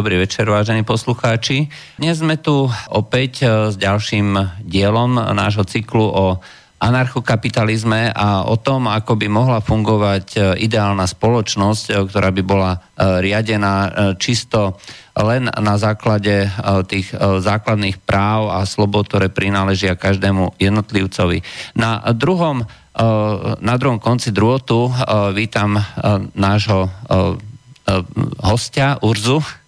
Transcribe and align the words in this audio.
dobrý 0.00 0.16
večer, 0.16 0.48
vážení 0.48 0.80
poslucháči. 0.80 1.68
Dnes 2.00 2.24
sme 2.24 2.40
tu 2.40 2.72
opäť 2.88 3.44
s 3.68 3.76
ďalším 3.76 4.56
dielom 4.64 5.12
nášho 5.12 5.68
cyklu 5.68 6.08
o 6.08 6.40
anarchokapitalizme 6.80 8.08
a 8.08 8.48
o 8.48 8.56
tom, 8.56 8.88
ako 8.88 9.20
by 9.20 9.28
mohla 9.28 9.60
fungovať 9.60 10.26
e, 10.32 10.38
ideálna 10.64 11.04
spoločnosť, 11.04 11.84
e, 11.84 11.94
ktorá 12.08 12.32
by 12.32 12.40
bola 12.40 12.72
e, 12.72 12.78
riadená 13.20 13.92
čisto 14.16 14.80
len 15.12 15.52
na 15.52 15.76
základe 15.76 16.48
tých 16.88 17.12
základných 17.20 18.00
práv 18.00 18.56
a 18.56 18.64
slobod, 18.64 19.04
ktoré 19.04 19.28
prináležia 19.28 20.00
každému 20.00 20.56
jednotlivcovi. 20.56 21.44
Na 21.76 22.00
druhom, 22.16 22.64
na 23.60 23.74
druhom 23.76 24.00
konci 24.00 24.32
drôtu 24.32 24.88
vítam 25.36 25.76
nášho 26.32 26.88
hostia 28.40 28.96
Urzu. 29.04 29.59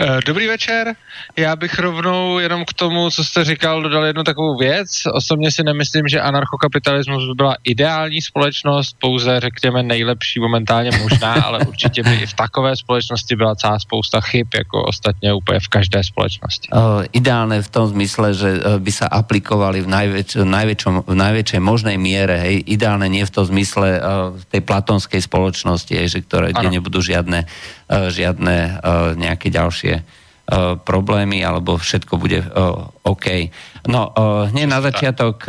Eh, 0.00 0.18
dobrý 0.26 0.46
večer. 0.46 0.94
Já 1.36 1.56
bych 1.56 1.78
rovnou 1.78 2.38
jenom 2.38 2.64
k 2.64 2.72
tomu, 2.72 3.10
co 3.10 3.24
jste 3.24 3.44
říkal, 3.44 3.82
dodal 3.82 4.04
jednu 4.04 4.24
takovou 4.24 4.56
věc. 4.58 4.90
Osobně 5.12 5.52
si 5.52 5.62
nemyslím, 5.62 6.08
že 6.08 6.20
anarchokapitalismus 6.20 7.28
by 7.28 7.34
byla 7.34 7.54
ideální 7.64 8.22
společnost, 8.22 8.96
pouze 9.00 9.40
řekněme 9.40 9.82
nejlepší 9.82 10.40
momentálně 10.40 10.90
možná, 11.02 11.32
ale 11.46 11.58
určitě 11.66 12.02
by 12.02 12.14
i 12.14 12.26
v 12.26 12.34
takové 12.34 12.76
společnosti 12.76 13.36
byla 13.36 13.54
celá 13.54 13.78
spousta 13.78 14.20
chyb, 14.20 14.46
jako 14.54 14.82
ostatně 14.82 15.34
úplně 15.34 15.60
v 15.60 15.68
každé 15.68 16.04
společnosti. 16.04 16.68
Uh, 16.72 17.04
ideálne 17.12 17.62
v 17.62 17.68
tom 17.68 17.86
zmysle, 17.90 18.34
že 18.34 18.48
eh, 18.48 18.78
by 18.78 18.92
se 18.92 19.06
aplikovali 19.08 19.80
v, 19.82 19.88
najväč, 19.88 20.38
najväčšom, 20.44 20.94
v 21.10 21.14
najväčšej 21.14 21.60
možnej 21.60 21.96
miere, 21.98 22.38
hej, 22.38 22.56
ideálne 22.66 23.08
nie 23.10 23.26
v 23.26 23.34
tom 23.34 23.44
zmysle 23.44 23.98
uh, 23.98 24.34
tej 24.48 24.62
platonskej 24.62 25.20
spoločnosti, 25.24 25.92
hej, 25.96 26.08
že 26.08 26.18
ktoré, 26.22 26.54
kde 26.54 26.78
nebudú 26.78 27.02
žiadne, 27.02 27.44
uh, 27.44 28.08
žiadne 28.08 28.56
uh, 28.78 29.18
nejaké 29.18 29.50
ďalšie 29.58 29.94
uh, 29.98 30.78
problémy, 30.78 31.42
alebo 31.42 31.74
všetko 31.74 32.14
bude 32.14 32.46
uh, 32.46 32.86
OK. 33.02 33.50
No, 33.90 34.14
uh, 34.14 34.46
hneď 34.54 34.66
na 34.70 34.78
začiatok 34.78 35.42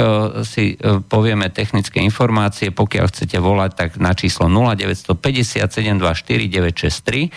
si 0.43 0.75
povieme 1.05 1.53
technické 1.53 2.01
informácie. 2.01 2.73
Pokiaľ 2.73 3.05
chcete 3.13 3.37
volať, 3.37 3.71
tak 3.77 4.01
na 4.01 4.17
číslo 4.17 4.49
0950 4.49 5.69
724 5.69 6.49
963 6.49 7.29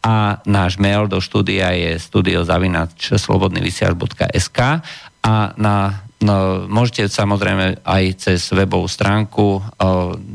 a 0.00 0.40
náš 0.48 0.80
mail 0.80 1.12
do 1.12 1.20
štúdia 1.20 1.76
je 1.76 2.00
studiozavinač.slobodnyvysiaľ.sk 2.00 4.58
a 5.20 5.52
na 5.60 6.00
No, 6.20 6.68
môžete 6.68 7.08
samozrejme 7.08 7.80
aj 7.80 8.04
cez 8.20 8.52
webovú 8.52 8.84
stránku, 8.84 9.64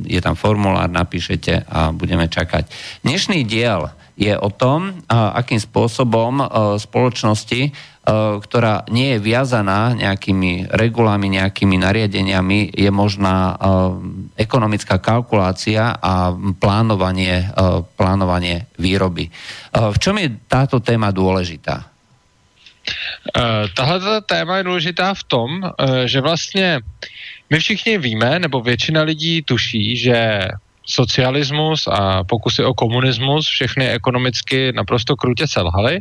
je 0.10 0.18
tam 0.18 0.34
formulár, 0.34 0.90
napíšete 0.90 1.70
a 1.70 1.94
budeme 1.94 2.26
čakať. 2.26 2.66
Dnešný 3.06 3.46
diel 3.46 3.86
je 4.16 4.32
o 4.32 4.48
tom, 4.48 5.04
akým 5.12 5.60
spôsobom 5.60 6.40
spoločnosti, 6.80 7.76
ktorá 8.40 8.88
nie 8.88 9.18
je 9.18 9.20
viazaná 9.20 9.92
nejakými 9.92 10.72
regulami, 10.72 11.36
nejakými 11.36 11.76
nariadeniami, 11.84 12.72
je 12.72 12.92
možná 12.94 13.60
ekonomická 14.40 15.04
kalkulácia 15.04 16.00
a 16.00 16.32
plánovanie, 16.62 17.50
plánovanie 18.00 18.72
výroby. 18.80 19.28
V 19.74 19.98
čom 20.00 20.16
je 20.22 20.32
táto 20.48 20.80
téma 20.80 21.12
dôležitá? 21.12 21.84
Tahle 23.76 24.22
téma 24.22 24.58
je 24.58 24.64
důležitá 24.64 25.14
v 25.14 25.24
tom, 25.24 25.50
že 26.06 26.22
vlastně 26.22 26.80
my 27.50 27.60
všichni 27.60 27.98
víme, 27.98 28.40
nebo 28.40 28.62
většina 28.62 29.02
lidí 29.02 29.42
tuší, 29.42 29.98
že 29.98 30.48
socialismus 30.86 31.88
a 31.88 32.24
pokusy 32.24 32.64
o 32.64 32.74
komunismus 32.74 33.48
všechny 33.48 33.90
ekonomicky 33.90 34.72
naprosto 34.72 35.16
krutě 35.16 35.48
selhaly. 35.48 36.00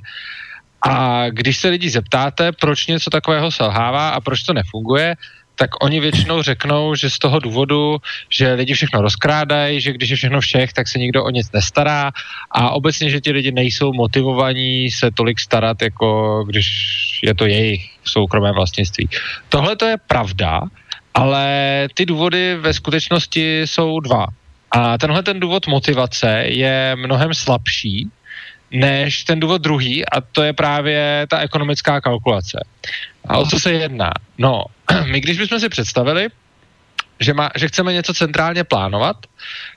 A 0.89 1.25
když 1.31 1.57
se 1.57 1.69
lidi 1.69 1.91
zeptáte, 1.91 2.53
proč 2.53 2.87
něco 2.87 3.11
takového 3.11 3.51
selhává 3.51 4.09
a 4.09 4.21
proč 4.21 4.43
to 4.43 4.53
nefunguje, 4.53 5.17
tak 5.55 5.85
oni 5.85 6.01
většinou 6.01 6.43
řeknou, 6.43 6.95
že 6.95 7.11
z 7.11 7.19
toho 7.19 7.39
důvodu, 7.39 7.97
že 8.31 8.53
lidi 8.53 8.75
všechno 8.75 9.01
rozkrádají, 9.01 9.81
že 9.81 9.93
když 9.93 10.11
je 10.11 10.17
všechno 10.17 10.41
všech, 10.41 10.73
tak 10.73 10.89
se 10.89 10.99
nikdo 10.99 11.25
o 11.25 11.31
nic 11.31 11.53
nestará 11.53 12.11
a 12.51 12.71
obecně, 12.71 13.11
že 13.11 13.21
ti 13.21 13.33
lidi 13.33 13.53
nejsou 13.53 13.93
motivovaní 13.93 14.91
se 14.91 15.11
tolik 15.11 15.41
starat, 15.41 15.83
jako 15.83 16.45
když 16.45 16.67
je 17.23 17.35
to 17.35 17.47
jejich 17.47 17.91
soukromé 18.05 18.53
vlastnictví. 18.53 19.09
Tohle 19.49 19.77
to 19.77 19.87
je 19.87 19.97
pravda, 20.07 20.61
ale 21.15 21.47
ty 21.95 22.07
důvody 22.07 22.57
ve 22.57 22.75
skutečnosti 22.75 23.63
jsou 23.63 24.01
dva. 24.01 24.27
A 24.75 24.99
tenhle 24.99 25.23
ten 25.23 25.41
důvod 25.41 25.67
motivace 25.67 26.43
je 26.47 26.97
mnohem 26.97 27.35
slabší 27.35 28.11
než 28.71 29.25
ten 29.25 29.41
důvod 29.41 29.63
druhý 29.63 30.07
a 30.07 30.21
to 30.21 30.43
je 30.43 30.53
právě 30.53 31.27
ta 31.31 31.39
ekonomická 31.39 32.01
kalkulace. 32.01 32.65
A 33.29 33.39
o 33.39 33.47
co 33.47 33.61
se 33.61 33.73
jedná? 33.73 34.11
No, 34.39 34.65
my 35.05 35.21
když 35.21 35.39
bychom 35.39 35.61
si 35.61 35.69
představili, 35.69 36.29
že, 37.21 37.35
má, 37.35 37.51
že 37.57 37.69
chceme 37.69 37.93
něco 37.93 38.15
centrálně 38.15 38.65
plánovat, 38.65 39.17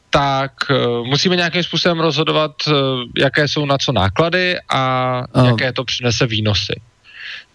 tak 0.10 0.52
uh, 0.70 1.08
musíme 1.08 1.36
nějakým 1.36 1.64
způsobem 1.64 2.00
rozhodovat, 2.00 2.52
uh, 2.68 2.74
jaké 3.18 3.48
jsou 3.48 3.66
na 3.66 3.78
co 3.78 3.92
náklady 3.92 4.58
a 4.70 5.24
uh. 5.34 5.48
jaké 5.48 5.74
to 5.74 5.84
přinese 5.84 6.28
výnosy. 6.28 6.82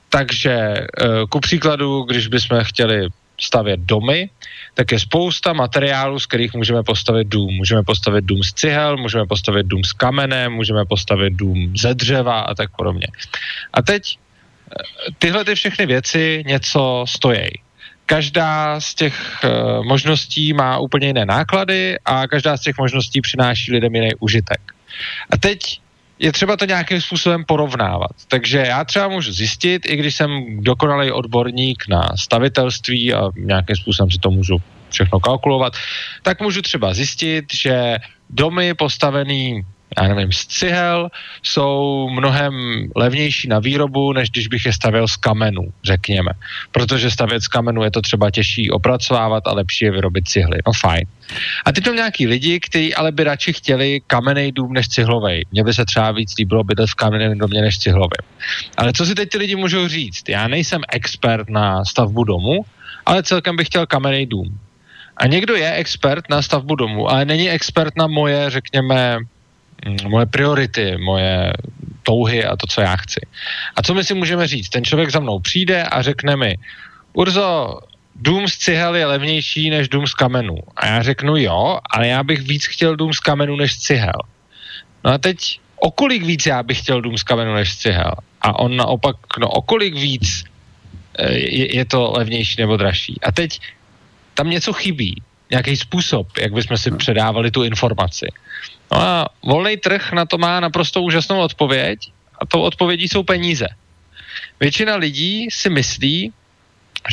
Takže 0.09 0.75
uh, 0.75 1.27
ku 1.29 1.41
příkladu, 1.41 2.03
když 2.03 2.27
bychom 2.27 2.65
chtěli 2.65 3.09
stavět 3.45 3.81
domy, 3.81 4.31
tak 4.75 4.93
je 4.93 4.99
spousta 4.99 5.53
materiálů, 5.53 6.19
z 6.19 6.27
kterých 6.27 6.55
můžeme 6.55 6.83
postavit 6.83 7.29
dům. 7.29 7.55
Můžeme 7.55 7.83
postavit 7.83 8.25
dům 8.25 8.43
z 8.43 8.53
cihel, 8.53 8.97
můžeme 8.97 9.27
postavit 9.27 9.67
dům 9.67 9.85
z 9.85 9.93
kamene, 9.93 10.49
můžeme 10.49 10.85
postavit 10.85 11.33
dům 11.35 11.73
ze 11.77 11.95
dřeva 11.95 12.41
a 12.41 12.55
tak 12.55 12.71
podobně. 12.77 13.07
A 13.73 13.83
teď 13.83 14.03
eh, 14.17 15.13
tyhle 15.19 15.45
ty 15.45 15.55
všechny 15.55 15.87
věci 15.87 16.45
něco 16.47 17.05
stojí. 17.09 17.49
Každá 18.07 18.81
z 18.81 18.95
těch 18.95 19.15
uh, 19.45 19.85
možností 19.87 20.53
má 20.53 20.79
úplně 20.79 21.07
jiné 21.07 21.25
náklady 21.27 21.97
a 22.05 22.27
každá 22.27 22.57
z 22.57 22.61
těch 22.61 22.79
možností 22.79 23.21
přináší 23.21 23.73
lidem 23.73 23.95
jiný 23.95 24.11
užitek. 24.21 24.61
A 25.31 25.37
teď 25.37 25.81
je 26.22 26.33
třeba 26.33 26.56
to 26.56 26.65
nějakým 26.65 27.00
způsobem 27.00 27.44
porovnávat. 27.44 28.10
Takže 28.28 28.59
já 28.59 28.84
třeba 28.84 29.09
můžu 29.09 29.33
zjistit, 29.33 29.83
i 29.91 29.97
když 29.97 30.15
jsem 30.15 30.31
dokonalý 30.62 31.10
odborník 31.10 31.84
na 31.88 32.03
stavitelství 32.16 33.15
a 33.15 33.22
nějakým 33.37 33.77
způsobem 33.77 34.10
si 34.10 34.19
to 34.19 34.31
můžu 34.31 34.56
všechno 34.91 35.21
kalkulovat, 35.21 35.72
tak 36.22 36.41
můžu 36.41 36.62
třeba 36.62 36.94
zjistit, 36.94 37.44
že 37.55 37.97
domy 38.31 38.75
postavený 38.75 39.62
já 40.01 40.09
nevím, 40.09 40.33
z 40.33 40.47
cihel 40.47 41.09
jsou 41.43 42.09
mnohem 42.11 42.55
levnější 42.97 43.49
na 43.49 43.59
výrobu, 43.59 44.13
než 44.13 44.31
když 44.31 44.49
bych 44.49 44.67
je 44.67 44.73
stavěl 44.73 45.09
z 45.09 45.17
kamenů, 45.17 45.73
řekněme. 45.85 46.31
Protože 46.73 47.11
stavět 47.11 47.43
z 47.43 47.49
kamenů 47.49 47.83
je 47.83 47.91
to 47.91 48.03
třeba 48.03 48.31
těžší 48.31 48.71
opracovávat 48.71 49.47
a 49.47 49.53
lepší 49.53 49.85
je 49.85 49.91
vyrobit 49.91 50.29
cihly. 50.29 50.59
No 50.67 50.73
fajn. 50.73 51.06
A 51.65 51.73
tam 51.73 51.97
nějaký 51.97 52.27
lidi, 52.27 52.61
kteří 52.61 52.94
ale 52.94 53.12
by 53.12 53.25
radši 53.25 53.53
chtěli 53.53 54.00
kamenný 54.06 54.53
dům 54.53 54.73
než 54.73 54.89
cihlový. 54.89 55.47
Mně 55.53 55.65
by 55.65 55.75
se 55.75 55.85
třeba 55.85 56.11
víc 56.11 56.35
líbilo 56.38 56.65
bydlet 56.65 56.91
v 56.91 56.95
kamenném 56.95 57.38
domě 57.38 57.61
než 57.61 57.79
cihlovém. 57.79 58.25
Ale 58.77 58.93
co 58.93 59.06
si 59.06 59.15
teď 59.15 59.29
ty 59.29 59.38
lidi 59.38 59.56
můžou 59.56 59.88
říct? 59.88 60.29
Já 60.29 60.49
nejsem 60.49 60.83
expert 60.93 61.50
na 61.50 61.85
stavbu 61.85 62.25
domu, 62.25 62.65
ale 63.06 63.23
celkem 63.23 63.56
bych 63.56 63.67
chtěl 63.67 63.87
kamenný 63.87 64.27
dům. 64.27 64.59
A 65.17 65.27
někdo 65.27 65.56
je 65.56 65.73
expert 65.73 66.25
na 66.31 66.43
stavbu 66.43 66.75
domu, 66.75 67.11
ale 67.11 67.25
není 67.25 67.50
expert 67.50 67.97
na 67.97 68.06
moje, 68.06 68.50
řekněme, 68.50 69.19
moje 70.08 70.26
priority, 70.26 70.96
moje 70.96 71.52
touhy 72.02 72.44
a 72.44 72.56
to, 72.56 72.67
co 72.67 72.81
já 72.81 72.96
chci. 72.96 73.20
A 73.76 73.82
co 73.82 73.94
my 73.94 74.05
si 74.05 74.14
můžeme 74.14 74.46
říct? 74.46 74.69
Ten 74.69 74.84
člověk 74.84 75.11
za 75.11 75.20
mnou 75.20 75.38
přijde 75.38 75.82
a 75.82 76.02
řekne 76.02 76.37
mi, 76.37 76.58
Urzo, 77.12 77.79
dům 78.17 78.49
z 78.49 78.56
cihel 78.58 78.96
je 78.96 79.06
levnější 79.06 79.70
než 79.70 79.88
dům 79.88 80.06
z 80.06 80.14
kamenů. 80.14 80.56
A 80.76 80.87
já 80.87 81.02
řeknu 81.02 81.37
jo, 81.37 81.79
ale 81.90 82.08
já 82.08 82.23
bych 82.23 82.40
víc 82.40 82.67
chtěl 82.67 82.96
dům 82.96 83.12
z 83.12 83.19
kamenů 83.19 83.56
než 83.56 83.73
z 83.73 83.79
cihel. 83.79 84.20
No 85.05 85.11
a 85.12 85.19
teď 85.19 85.61
o 85.76 85.90
kolik 85.90 86.23
víc 86.23 86.46
já 86.46 86.62
bych 86.62 86.78
chtěl 86.78 87.00
dům 87.00 87.19
z 87.19 87.23
kamenů 87.23 87.55
než 87.55 87.73
z 87.73 87.76
cihel? 87.76 88.12
A 88.40 88.58
on 88.58 88.76
naopak, 88.76 89.17
no 89.38 89.49
o 89.49 89.62
kolik 89.62 89.94
víc 89.94 90.44
eh, 91.19 91.32
je, 91.32 91.76
je 91.76 91.85
to 91.85 92.12
levnější 92.17 92.61
nebo 92.61 92.76
dražší? 92.76 93.20
A 93.23 93.32
teď 93.32 93.61
tam 94.35 94.50
něco 94.50 94.73
chybí, 94.73 95.23
nějaký 95.50 95.76
způsob, 95.76 96.38
jak 96.38 96.52
bychom 96.52 96.76
si 96.76 96.90
předávali 96.90 97.50
tu 97.50 97.62
informaci. 97.64 98.26
No 98.93 99.00
a 99.00 99.29
volný 99.41 99.77
trh 99.77 100.12
na 100.12 100.29
to 100.29 100.39
má 100.39 100.61
naprosto 100.61 101.03
úžasnou 101.03 101.41
odpověď 101.41 101.99
a 102.41 102.47
tou 102.47 102.61
odpovědí 102.61 103.09
jsou 103.09 103.23
peníze. 103.23 103.67
Většina 104.61 104.97
lidí 104.97 105.49
si 105.50 105.71
myslí, 105.71 106.33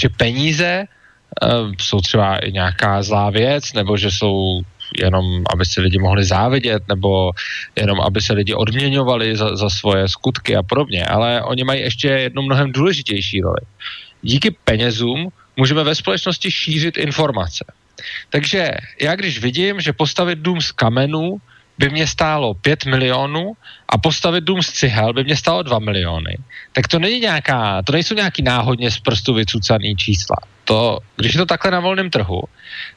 že 0.02 0.10
peníze 0.10 0.84
uh, 0.84 1.72
jsou 1.80 2.02
třeba 2.02 2.38
i 2.38 2.52
nějaká 2.52 3.04
zlá 3.04 3.30
věc, 3.30 3.74
nebo 3.74 3.98
že 3.98 4.12
jsou 4.12 4.62
jenom, 5.04 5.44
aby 5.54 5.66
se 5.66 5.82
lidi 5.82 6.00
mohli 6.00 6.24
závidět, 6.26 6.84
nebo 6.88 7.32
jenom, 7.76 8.02
aby 8.02 8.22
se 8.22 8.34
lidi 8.34 8.54
odměňovali 8.54 9.36
za, 9.36 9.56
za 9.56 9.70
svoje 9.70 10.08
skutky 10.08 10.56
a 10.56 10.64
podobně. 10.64 11.06
Ale 11.06 11.44
oni 11.44 11.64
mají 11.64 11.82
ještě 11.82 12.08
jednu 12.08 12.42
mnohem 12.42 12.72
důležitější 12.72 13.42
roli. 13.42 13.62
Díky 14.22 14.52
penězům 14.52 15.30
můžeme 15.58 15.84
ve 15.84 15.96
společnosti 15.96 16.52
šířit 16.52 16.98
informace. 16.98 17.66
Takže 18.30 18.72
já 19.02 19.16
když 19.16 19.40
vidím, 19.40 19.82
že 19.82 19.94
postavit 19.94 20.40
dům 20.40 20.62
z 20.62 20.72
kamenů 20.72 21.38
by 21.80 21.90
mě 21.90 22.08
stálo 22.08 22.54
5 22.54 22.86
milionů 22.86 23.54
a 23.90 23.98
postavit 23.98 24.44
dům 24.44 24.62
z 24.62 24.72
cihel 24.72 25.14
by 25.14 25.24
mě 25.24 25.36
stálo 25.36 25.64
2 25.64 25.80
miliony, 25.80 26.38
tak 26.74 26.88
to 26.88 27.00
není 27.00 27.20
nějaká, 27.20 27.82
to 27.82 27.92
nejsou 27.92 28.16
nějaký 28.16 28.42
náhodně 28.44 28.92
z 28.92 29.00
prstu 29.00 29.34
vycucaný 29.34 29.96
čísla. 29.96 30.36
To, 30.66 31.00
když 31.16 31.34
je 31.34 31.38
to 31.38 31.46
takhle 31.46 31.72
na 31.72 31.80
volném 31.80 32.10
trhu, 32.10 32.44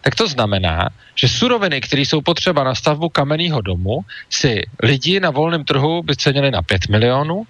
tak 0.00 0.14
to 0.14 0.28
znamená, 0.28 0.90
že 1.14 1.28
suroviny, 1.28 1.80
které 1.80 2.02
jsou 2.02 2.20
potřeba 2.20 2.64
na 2.64 2.74
stavbu 2.74 3.08
kamenného 3.08 3.60
domu, 3.60 4.00
si 4.30 4.62
lidi 4.82 5.20
na 5.20 5.30
volném 5.30 5.64
trhu 5.64 6.02
by 6.02 6.16
cenili 6.16 6.50
na 6.50 6.62
5 6.62 6.88
milionů 6.88 7.46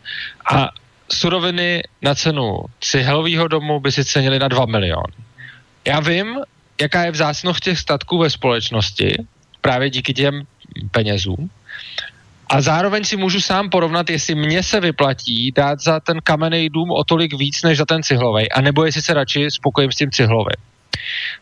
a 0.52 0.68
suroviny 1.12 1.82
na 2.02 2.14
cenu 2.14 2.58
cihelového 2.80 3.48
domu 3.48 3.80
by 3.80 3.92
si 3.92 4.04
cenili 4.04 4.38
na 4.38 4.48
2 4.48 4.66
miliony. 4.66 5.16
Já 5.84 6.00
vím, 6.00 6.38
jaká 6.80 7.04
je 7.04 7.10
vzácnost 7.10 7.60
těch 7.60 7.78
statků 7.78 8.18
ve 8.18 8.30
společnosti, 8.30 9.16
právě 9.60 9.90
díky 9.90 10.14
těm 10.14 10.46
penězům. 10.90 11.50
A 12.48 12.60
zároveň 12.60 13.04
si 13.04 13.16
můžu 13.16 13.40
sám 13.40 13.70
porovnat, 13.70 14.10
jestli 14.10 14.34
mně 14.34 14.62
se 14.62 14.80
vyplatí 14.80 15.52
dát 15.52 15.80
za 15.80 16.00
ten 16.00 16.20
kamenný 16.24 16.68
dům 16.68 16.90
o 16.90 17.04
tolik 17.04 17.34
víc, 17.34 17.62
než 17.62 17.78
za 17.78 17.84
ten 17.84 18.02
cihlový, 18.02 18.52
a 18.52 18.60
nebo 18.60 18.84
jestli 18.84 19.02
se 19.02 19.14
radši 19.14 19.50
spokojím 19.50 19.92
s 19.92 19.96
tím 19.96 20.10
cihlovým. 20.10 20.60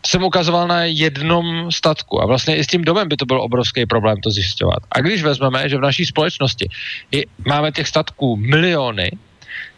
To 0.00 0.08
jsem 0.08 0.22
ukazoval 0.22 0.68
na 0.68 0.84
jednom 0.84 1.72
statku 1.72 2.22
a 2.22 2.26
vlastně 2.26 2.56
i 2.56 2.64
s 2.64 2.66
tím 2.66 2.84
domem 2.84 3.08
by 3.08 3.16
to 3.16 3.26
byl 3.26 3.40
obrovský 3.42 3.86
problém 3.86 4.16
to 4.22 4.30
zjišťovat. 4.30 4.78
A 4.92 5.00
když 5.00 5.22
vezmeme, 5.22 5.68
že 5.68 5.76
v 5.76 5.80
naší 5.80 6.06
společnosti 6.06 6.68
je, 7.10 7.24
máme 7.46 7.72
těch 7.72 7.88
statků 7.88 8.36
miliony, 8.36 9.10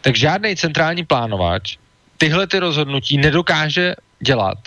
tak 0.01 0.15
žádný 0.15 0.55
centrální 0.55 1.05
plánovač 1.05 1.77
tyhle 2.17 2.47
ty 2.47 2.59
rozhodnutí 2.59 3.17
nedokáže 3.17 3.95
dělat 4.19 4.57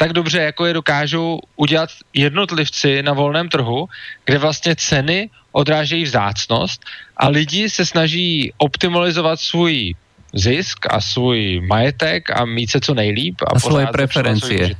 tak 0.00 0.12
dobře, 0.12 0.40
jako 0.40 0.66
je 0.66 0.72
dokážou 0.72 1.40
udělat 1.56 1.90
jednotlivci 2.14 3.02
na 3.02 3.12
volném 3.12 3.48
trhu, 3.48 3.88
kde 4.24 4.38
vlastně 4.38 4.76
ceny 4.76 5.30
odrážejí 5.52 6.04
vzácnost 6.04 6.84
a 7.16 7.28
lidi 7.28 7.70
se 7.70 7.86
snaží 7.86 8.52
optimalizovat 8.56 9.40
svůj 9.40 9.94
zisk 10.32 10.86
a 10.90 11.00
svůj 11.00 11.60
majetek 11.60 12.30
a 12.30 12.44
mít 12.44 12.70
se 12.70 12.80
co 12.80 12.94
nejlíp 12.94 13.44
a, 13.44 13.56
a 13.56 13.58
svoje 13.58 13.86
preferencie. 13.86 14.76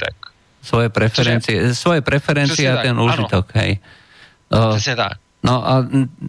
Svoje 0.62 0.88
preferencie, 0.88 1.74
svoje 1.74 2.00
preferencie 2.00 2.72
a 2.72 2.82
ten 2.82 3.00
užitok, 3.00 3.52
hej. 3.54 3.78
Přesně 4.72 4.96
tak. 4.96 5.12
No 5.40 5.64
a 5.64 5.80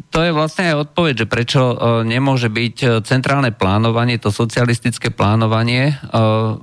to 0.08 0.24
je 0.24 0.31
vlastne 0.31 0.72
aj 0.72 0.88
odpoveď, 0.88 1.13
že 1.24 1.28
prečo 1.28 1.62
uh, 1.75 2.00
nemôže 2.08 2.48
byť 2.48 2.75
e, 2.80 2.88
centrálne 3.04 3.52
plánovanie, 3.52 4.16
to 4.16 4.31
socialistické 4.31 5.12
plánovanie 5.12 6.00
uh, 6.16 6.56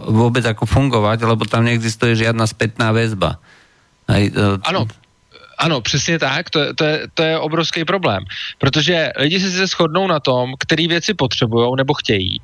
vôbec 0.00 0.40
ako 0.40 0.64
fungovať, 0.64 1.28
lebo 1.28 1.44
tam 1.44 1.68
neexistuje 1.68 2.16
žiadna 2.16 2.48
spätná 2.48 2.96
väzba. 2.96 3.36
Ano, 4.64 4.88
ano, 5.58 5.80
přesně 5.80 6.18
tak, 6.18 6.50
to, 6.50 6.74
to, 6.74 6.84
je, 6.84 7.08
to 7.14 7.22
je 7.22 7.38
obrovský 7.38 7.84
problém, 7.84 8.24
protože 8.58 9.12
lidi 9.16 9.40
si 9.40 9.50
se 9.50 9.66
shodnou 9.66 10.06
na 10.06 10.20
tom, 10.20 10.54
který 10.58 10.88
věci 10.88 11.14
potřebují 11.14 11.76
nebo 11.76 11.94
chtějí, 11.94 12.40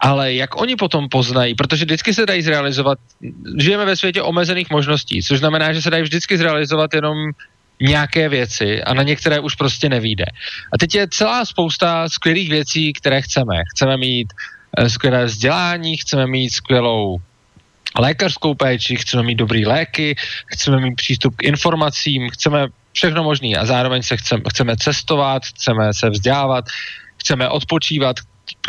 ale 0.00 0.34
jak 0.34 0.60
oni 0.60 0.76
potom 0.76 1.08
poznají, 1.08 1.54
protože 1.54 1.84
vždycky 1.84 2.14
se 2.14 2.26
dají 2.26 2.42
zrealizovat, 2.42 2.98
žijeme 3.58 3.84
ve 3.84 3.96
světě 3.96 4.22
omezených 4.22 4.70
možností, 4.70 5.22
což 5.22 5.38
znamená, 5.38 5.72
že 5.72 5.82
se 5.82 5.90
dají 5.90 6.02
vždycky 6.02 6.38
zrealizovat 6.38 6.94
jenom 6.94 7.16
nějaké 7.80 8.28
věci 8.28 8.82
a 8.82 8.94
na 8.94 9.02
některé 9.02 9.40
už 9.40 9.54
prostě 9.54 9.88
nevíde. 9.88 10.24
A 10.72 10.78
teď 10.78 10.94
je 10.94 11.08
celá 11.08 11.44
spousta 11.44 12.08
skvělých 12.08 12.50
věcí, 12.50 12.92
které 12.92 13.22
chceme. 13.22 13.62
Chceme 13.74 13.96
mít 13.96 14.32
uh, 14.78 14.86
skvělé 14.86 15.24
vzdělání, 15.24 15.96
chceme 15.96 16.26
mít 16.26 16.50
skvělou 16.50 17.18
lékařskou 17.98 18.54
péči, 18.54 18.96
chceme 18.96 19.22
mít 19.22 19.34
dobrý 19.34 19.66
léky, 19.66 20.16
chceme 20.46 20.80
mít 20.80 20.94
přístup 20.94 21.36
k 21.36 21.42
informacím, 21.42 22.30
chceme 22.30 22.66
všechno 22.92 23.22
možné 23.22 23.48
a 23.58 23.66
zároveň 23.66 24.02
se 24.02 24.16
chceme, 24.16 24.42
chceme 24.50 24.76
cestovat, 24.76 25.42
chceme 25.44 25.94
se 25.94 26.10
vzdělávat, 26.10 26.64
chceme 27.20 27.48
odpočívat, 27.48 28.16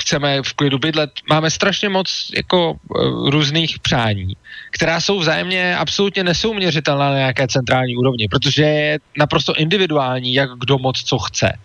chceme 0.02 0.44
v 0.44 0.54
klidu 0.54 0.80
bydlet. 0.80 1.12
Máme 1.30 1.52
strašně 1.52 1.90
moc 1.90 2.32
jako 2.36 2.72
uh, 2.72 3.30
různých 3.30 3.80
přání, 3.80 4.38
která 4.72 5.02
jsou 5.02 5.20
vzájemně 5.20 5.78
absolutně 5.78 6.24
nesouměřitelná 6.24 7.10
na 7.10 7.18
nějaké 7.18 7.48
centrální 7.48 7.98
úrovni, 7.98 8.28
protože 8.28 8.64
je 8.64 9.00
naprosto 9.18 9.54
individuální, 9.54 10.34
jak 10.34 10.50
kdo 10.60 10.78
moc 10.78 11.04
co 11.04 11.18
chce. 11.18 11.58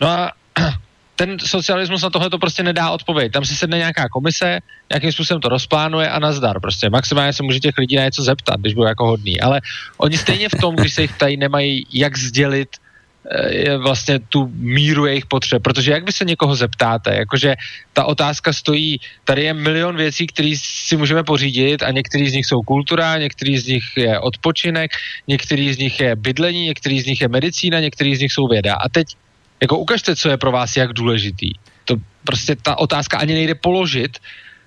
No 0.00 0.08
a 0.08 0.32
ten 1.16 1.38
socialismus 1.38 2.02
na 2.02 2.10
tohle 2.10 2.30
to 2.30 2.38
prostě 2.38 2.62
nedá 2.62 2.90
odpověď. 2.90 3.32
Tam 3.32 3.44
si 3.44 3.56
sedne 3.56 3.78
nějaká 3.78 4.08
komise, 4.08 4.60
nějakým 4.90 5.12
způsobem 5.12 5.40
to 5.40 5.48
rozplánuje 5.48 6.10
a 6.10 6.18
nazdar. 6.18 6.60
Prostě 6.60 6.90
maximálně 6.90 7.32
se 7.32 7.42
může 7.42 7.60
těch 7.60 7.78
lidí 7.78 7.96
na 7.96 8.04
něco 8.04 8.22
zeptat, 8.22 8.60
když 8.60 8.74
budou 8.74 8.88
jako 8.88 9.06
hodný. 9.06 9.40
Ale 9.40 9.60
oni 9.96 10.18
stejně 10.18 10.48
v 10.48 10.60
tom, 10.60 10.76
když 10.76 10.94
se 10.94 11.02
jich 11.02 11.14
ptají, 11.14 11.36
nemají 11.36 11.86
jak 11.92 12.18
sdělit 12.18 12.68
je 13.48 13.78
vlastně 13.78 14.18
tu 14.18 14.50
míru 14.54 15.06
jejich 15.06 15.26
potřeb, 15.26 15.62
protože 15.62 15.92
jak 15.92 16.06
vy 16.06 16.12
se 16.12 16.24
někoho 16.24 16.56
zeptáte, 16.56 17.14
jakože 17.14 17.54
ta 17.92 18.04
otázka 18.04 18.52
stojí, 18.52 19.00
tady 19.24 19.44
je 19.44 19.54
milion 19.54 19.96
věcí, 19.96 20.26
které 20.26 20.54
si 20.56 20.96
můžeme 20.96 21.22
pořídit 21.24 21.82
a 21.82 21.90
některý 21.90 22.30
z 22.30 22.32
nich 22.32 22.46
jsou 22.46 22.62
kultura, 22.62 23.18
některý 23.18 23.58
z 23.58 23.66
nich 23.66 23.84
je 23.96 24.20
odpočinek, 24.20 24.90
některý 25.28 25.74
z 25.74 25.78
nich 25.78 26.00
je 26.00 26.16
bydlení, 26.16 26.66
některý 26.66 27.00
z 27.00 27.06
nich 27.06 27.20
je 27.20 27.28
medicína, 27.28 27.80
některý 27.80 28.16
z 28.16 28.20
nich 28.20 28.32
jsou 28.32 28.48
věda. 28.48 28.74
A 28.74 28.88
teď 28.88 29.06
jako 29.60 29.78
ukažte, 29.78 30.16
co 30.16 30.28
je 30.28 30.36
pro 30.36 30.52
vás 30.52 30.76
jak 30.76 30.92
důležitý. 30.92 31.52
To 31.84 31.96
prostě 32.24 32.56
ta 32.56 32.78
otázka 32.78 33.18
ani 33.18 33.34
nejde 33.34 33.54
položit, 33.54 34.18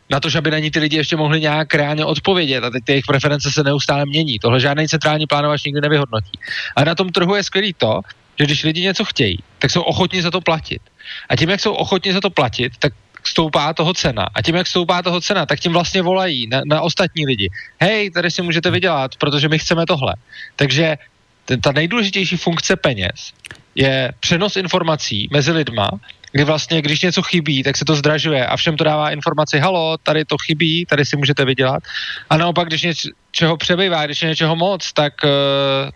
na 0.10 0.20
to, 0.20 0.30
že 0.30 0.38
aby 0.38 0.52
na 0.52 0.60
ní 0.60 0.72
ty 0.72 0.80
lidi 0.80 0.98
ještě 0.98 1.16
mohli 1.16 1.42
nějak 1.42 1.76
reálně 1.76 2.06
odpovědět 2.06 2.64
a 2.64 2.70
teď 2.70 2.84
ty 2.84 2.92
jejich 2.92 3.06
preference 3.06 3.52
se 3.52 3.64
neustále 3.64 4.06
mění. 4.06 4.40
Tohle 4.40 4.60
žádný 4.60 4.88
centrální 4.88 5.28
plánovač 5.28 5.64
nikdy 5.64 5.82
nevyhodnotí. 5.82 6.40
A 6.76 6.84
na 6.84 6.96
tom 6.96 7.10
trhu 7.10 7.36
je 7.36 7.44
skvělý 7.44 7.74
to, 7.78 8.02
že 8.40 8.46
když 8.46 8.64
lidi 8.64 8.82
něco 8.82 9.06
chtějí, 9.06 9.40
tak 9.60 9.72
jsou 9.72 9.82
ochotní 9.82 10.22
za 10.22 10.32
to 10.32 10.42
platit. 10.42 10.82
A 11.30 11.36
tím, 11.36 11.50
jak 11.50 11.60
jsou 11.60 11.74
ochotní 11.74 12.12
za 12.12 12.22
to 12.22 12.30
platit, 12.30 12.74
tak 12.80 12.94
stoupá 13.24 13.74
toho 13.74 13.94
cena. 13.94 14.28
A 14.36 14.42
tím, 14.42 14.56
jak 14.56 14.68
stoupá 14.68 15.02
toho 15.02 15.22
cena, 15.22 15.46
tak 15.46 15.60
tím 15.60 15.74
vlastně 15.74 16.02
volají 16.02 16.48
na, 16.48 16.62
na 16.66 16.82
ostatní 16.82 17.26
lidi. 17.26 17.50
Hej, 17.82 18.12
tady 18.12 18.32
si 18.32 18.42
můžete 18.42 18.72
vydělat, 18.72 19.16
protože 19.16 19.50
my 19.50 19.60
chceme 19.60 19.86
tohle. 19.86 20.16
Takže 20.56 20.98
ten, 21.46 21.62
ta 21.62 21.72
nejdůležitější 21.72 22.38
funkce 22.38 22.76
peněz 22.76 23.34
je 23.76 24.12
přenos 24.20 24.56
informací 24.56 25.28
mezi 25.32 25.52
lidma, 25.52 25.90
kdy 26.32 26.44
vlastně, 26.44 26.82
když 26.82 27.02
něco 27.02 27.22
chybí, 27.22 27.64
tak 27.64 27.78
se 27.78 27.86
to 27.86 27.96
zdražuje 27.96 28.46
a 28.46 28.58
všem 28.58 28.78
to 28.78 28.84
dává 28.84 29.12
informaci, 29.12 29.60
halo, 29.60 29.98
tady 29.98 30.26
to 30.26 30.36
chybí, 30.46 30.86
tady 30.86 31.06
si 31.06 31.18
můžete 31.18 31.46
vydělat. 31.46 31.84
A 32.30 32.38
naopak, 32.38 32.68
když 32.68 32.82
něčeho 32.82 33.58
přebývá, 33.58 34.06
když 34.06 34.22
je 34.22 34.30
něčeho 34.30 34.56
moc, 34.56 34.94
tak, 34.94 35.14
uh, 35.24 35.90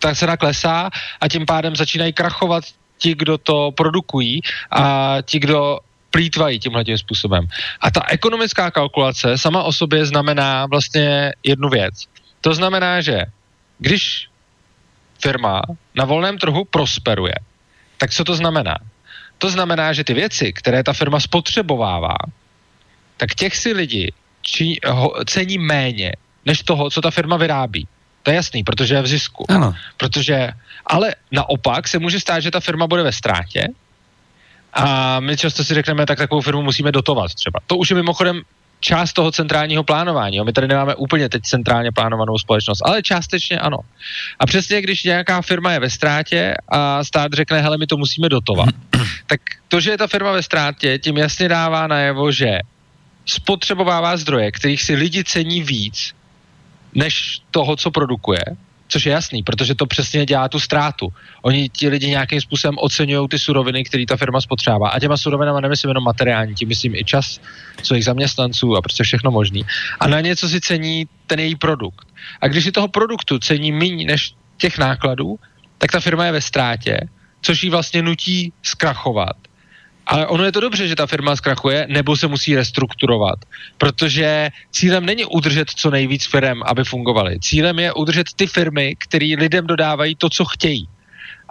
ta 0.00 0.14
cena 0.14 0.36
klesá 0.36 0.90
a 1.20 1.28
tím 1.28 1.46
pádem 1.46 1.76
začínají 1.76 2.12
krachovat 2.12 2.64
ti, 2.98 3.14
kdo 3.14 3.38
to 3.38 3.70
produkují 3.76 4.40
a 4.70 5.16
ti, 5.22 5.38
kdo 5.38 5.78
plítvají 6.10 6.58
tímhle 6.58 6.84
tím 6.84 6.98
způsobem. 6.98 7.46
A 7.80 7.90
ta 7.90 8.02
ekonomická 8.08 8.70
kalkulace 8.70 9.38
sama 9.38 9.62
o 9.62 9.72
sobě 9.72 10.06
znamená 10.06 10.66
vlastně 10.66 11.32
jednu 11.42 11.68
věc. 11.68 11.94
To 12.40 12.54
znamená, 12.54 13.00
že 13.00 13.24
když 13.78 14.28
firma 15.22 15.62
na 15.94 16.04
volném 16.04 16.38
trhu 16.38 16.64
prosperuje, 16.64 17.34
tak 17.98 18.10
co 18.10 18.24
to 18.24 18.34
znamená? 18.34 18.76
To 19.38 19.50
znamená, 19.50 19.92
že 19.92 20.04
ty 20.04 20.14
věci, 20.14 20.52
které 20.52 20.82
ta 20.82 20.92
firma 20.92 21.20
spotřebovává, 21.20 22.16
tak 23.16 23.34
těch 23.34 23.56
si 23.56 23.72
lidi 23.72 24.12
či, 24.42 24.76
ho, 24.86 25.12
cení 25.24 25.58
méně 25.58 26.12
než 26.44 26.62
toho, 26.62 26.90
co 26.90 27.00
ta 27.00 27.10
firma 27.10 27.36
vyrábí. 27.36 27.88
To 28.22 28.30
je 28.30 28.34
jasný, 28.34 28.64
protože 28.64 28.94
je 28.94 29.02
v 29.02 29.06
zisku. 29.06 29.44
Ano. 29.48 29.74
Protože, 29.96 30.50
ale 30.86 31.14
naopak 31.32 31.88
se 31.88 31.98
může 31.98 32.20
stát, 32.20 32.40
že 32.40 32.50
ta 32.50 32.60
firma 32.60 32.86
bude 32.86 33.02
ve 33.02 33.12
ztrátě 33.12 33.68
a 34.72 35.20
my 35.20 35.36
často 35.36 35.64
si 35.64 35.74
řekneme, 35.74 36.06
tak 36.06 36.18
takovou 36.18 36.40
firmu 36.40 36.62
musíme 36.62 36.92
dotovat 36.92 37.34
třeba. 37.34 37.60
To 37.66 37.76
už 37.76 37.90
je 37.90 37.96
mimochodem 37.96 38.42
část 38.80 39.12
toho 39.12 39.32
centrálního 39.32 39.84
plánování. 39.84 40.36
Jo. 40.36 40.44
My 40.44 40.52
tady 40.52 40.68
nemáme 40.68 40.94
úplně 40.94 41.28
teď 41.28 41.42
centrálně 41.42 41.92
plánovanou 41.92 42.38
společnost, 42.38 42.82
ale 42.84 43.02
částečně 43.02 43.58
ano. 43.58 43.76
A 44.38 44.46
přesně 44.46 44.82
když 44.82 45.04
nějaká 45.04 45.42
firma 45.42 45.72
je 45.72 45.80
ve 45.80 45.90
ztrátě 45.90 46.54
a 46.68 47.04
stát 47.04 47.32
řekne, 47.32 47.60
hele, 47.60 47.78
my 47.78 47.86
to 47.86 47.96
musíme 47.96 48.28
dotovat, 48.28 48.68
tak 49.26 49.40
to, 49.68 49.80
že 49.80 49.90
je 49.90 49.98
ta 49.98 50.06
firma 50.06 50.32
ve 50.32 50.42
ztrátě, 50.42 50.98
tím 50.98 51.16
jasně 51.16 51.48
dává 51.48 51.86
najevo, 51.86 52.32
že 52.32 52.58
spotřebovává 53.26 54.16
zdroje, 54.16 54.52
kterých 54.52 54.82
si 54.82 54.94
lidi 54.94 55.24
cení 55.24 55.62
víc, 55.62 56.14
než 56.94 57.40
toho, 57.50 57.76
co 57.76 57.90
produkuje, 57.90 58.44
což 58.88 59.06
je 59.06 59.12
jasný, 59.12 59.42
protože 59.42 59.74
to 59.74 59.86
přesně 59.86 60.26
dělá 60.26 60.48
tu 60.48 60.60
ztrátu. 60.60 61.12
Oni 61.42 61.68
ti 61.68 61.88
lidi 61.88 62.06
nějakým 62.06 62.40
způsobem 62.40 62.76
oceňují 62.78 63.28
ty 63.28 63.38
suroviny, 63.38 63.84
které 63.84 64.04
ta 64.08 64.16
firma 64.16 64.40
spotřebává. 64.40 64.88
A 64.88 65.00
těma 65.00 65.16
surovinama 65.16 65.60
nemyslím 65.60 65.88
jenom 65.88 66.04
materiální, 66.04 66.54
tím 66.54 66.68
myslím 66.68 66.94
i 66.94 67.04
čas 67.04 67.40
svých 67.82 68.04
zaměstnanců 68.04 68.76
a 68.76 68.82
prostě 68.82 69.02
všechno 69.02 69.30
možný. 69.30 69.64
A 70.00 70.08
na 70.08 70.20
něco 70.20 70.48
si 70.48 70.60
cení 70.60 71.06
ten 71.26 71.40
její 71.40 71.56
produkt. 71.56 72.06
A 72.40 72.48
když 72.48 72.64
si 72.64 72.72
toho 72.72 72.88
produktu 72.88 73.38
cení 73.38 73.72
méně 73.72 74.06
než 74.06 74.34
těch 74.56 74.78
nákladů, 74.78 75.38
tak 75.78 75.92
ta 75.92 76.00
firma 76.00 76.24
je 76.24 76.32
ve 76.32 76.40
ztrátě, 76.40 77.00
což 77.42 77.62
ji 77.62 77.70
vlastně 77.70 78.02
nutí 78.02 78.52
zkrachovat 78.62 79.36
ale 80.10 80.26
ono 80.26 80.44
je 80.44 80.52
to 80.52 80.60
dobře, 80.60 80.88
že 80.88 80.96
ta 80.96 81.06
firma 81.06 81.36
zkrachuje, 81.36 81.86
nebo 81.88 82.16
se 82.16 82.26
musí 82.26 82.56
restrukturovat, 82.56 83.38
protože 83.78 84.50
cílem 84.70 85.06
není 85.06 85.24
udržet 85.24 85.70
co 85.70 85.90
nejvíc 85.90 86.26
firm, 86.26 86.62
aby 86.66 86.84
fungovaly. 86.84 87.40
Cílem 87.40 87.78
je 87.78 87.92
udržet 87.92 88.26
ty 88.36 88.46
firmy, 88.46 88.96
které 88.98 89.34
lidem 89.38 89.66
dodávají 89.66 90.14
to, 90.14 90.30
co 90.30 90.44
chtějí. 90.44 90.88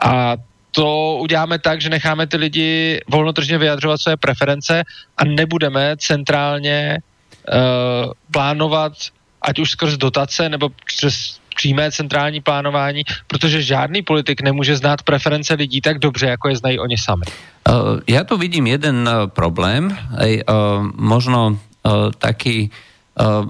A 0.03 0.35
to 0.71 1.17
uděláme 1.21 1.59
tak, 1.59 1.81
že 1.81 1.89
necháme 1.89 2.27
ty 2.27 2.37
lidi 2.37 2.99
volnotržně 3.07 3.57
vyjadřovat 3.57 4.01
své 4.01 4.17
preference 4.17 4.83
a 5.17 5.25
nebudeme 5.25 5.95
centrálně 5.97 6.97
uh, 6.99 8.11
plánovat, 8.31 8.93
ať 9.41 9.59
už 9.59 9.71
skrz 9.71 9.97
dotace 9.97 10.49
nebo 10.49 10.69
přes 10.85 11.39
přímé 11.59 11.91
centrální 11.91 12.39
plánování, 12.39 13.03
protože 13.27 13.59
žádný 13.59 13.99
politik 14.01 14.39
nemůže 14.39 14.79
znát 14.79 15.03
preference 15.03 15.51
lidí 15.53 15.83
tak 15.83 15.99
dobře, 15.99 16.39
jako 16.39 16.49
je 16.49 16.55
znají 16.55 16.79
oni 16.79 16.95
sami. 16.95 17.27
Uh, 17.69 17.99
ja 18.07 18.23
tu 18.23 18.39
vidím 18.39 18.65
jeden 18.71 19.03
uh, 19.05 19.27
problém, 19.27 19.91
aj, 20.15 20.47
uh, 20.47 20.81
možno 20.95 21.59
uh, 21.59 22.09
taký 22.15 22.71
uh, 23.19 23.45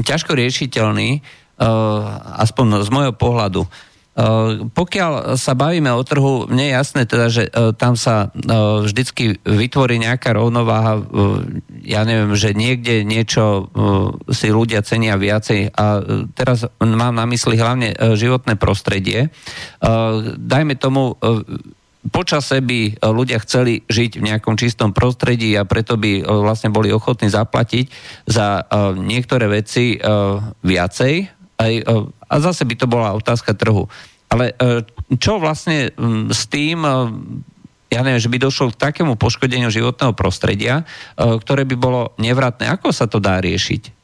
ťažko 0.00 0.32
riešiteľný, 0.32 1.20
uh, 1.20 1.66
aspoň 2.40 2.86
z 2.86 2.88
môjho 2.94 3.12
pohľadu. 3.12 3.66
Uh, 3.66 3.91
pokiaľ 4.76 5.40
sa 5.40 5.56
bavíme 5.56 5.88
o 5.88 6.04
trhu, 6.04 6.44
mne 6.44 6.68
je 6.68 6.76
jasné 6.76 7.02
teda, 7.08 7.26
že 7.32 7.48
uh, 7.48 7.72
tam 7.72 7.96
sa 7.96 8.28
uh, 8.28 8.84
vždycky 8.84 9.40
vytvorí 9.40 9.96
nejaká 9.96 10.36
rovnováha, 10.36 11.00
ja 11.80 12.04
neviem, 12.04 12.36
že 12.36 12.52
niekde 12.52 13.08
niečo 13.08 13.72
si 14.30 14.52
ľudia 14.52 14.84
cenia 14.84 15.16
viacej 15.16 15.72
a 15.74 15.98
teraz 16.36 16.68
mám 16.78 17.16
na 17.16 17.26
mysli 17.26 17.58
hlavne 17.58 17.96
životné 18.14 18.54
prostredie. 18.54 19.34
Dajme 20.38 20.74
tomu 20.78 21.18
počase 22.10 22.62
by 22.62 23.02
ľudia 23.02 23.42
chceli 23.42 23.82
žiť 23.86 24.22
v 24.22 24.26
nejakom 24.30 24.54
čistom 24.54 24.94
prostredí 24.94 25.54
a 25.58 25.66
preto 25.66 25.98
by 25.98 26.22
vlastne 26.22 26.70
boli 26.70 26.94
ochotní 26.94 27.30
zaplatiť 27.30 27.90
za 28.30 28.62
niektoré 28.94 29.50
veci 29.50 29.98
viacej. 30.62 31.41
A 31.62 32.34
zase 32.42 32.66
by 32.66 32.74
to 32.74 32.86
bola 32.90 33.14
otázka 33.14 33.54
trhu. 33.54 33.86
Ale 34.32 34.56
čo 35.20 35.36
vlastne 35.38 35.92
s 36.32 36.48
tým 36.48 36.82
ja 37.92 38.00
neviem, 38.00 38.24
že 38.24 38.32
by 38.32 38.40
došlo 38.40 38.72
k 38.72 38.80
takému 38.88 39.20
poškodeniu 39.20 39.68
životného 39.68 40.16
prostredia, 40.16 40.88
ktoré 41.14 41.68
by 41.68 41.76
bolo 41.76 42.16
nevratné. 42.16 42.64
Ako 42.72 42.88
sa 42.88 43.04
to 43.04 43.20
dá 43.20 43.36
riešiť? 43.36 44.01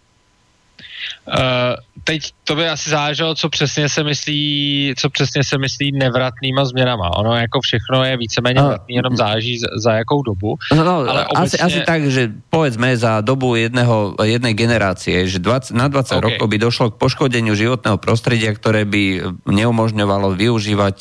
Uh, 1.28 1.76
teď 2.04 2.32
to 2.44 2.56
by 2.56 2.68
asi 2.68 2.90
záleželo, 2.90 3.34
co 3.34 3.48
přesně 3.48 3.88
se 3.88 4.04
myslí, 4.04 4.94
co 4.96 5.10
přesně 5.10 5.44
se 5.44 5.58
myslí 5.58 5.92
nevratnýma 5.92 6.64
změnama. 6.64 7.16
Ono 7.16 7.36
jako 7.36 7.60
všechno 7.60 8.04
je 8.04 8.16
víceméně 8.16 8.60
uh, 8.60 8.66
vratný, 8.66 8.94
jenom 8.94 9.16
záleží 9.16 9.58
za, 9.58 9.68
za 9.76 9.92
jakou 9.92 10.22
dobu. 10.22 10.56
No, 10.72 10.84
no 10.84 10.94
ale 11.04 11.26
obecně... 11.26 11.58
asi, 11.58 11.58
asi 11.58 11.80
tak, 11.84 12.08
že 12.08 12.32
povedzme 12.50 12.96
za 12.96 13.20
dobu 13.20 13.60
jedného, 13.60 14.16
jednej 14.24 14.54
generácie, 14.56 15.28
že 15.28 15.38
20, 15.38 15.76
na 15.76 15.88
20 15.92 16.16
okay. 16.16 16.24
rokov 16.24 16.46
by 16.48 16.58
došlo 16.58 16.86
k 16.90 16.96
poškodeniu 16.96 17.52
životného 17.52 18.00
prostredia, 18.00 18.56
ktoré 18.56 18.88
by 18.88 19.36
neumožňovalo 19.44 20.32
využívať, 20.32 20.96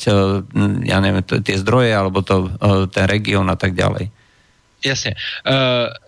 ja 0.84 0.98
neviem, 1.00 1.24
tie 1.24 1.56
zdroje 1.56 1.88
alebo 1.96 2.20
to, 2.20 2.52
ten 2.92 3.08
región 3.08 3.48
a 3.48 3.56
tak 3.56 3.72
ďalej. 3.72 4.12
Jasně. 4.84 5.14
Uh, 5.50 5.54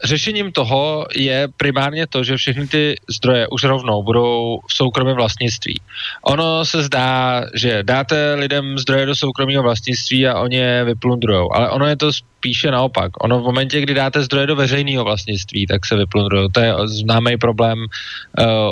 řešením 0.05 0.53
toho 0.53 1.07
je 1.17 1.49
primárně 1.57 2.07
to, 2.07 2.25
že 2.25 2.37
všechny 2.37 2.67
ty 2.67 2.97
zdroje 3.11 3.49
už 3.49 3.65
rovnou 3.65 4.03
budou 4.03 4.61
v 4.69 4.75
soukromém 4.75 5.17
vlastnictví. 5.17 5.81
Ono 6.23 6.65
se 6.65 6.83
zdá, 6.83 7.43
že 7.55 7.83
dáte 7.83 8.35
lidem 8.35 8.79
zdroje 8.79 9.07
do 9.07 9.15
soukromého 9.15 9.63
vlastnictví 9.63 10.27
a 10.27 10.41
oni 10.41 10.57
je 10.57 10.85
vyplundrujou, 10.85 11.55
ale 11.55 11.71
ono 11.71 11.87
je 11.87 11.97
to 11.97 12.13
spíše 12.13 12.71
naopak. 12.71 13.25
Ono 13.25 13.41
v 13.41 13.43
momentě, 13.43 13.81
kdy 13.81 13.95
dáte 13.95 14.23
zdroje 14.23 14.47
do 14.47 14.57
veřejného 14.57 15.05
vlastnictví, 15.05 15.67
tak 15.67 15.87
se 15.87 15.97
vyplundrujou. 15.97 16.49
To 16.49 16.61
je 16.61 16.75
známý 16.85 17.37
problém 17.37 17.79
uh, 17.79 17.87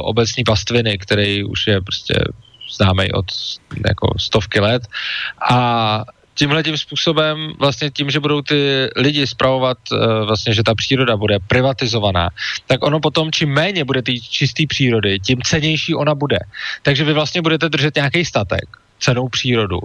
obecní 0.03 0.45
pastviny, 0.45 0.99
který 0.99 1.45
už 1.45 1.67
je 1.67 1.81
prostě 1.81 2.15
známý 2.77 3.13
od 3.13 3.27
jako 3.89 4.15
stovky 4.19 4.61
let. 4.61 4.83
A 5.51 6.05
tímhle 6.39 6.63
tím 6.63 6.79
způsobem, 6.79 7.53
vlastně 7.59 7.91
tím, 7.91 8.11
že 8.11 8.21
budou 8.21 8.43
ty 8.43 8.89
lidi 8.97 9.27
zpravovat, 9.27 9.79
uh, 9.93 9.99
vlastně, 10.27 10.55
že 10.55 10.63
ta 10.63 10.75
příroda 10.75 11.17
bude 11.17 11.39
privatizovaná, 11.49 12.29
tak 12.67 12.87
ono 12.87 13.01
potom, 13.01 13.33
čím 13.33 13.51
méně 13.51 13.85
bude 13.85 14.03
ty 14.03 14.21
čisté 14.21 14.63
přírody, 14.69 15.19
tím 15.21 15.43
cenější 15.43 15.95
ona 15.95 16.15
bude. 16.15 16.39
Takže 16.83 17.05
vy 17.05 17.13
vlastně 17.13 17.43
budete 17.43 17.69
držet 17.69 17.97
nějaký 17.97 18.25
statek, 18.25 18.65
cenou 19.01 19.29
přírodu. 19.29 19.81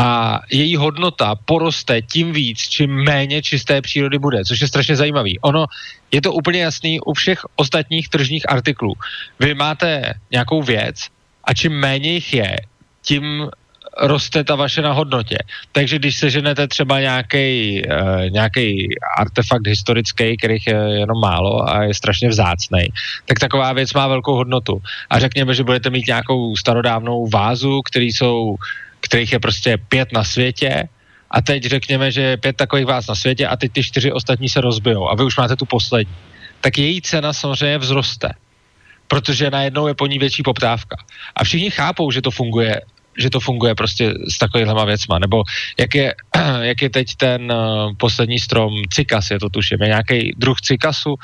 A 0.00 0.40
její 0.50 0.76
hodnota 0.76 1.34
poroste 1.44 2.02
tím 2.02 2.32
víc, 2.32 2.58
čím 2.58 2.90
méně 3.04 3.42
čisté 3.42 3.82
přírody 3.82 4.18
bude, 4.18 4.44
což 4.44 4.60
je 4.60 4.68
strašně 4.68 4.96
zajímavý. 4.96 5.38
Ono 5.40 5.66
je 6.12 6.20
to 6.22 6.32
úplně 6.32 6.60
jasný 6.62 7.00
u 7.00 7.12
všech 7.12 7.44
ostatních 7.56 8.08
tržních 8.08 8.50
artiklů. 8.50 8.94
Vy 9.40 9.54
máte 9.54 10.14
nějakou 10.30 10.62
věc 10.62 10.96
a 11.44 11.54
čím 11.54 11.72
méně 11.72 12.12
jich 12.12 12.34
je, 12.34 12.56
tím 13.02 13.50
roste 14.00 14.44
ta 14.44 14.54
vaše 14.54 14.82
na 14.82 14.92
hodnotě. 14.92 15.38
Takže 15.72 15.98
když 15.98 16.16
seženete 16.16 16.68
třeba 16.68 17.00
nějaký 17.00 17.82
uh, 17.86 19.18
artefakt 19.18 19.66
historický, 19.66 20.36
kterých 20.36 20.66
je 20.66 20.74
jenom 20.74 21.20
málo 21.20 21.68
a 21.68 21.82
je 21.82 21.94
strašně 21.94 22.28
vzácný, 22.28 22.82
tak 23.26 23.38
taková 23.38 23.72
věc 23.72 23.94
má 23.94 24.08
velkou 24.08 24.34
hodnotu. 24.34 24.82
A 25.10 25.18
řekněme, 25.18 25.54
že 25.54 25.64
budete 25.64 25.90
mít 25.90 26.06
nějakou 26.06 26.56
starodávnou 26.56 27.28
vázu, 27.28 27.82
který 27.82 28.12
jsou, 28.12 28.56
kterých 29.00 29.32
je 29.32 29.40
prostě 29.40 29.78
pět 29.88 30.12
na 30.12 30.24
světě, 30.24 30.88
a 31.30 31.42
teď 31.42 31.64
řekněme, 31.64 32.12
že 32.12 32.20
je 32.20 32.36
pět 32.36 32.56
takových 32.56 32.86
vás 32.86 33.06
na 33.06 33.14
světě 33.14 33.46
a 33.46 33.56
teď 33.56 33.72
ty 33.72 33.82
čtyři 33.82 34.12
ostatní 34.12 34.48
se 34.48 34.60
rozbijou 34.60 35.08
a 35.08 35.14
vy 35.14 35.24
už 35.24 35.36
máte 35.36 35.56
tu 35.56 35.64
poslední. 35.64 36.14
Tak 36.60 36.78
její 36.78 37.02
cena 37.02 37.32
samozřejmě 37.32 37.78
vzroste 37.78 38.28
protože 39.12 39.50
najednou 39.50 39.86
je 39.86 39.94
po 39.94 40.06
ní 40.06 40.18
větší 40.18 40.42
poptávka. 40.42 40.96
A 41.36 41.44
všichni 41.44 41.70
chápou, 41.70 42.10
že 42.10 42.22
to 42.22 42.30
funguje 42.30 42.80
že 43.18 43.30
to 43.30 43.40
funguje 43.40 43.74
prostě 43.74 44.14
s 44.28 44.38
takovýhlema 44.38 44.84
věcma, 44.84 45.18
nebo 45.18 45.42
jak 45.78 45.94
je, 45.94 46.14
jak 46.60 46.82
je 46.82 46.90
teď 46.90 47.06
ten 47.16 47.52
uh, 47.52 47.92
poslední 47.96 48.38
strom, 48.38 48.72
cikas 48.90 49.30
je 49.30 49.38
to 49.38 49.48
tuším, 49.48 49.78
je 49.80 49.88
nějaký 49.88 50.32
druh 50.36 50.60
cikasu, 50.60 51.14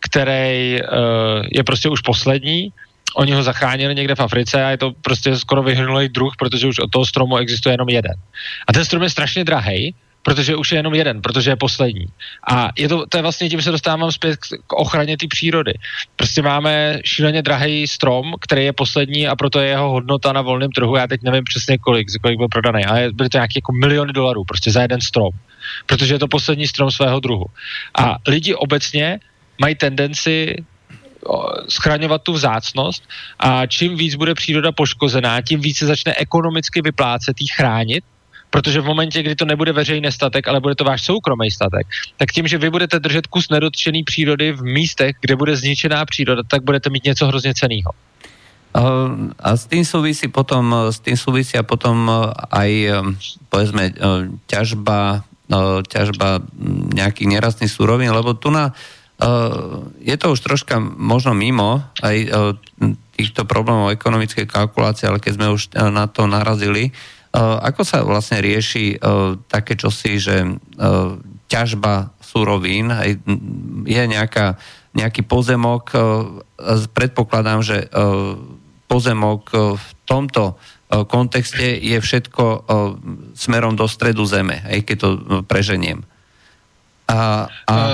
který 0.00 0.78
uh, 0.80 1.46
je 1.52 1.64
prostě 1.64 1.88
už 1.88 2.00
poslední, 2.00 2.72
oni 3.16 3.32
ho 3.32 3.42
zachránili 3.42 3.94
někde 3.94 4.14
v 4.14 4.20
Africe 4.20 4.64
a 4.64 4.70
je 4.70 4.78
to 4.78 4.92
prostě 5.02 5.36
skoro 5.36 5.62
vyhrnulý 5.62 6.08
druh, 6.08 6.32
protože 6.38 6.66
už 6.66 6.78
od 6.78 6.90
toho 6.90 7.06
stromu 7.06 7.36
existuje 7.36 7.72
jenom 7.72 7.88
jeden. 7.88 8.14
A 8.68 8.72
ten 8.72 8.84
strom 8.84 9.02
je 9.02 9.10
strašně 9.10 9.44
drahý, 9.44 9.94
protože 10.24 10.56
už 10.56 10.72
je 10.72 10.78
jenom 10.78 10.94
jeden, 10.94 11.22
protože 11.22 11.50
je 11.50 11.56
poslední. 11.56 12.06
A 12.50 12.68
je 12.78 12.88
to, 12.88 13.06
to 13.06 13.16
je 13.16 13.22
vlastně 13.22 13.48
tím, 13.48 13.60
že 13.60 13.64
se 13.64 13.70
dostávám 13.70 14.12
zpět 14.12 14.36
k 14.66 14.72
ochraně 14.72 15.16
té 15.16 15.26
přírody. 15.28 15.72
Prostě 16.16 16.42
máme 16.42 16.98
šíleně 17.04 17.42
drahý 17.42 17.86
strom, 17.86 18.32
který 18.40 18.64
je 18.64 18.72
poslední 18.72 19.28
a 19.28 19.36
proto 19.36 19.60
je 19.60 19.68
jeho 19.68 19.90
hodnota 19.90 20.32
na 20.32 20.42
volném 20.42 20.70
trhu, 20.72 20.96
já 20.96 21.06
teď 21.06 21.22
nevím 21.22 21.44
přesně 21.44 21.78
kolik, 21.78 22.10
za 22.10 22.18
kolik 22.18 22.38
byl 22.38 22.48
prodaný, 22.48 22.84
ale 22.84 23.12
byly 23.12 23.28
to 23.28 23.36
nějaké 23.36 23.52
jako 23.56 23.72
miliony 23.72 24.12
dolarů 24.12 24.44
prostě 24.44 24.70
za 24.70 24.82
jeden 24.82 25.00
strom, 25.00 25.30
protože 25.86 26.14
je 26.14 26.18
to 26.18 26.28
poslední 26.28 26.66
strom 26.66 26.90
svého 26.90 27.20
druhu. 27.20 27.46
A 27.98 28.16
lidi 28.26 28.54
obecně 28.54 29.20
mají 29.60 29.74
tendenci 29.74 30.56
schraňovat 31.68 32.22
tu 32.22 32.32
vzácnost 32.32 33.08
a 33.38 33.66
čím 33.66 33.96
víc 33.96 34.14
bude 34.14 34.34
příroda 34.34 34.72
poškozená, 34.72 35.40
tím 35.40 35.60
více 35.60 35.86
začne 35.86 36.14
ekonomicky 36.14 36.80
vyplácet 36.82 37.36
jí 37.40 37.46
chránit 37.56 38.04
Protože 38.54 38.80
v 38.80 38.86
momentě, 38.86 39.18
kdy 39.22 39.34
to 39.34 39.44
nebude 39.44 39.74
veřejný 39.74 40.12
statek, 40.14 40.46
ale 40.46 40.62
bude 40.62 40.78
to 40.78 40.86
váš 40.86 41.02
soukromý 41.02 41.50
statek, 41.50 41.90
tak 42.16 42.30
tím, 42.30 42.46
že 42.46 42.58
vy 42.58 42.70
budete 42.70 43.02
držet 43.02 43.26
kus 43.26 43.50
nedotčený 43.50 44.06
přírody 44.06 44.52
v 44.54 44.62
místech, 44.62 45.18
kde 45.18 45.34
bude 45.36 45.58
zničená 45.58 46.04
příroda, 46.06 46.46
tak 46.46 46.62
budete 46.62 46.86
mít 46.90 47.04
něco 47.04 47.26
hrozně 47.26 47.50
ceného. 47.54 47.90
A 49.38 49.58
s 49.58 49.66
tým 49.66 49.82
súvisí 49.82 50.30
potom, 50.30 50.70
s 50.90 50.98
tým 51.02 51.18
súvisia 51.18 51.62
potom 51.62 52.10
aj, 52.50 52.70
povedzme, 53.50 53.94
ťažba, 54.46 55.26
ťažba 55.90 56.42
nejakých 56.94 57.30
nerastných 57.38 57.70
súrovín, 57.70 58.10
lebo 58.10 58.34
tu 58.34 58.50
na, 58.50 58.74
je 59.98 60.14
to 60.18 60.34
už 60.34 60.40
troška 60.42 60.82
možno 60.82 61.34
mimo 61.34 61.86
aj 62.02 62.34
týchto 63.14 63.46
problémov 63.46 63.94
ekonomickej 63.94 64.46
kalkulácie, 64.46 65.06
ale 65.06 65.22
keď 65.22 65.32
sme 65.38 65.54
už 65.54 65.62
na 65.90 66.10
to 66.10 66.26
narazili, 66.26 66.90
ako 67.40 67.82
sa 67.82 68.06
vlastne 68.06 68.38
rieši 68.38 68.94
uh, 68.94 69.34
také 69.50 69.74
čosi, 69.74 70.22
že 70.22 70.46
uh, 70.46 71.18
ťažba 71.50 72.14
surovín 72.22 72.90
je 73.86 74.02
nejaká, 74.10 74.58
nejaký 74.96 75.22
pozemok, 75.22 75.94
predpokladám, 76.90 77.62
že 77.62 77.86
pozemok 78.90 79.54
v 79.78 79.88
tomto 80.02 80.58
kontexte 81.06 81.78
je 81.78 81.94
všetko 81.94 82.66
smerom 83.38 83.78
do 83.78 83.86
stredu 83.86 84.26
zeme, 84.26 84.66
aj 84.66 84.80
keď 84.82 84.96
to 84.98 85.08
preženiem. 85.46 86.02
A, 87.08 87.48
a... 87.66 87.76
Uh, 87.76 87.90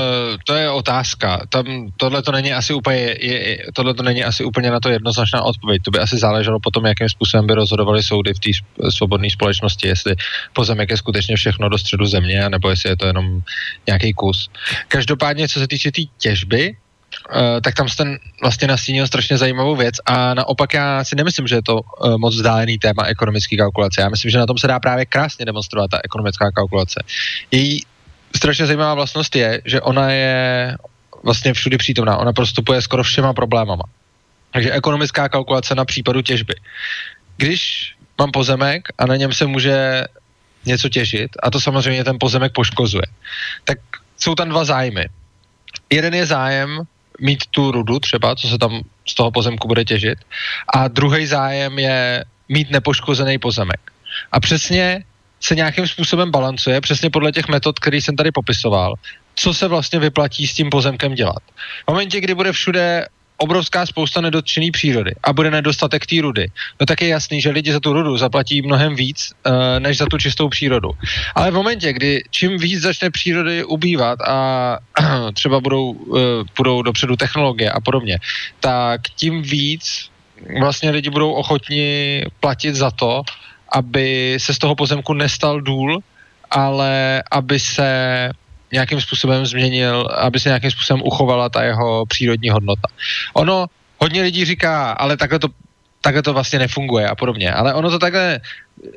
to 0.46 0.54
je 0.54 0.70
otázka. 0.70 1.40
Tam 1.48 1.64
tohle 1.96 2.22
to 2.22 2.32
není 2.32 2.52
asi 2.52 2.74
úplně, 2.74 2.98
je, 3.20 3.58
tohle 3.74 3.94
to 3.94 4.02
není 4.02 4.24
asi 4.24 4.44
úplně 4.44 4.70
na 4.70 4.80
to 4.80 4.88
jednoznačná 4.88 5.42
odpověď. 5.42 5.82
To 5.82 5.90
by 5.90 5.98
asi 5.98 6.18
záleželo 6.18 6.60
potom, 6.60 6.86
jakým 6.86 7.08
způsobem 7.08 7.46
by 7.46 7.54
rozhodovali 7.54 8.02
soudy 8.02 8.34
v 8.34 8.38
té 8.38 8.50
svobodné 8.90 9.30
společnosti, 9.30 9.88
jestli 9.88 10.14
pozemek 10.52 10.90
je 10.90 10.96
skutečně 10.96 11.36
všechno 11.36 11.68
do 11.68 11.78
středu 11.78 12.06
země, 12.06 12.48
nebo 12.48 12.70
jestli 12.70 12.90
je 12.90 12.96
to 12.96 13.06
jenom 13.06 13.40
nějaký 13.86 14.12
kus. 14.12 14.50
Každopádně, 14.88 15.48
co 15.48 15.60
se 15.60 15.68
týče 15.68 15.90
té 15.90 15.94
tý 15.94 16.06
těžby, 16.18 16.76
tak 17.62 17.74
tam 17.74 17.86
ten 17.96 18.18
vlastně 18.42 18.68
nastínil 18.68 19.06
strašně 19.06 19.38
zajímavou 19.38 19.76
věc 19.76 19.94
a 20.06 20.34
naopak 20.34 20.74
já 20.74 21.04
si 21.04 21.16
nemyslím, 21.16 21.46
že 21.46 21.54
je 21.54 21.62
to 21.62 21.80
uh, 21.80 22.16
moc 22.18 22.34
vzdálený 22.34 22.78
téma 22.78 23.04
ekonomické 23.06 23.56
kalkulace. 23.56 24.00
Já 24.00 24.08
myslím, 24.08 24.30
že 24.30 24.38
na 24.38 24.46
tom 24.46 24.58
se 24.58 24.66
dá 24.66 24.80
právě 24.80 25.06
krásně 25.06 25.44
demonstrovat 25.44 25.90
ta 25.90 25.98
ekonomická 26.04 26.50
kalkulace. 26.50 27.02
Její 27.50 27.82
strašně 28.36 28.66
zajímavá 28.66 28.94
vlastnost 28.94 29.36
je, 29.36 29.62
že 29.64 29.80
ona 29.80 30.10
je 30.10 30.76
vlastně 31.22 31.52
všudy 31.52 31.76
přítomná. 31.76 32.16
Ona 32.16 32.32
prostupuje 32.32 32.82
skoro 32.82 33.02
všema 33.02 33.32
problémama. 33.32 33.84
Takže 34.52 34.72
ekonomická 34.72 35.28
kalkulace 35.28 35.74
na 35.74 35.84
případu 35.84 36.22
těžby. 36.22 36.54
Když 37.36 37.94
mám 38.18 38.30
pozemek 38.30 38.88
a 38.98 39.06
na 39.06 39.16
něm 39.16 39.32
se 39.32 39.46
může 39.46 40.04
něco 40.64 40.88
těžit 40.88 41.30
a 41.42 41.50
to 41.50 41.60
samozřejmě 41.60 42.04
ten 42.04 42.16
pozemek 42.20 42.52
poškozuje, 42.52 43.06
tak 43.64 43.78
jsou 44.18 44.34
tam 44.34 44.48
dva 44.48 44.64
zájmy. 44.64 45.08
Jeden 45.90 46.14
je 46.14 46.26
zájem 46.26 46.82
mít 47.20 47.46
tu 47.46 47.70
rudu 47.70 47.98
třeba, 47.98 48.36
co 48.36 48.48
se 48.48 48.58
tam 48.58 48.80
z 49.08 49.14
toho 49.14 49.30
pozemku 49.30 49.68
bude 49.68 49.84
těžit 49.84 50.18
a 50.74 50.88
druhý 50.88 51.26
zájem 51.26 51.78
je 51.78 52.24
mít 52.48 52.70
nepoškozený 52.70 53.38
pozemek. 53.38 53.80
A 54.32 54.40
přesně 54.40 55.04
se 55.40 55.54
nějakým 55.54 55.86
způsobem 55.86 56.30
balancuje, 56.30 56.80
přesně 56.80 57.10
podle 57.10 57.32
těch 57.32 57.48
metod, 57.48 57.78
který 57.78 58.00
jsem 58.00 58.16
tady 58.16 58.30
popisoval, 58.32 58.94
co 59.34 59.54
se 59.54 59.68
vlastně 59.68 59.98
vyplatí 59.98 60.46
s 60.46 60.54
tím 60.54 60.70
pozemkem 60.70 61.14
dělat. 61.14 61.42
V 61.84 61.90
momentě, 61.90 62.20
kdy 62.20 62.34
bude 62.34 62.52
všude 62.52 63.06
obrovská 63.40 63.86
spousta 63.86 64.20
nedotčený 64.20 64.70
přírody 64.70 65.14
a 65.22 65.32
bude 65.32 65.50
nedostatek 65.50 66.06
té 66.06 66.20
rudy, 66.20 66.50
no 66.80 66.86
tak 66.86 67.00
je 67.00 67.08
jasný, 67.08 67.40
že 67.40 67.50
lidi 67.50 67.72
za 67.72 67.80
tu 67.80 67.92
rudu 67.92 68.16
zaplatí 68.16 68.62
mnohem 68.62 68.94
víc, 68.94 69.32
uh, 69.46 69.52
než 69.78 69.98
za 69.98 70.06
tu 70.06 70.18
čistou 70.18 70.48
přírodu. 70.48 70.90
Ale 71.34 71.50
v 71.50 71.54
momentě, 71.54 71.92
kdy 71.92 72.22
čím 72.30 72.58
víc 72.58 72.82
začne 72.82 73.10
přírody 73.10 73.64
ubývat 73.64 74.20
a 74.20 74.78
třeba 75.34 75.60
budou, 75.60 75.90
uh, 75.90 76.20
budou 76.56 76.82
dopředu 76.82 77.16
technologie 77.16 77.70
a 77.70 77.80
podobně, 77.80 78.18
tak 78.60 79.00
tím 79.16 79.42
víc 79.42 80.10
vlastně 80.60 80.90
lidi 80.90 81.10
budou 81.10 81.32
ochotni 81.32 82.22
platit 82.40 82.74
za 82.74 82.90
to, 82.90 83.22
aby 83.72 84.36
se 84.40 84.54
z 84.54 84.58
toho 84.58 84.74
pozemku 84.74 85.12
nestal 85.14 85.60
důl, 85.60 85.98
ale 86.50 87.22
aby 87.30 87.60
se 87.60 87.88
nějakým 88.72 89.00
způsobem 89.00 89.46
změnil, 89.46 90.08
aby 90.18 90.40
se 90.40 90.48
nějakým 90.48 90.70
způsobem 90.70 91.02
uchovala 91.04 91.48
ta 91.48 91.62
jeho 91.62 92.06
přírodní 92.06 92.50
hodnota. 92.50 92.88
Ono, 93.34 93.66
hodně 93.98 94.22
lidí 94.22 94.44
říká, 94.44 94.92
ale 94.92 95.16
takhle 95.16 95.38
to, 95.38 95.48
takhle 96.00 96.22
to 96.22 96.32
vlastně 96.32 96.58
nefunguje 96.58 97.08
a 97.08 97.14
podobně. 97.14 97.52
Ale 97.52 97.74
ono 97.74 97.90
to 97.90 97.98
takhle 97.98 98.40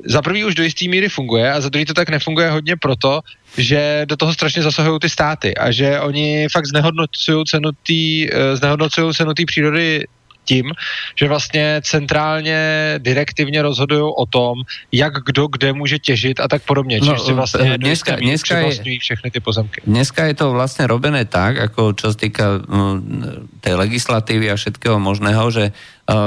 za 0.04 0.22
prvý 0.22 0.44
už 0.44 0.54
do 0.54 0.62
jisté 0.62 0.88
míry 0.88 1.08
funguje 1.08 1.52
a 1.52 1.60
za 1.60 1.68
druhý 1.68 1.84
to 1.84 1.94
tak 1.94 2.08
nefunguje 2.08 2.50
hodně 2.50 2.76
proto, 2.76 3.20
že 3.56 4.06
do 4.08 4.16
toho 4.16 4.32
strašně 4.34 4.62
zasahují 4.62 5.00
ty 5.00 5.08
státy 5.08 5.54
a 5.54 5.70
že 5.70 6.00
oni 6.00 6.48
fakt 6.52 6.66
znehodnocují 6.66 7.44
cenu 7.44 7.70
té 7.72 9.42
eh, 9.42 9.44
přírody 9.46 10.06
tím, 10.44 10.72
že 11.16 11.28
vlastně 11.28 11.80
centrálně 11.84 12.58
direktivně 12.98 13.62
rozhodují 13.62 14.12
o 14.16 14.26
tom, 14.26 14.62
jak 14.92 15.12
kdo 15.24 15.46
kde 15.46 15.72
může 15.72 15.98
těžit 15.98 16.40
a 16.40 16.48
tak 16.48 16.62
podobně. 16.62 17.00
No, 17.00 17.16
Čiže 17.16 17.32
vlastně 17.32 17.74
eh, 17.74 17.78
dneska, 17.78 18.16
dneska 18.16 18.58
je, 18.58 18.98
všechny 18.98 19.30
ty 19.30 19.40
pozemky. 19.40 19.80
Dneska 19.86 20.24
je 20.24 20.34
to 20.34 20.52
vlastně 20.52 20.86
robené 20.86 21.24
tak, 21.24 21.56
jako 21.56 21.92
čo 21.92 22.12
se 22.12 22.18
týka 22.18 22.60
uh, 22.60 23.00
tej 23.60 23.74
legislatívy 23.74 24.50
a 24.50 24.56
všetkého 24.56 24.98
možného, 24.98 25.50
že 25.50 25.72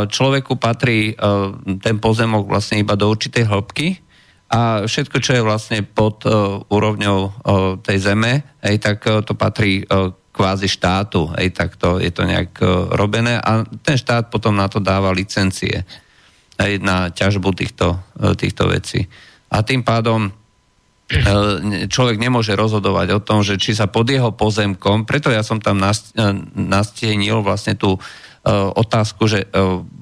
človeku 0.07 0.57
patrí 0.57 1.13
uh, 1.13 1.53
ten 1.77 1.99
pozemok 1.99 2.47
vlastně 2.47 2.77
iba 2.81 2.95
do 2.95 3.09
určitej 3.09 3.43
hĺbky, 3.45 3.97
a 4.47 4.87
všetko, 4.87 5.19
čo 5.19 5.31
je 5.35 5.43
vlastne 5.43 5.83
pod 5.83 6.23
uh, 6.23 6.63
úrovňou 6.71 7.19
uh, 7.19 7.31
tej 7.83 7.99
zeme, 7.99 8.47
hej, 8.63 8.79
tak 8.79 9.03
uh, 9.03 9.19
to 9.19 9.35
patrí 9.35 9.83
uh, 9.83 10.15
kvázi 10.37 10.69
štátu, 10.69 11.33
hej, 11.33 11.49
tak 11.49 11.73
to, 11.81 11.97
je 11.97 12.13
to 12.13 12.21
nejak 12.21 12.53
uh, 12.61 12.93
robené 12.93 13.41
a 13.41 13.65
ten 13.81 13.97
štát 13.97 14.29
potom 14.29 14.53
na 14.53 14.69
to 14.69 14.77
dáva 14.77 15.09
licencie 15.09 15.81
hej, 16.61 16.77
na 16.77 17.09
ťažbu 17.09 17.49
týchto, 17.57 17.97
uh, 17.97 18.37
týchto 18.37 18.69
vecí. 18.69 19.09
A 19.49 19.65
tým 19.65 19.81
pádom 19.81 20.29
uh, 20.29 20.33
človek 21.89 22.21
nemôže 22.21 22.53
rozhodovať 22.53 23.17
o 23.17 23.23
tom, 23.25 23.41
že 23.41 23.57
či 23.57 23.73
sa 23.73 23.89
pod 23.89 24.05
jeho 24.05 24.29
pozemkom, 24.29 25.09
preto 25.09 25.33
ja 25.33 25.41
som 25.41 25.57
tam 25.57 25.81
nastienil 26.53 27.41
vlastne 27.41 27.73
tú 27.73 27.97
otázku, 28.47 29.27
že 29.27 29.43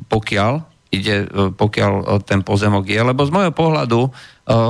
pokiaľ 0.06 0.54
ide, 0.94 1.26
pokiaľ 1.58 2.22
ten 2.30 2.46
pozemok 2.46 2.86
je, 2.86 3.02
lebo 3.02 3.26
z 3.26 3.34
môjho 3.34 3.50
pohľadu, 3.50 4.14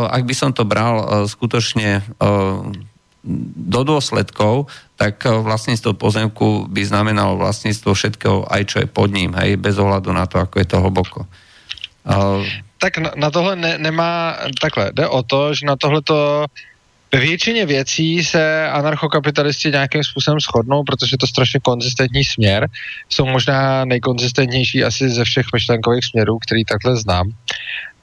ak 0.07 0.23
by 0.23 0.31
som 0.31 0.55
to 0.55 0.63
bral 0.63 1.27
skutočne 1.27 1.99
do 3.55 3.81
dôsledkov, 3.81 4.69
tak 4.95 5.25
eh, 5.25 5.33
vlastníctvo 5.33 5.97
pozemku 5.97 6.69
by 6.69 6.81
znamenalo 6.85 7.41
vlastníctvo 7.41 7.91
všetkého, 7.93 8.45
aj 8.45 8.61
čo 8.69 8.77
je 8.85 8.87
pod 8.87 9.09
ním, 9.09 9.33
hej, 9.33 9.57
bez 9.57 9.75
ohľadu 9.81 10.13
na 10.13 10.29
to, 10.29 10.39
ako 10.39 10.55
je 10.61 10.67
to 10.69 10.77
hlboko. 10.77 11.19
Uh, 12.05 12.45
tak 12.77 13.01
na, 13.01 13.17
na 13.17 13.33
tohle 13.33 13.55
ne, 13.55 13.77
nemá, 13.81 14.37
takhle, 14.61 14.93
jde 14.93 15.07
o 15.07 15.23
to, 15.23 15.53
že 15.53 15.65
na 15.65 15.75
tohle 15.75 16.01
to 16.01 16.45
ve 17.13 17.19
většině 17.19 17.65
věcí 17.65 18.23
se 18.23 18.69
anarchokapitalisti 18.69 19.71
nějakým 19.71 20.03
způsobem 20.03 20.39
shodnou, 20.39 20.83
protože 20.83 21.13
je 21.13 21.17
to 21.17 21.27
strašně 21.27 21.59
konzistentní 21.59 22.23
směr. 22.23 22.67
Jsou 23.09 23.25
možná 23.25 23.85
nejkonzistentnější 23.85 24.83
asi 24.83 25.09
ze 25.09 25.23
všech 25.23 25.45
myšlenkových 25.53 26.05
směrů, 26.05 26.37
který 26.39 26.65
takhle 26.65 26.97
znám 26.97 27.31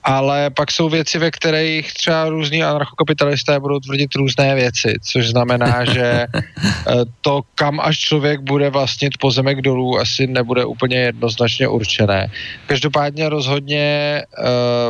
ale 0.04 0.50
pak 0.50 0.70
jsou 0.70 0.88
věci, 0.88 1.18
ve 1.18 1.30
kterých 1.30 1.94
třeba 1.94 2.28
různí 2.28 2.62
anarchokapitalisté 2.62 3.60
budou 3.60 3.80
tvrdit 3.80 4.14
různé 4.14 4.54
věci, 4.54 4.94
což 5.02 5.28
znamená, 5.28 5.84
že 5.94 6.26
eh, 6.34 6.94
to, 7.20 7.42
kam 7.54 7.80
až 7.80 7.98
člověk 7.98 8.40
bude 8.40 8.70
vlastnit 8.70 9.18
pozemek 9.18 9.62
dolů, 9.62 9.98
asi 9.98 10.26
nebude 10.26 10.64
úplně 10.64 10.96
jednoznačně 10.96 11.68
určené. 11.68 12.30
Každopádně 12.66 13.28
rozhodně 13.28 14.22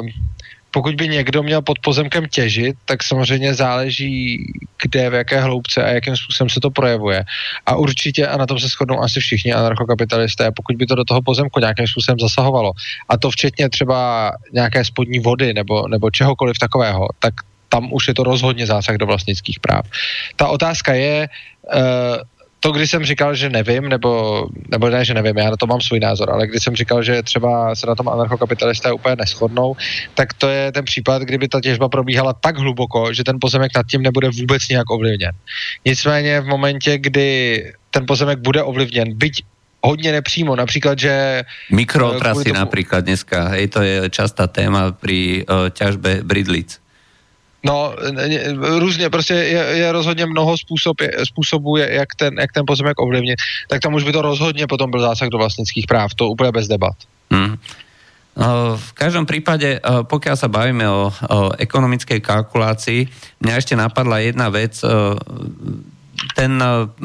uh, 0.00 0.06
pokud 0.72 0.94
by 0.94 1.08
někdo 1.08 1.42
měl 1.42 1.62
pod 1.62 1.78
pozemkem 1.78 2.26
těžit, 2.26 2.76
tak 2.84 3.02
samozřejmě 3.02 3.54
záleží, 3.54 4.44
kde, 4.82 5.10
v 5.10 5.14
jaké 5.14 5.40
hloubce 5.40 5.84
a 5.84 5.88
jakým 5.88 6.16
způsobem 6.16 6.50
se 6.50 6.60
to 6.60 6.70
projevuje. 6.70 7.24
A 7.66 7.76
určitě, 7.76 8.26
a 8.26 8.36
na 8.36 8.46
tom 8.46 8.58
se 8.58 8.68
shodnou 8.68 9.00
asi 9.00 9.20
všichni 9.20 9.52
anarchokapitalisté, 9.52 10.50
pokud 10.50 10.76
by 10.76 10.86
to 10.86 10.94
do 10.94 11.04
toho 11.04 11.22
pozemku 11.22 11.60
nějakým 11.60 11.86
způsobem 11.86 12.18
zasahovalo, 12.18 12.72
a 13.08 13.16
to 13.16 13.30
včetně 13.30 13.68
třeba 13.68 14.32
nějaké 14.52 14.84
spodní 14.84 15.18
vody 15.20 15.54
nebo, 15.54 15.88
nebo 15.88 16.10
čehokoliv 16.10 16.58
takového, 16.58 17.08
tak 17.18 17.34
tam 17.68 17.92
už 17.92 18.08
je 18.08 18.14
to 18.14 18.22
rozhodně 18.22 18.66
zásah 18.66 18.96
do 18.96 19.06
vlastnických 19.06 19.60
práv. 19.60 19.88
Ta 20.36 20.48
otázka 20.48 20.94
je, 20.94 21.28
uh, 21.28 21.80
to, 22.62 22.72
když 22.72 22.90
jsem 22.90 23.04
říkal, 23.04 23.34
že 23.34 23.50
nevím, 23.50 23.88
nebo, 23.88 24.46
nebo 24.70 24.90
ne, 24.90 25.04
že 25.04 25.14
nevím, 25.14 25.38
já 25.38 25.50
na 25.50 25.56
to 25.56 25.66
mám 25.66 25.80
svůj 25.80 26.00
názor, 26.00 26.30
ale 26.30 26.46
když 26.46 26.62
jsem 26.62 26.76
říkal, 26.76 27.02
že 27.02 27.22
třeba 27.22 27.74
se 27.74 27.86
na 27.86 27.94
tom 27.94 28.08
anarchokapitalisté 28.08 28.92
úplně 28.92 29.16
neschodnou, 29.16 29.76
tak 30.14 30.32
to 30.32 30.48
je 30.48 30.72
ten 30.72 30.84
případ, 30.84 31.22
kdyby 31.22 31.48
ta 31.48 31.60
těžba 31.60 31.88
probíhala 31.88 32.32
tak 32.32 32.58
hluboko, 32.58 33.12
že 33.12 33.24
ten 33.24 33.36
pozemek 33.40 33.72
nad 33.76 33.86
tím 33.86 34.02
nebude 34.02 34.28
vůbec 34.30 34.68
nějak 34.68 34.90
ovlivněn. 34.90 35.30
Nicméně 35.84 36.40
v 36.40 36.46
momentě, 36.46 36.98
kdy 36.98 37.72
ten 37.90 38.06
pozemek 38.06 38.38
bude 38.38 38.62
ovlivněn, 38.62 39.18
byť 39.18 39.42
hodně 39.84 40.12
nepřímo, 40.12 40.56
například, 40.56 40.98
že... 40.98 41.42
Mikrotrasy 41.70 42.44
tomu... 42.44 42.60
například 42.60 43.04
dneska, 43.04 43.48
hej, 43.48 43.68
to 43.68 43.82
je 43.82 44.10
častá 44.10 44.46
téma 44.46 44.92
při 44.92 45.44
uh, 45.50 45.70
ťažbe 45.70 46.20
bridlic. 46.22 46.81
No, 47.64 47.94
různě, 48.78 49.10
prostě 49.10 49.34
je, 49.34 49.62
je 49.78 49.92
rozhodně 49.92 50.26
mnoho 50.26 50.58
způsob, 50.58 51.00
je, 51.00 51.10
způsobů, 51.24 51.76
jak 51.76 52.08
ten, 52.18 52.34
jak 52.38 52.52
ten 52.52 52.66
pozemek 52.66 53.00
ovlivnit, 53.00 53.38
tak 53.68 53.80
tam 53.80 53.94
už 53.94 54.04
by 54.04 54.12
to 54.12 54.22
rozhodně 54.22 54.66
potom 54.66 54.90
byl 54.90 55.00
zásah 55.00 55.28
do 55.28 55.38
vlastnických 55.38 55.86
práv, 55.86 56.14
to 56.14 56.28
úplně 56.28 56.52
bez 56.52 56.68
debat. 56.68 56.96
Hmm. 57.30 57.56
V 58.76 58.92
každom 58.96 59.28
prípade, 59.28 59.76
pokiaľ 59.84 60.36
sa 60.40 60.48
bavíme 60.48 60.88
o, 60.88 61.12
o 61.12 61.38
ekonomickej 61.52 62.24
kalkulácii, 62.24 63.04
mňa 63.44 63.54
ešte 63.60 63.76
napadla 63.76 64.24
jedna 64.24 64.48
vec, 64.48 64.80
ten 66.32 66.52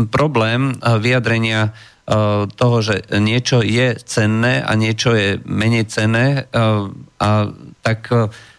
problém 0.07 0.71
vyjadrenia 0.79 1.75
toho, 2.55 2.77
že 2.79 3.11
niečo 3.11 3.59
je 3.59 3.99
cenné 4.07 4.63
a 4.63 4.71
niečo 4.79 5.11
je 5.19 5.35
menej 5.43 5.91
cenné, 5.91 6.47
a 7.19 7.29
tak 7.83 8.07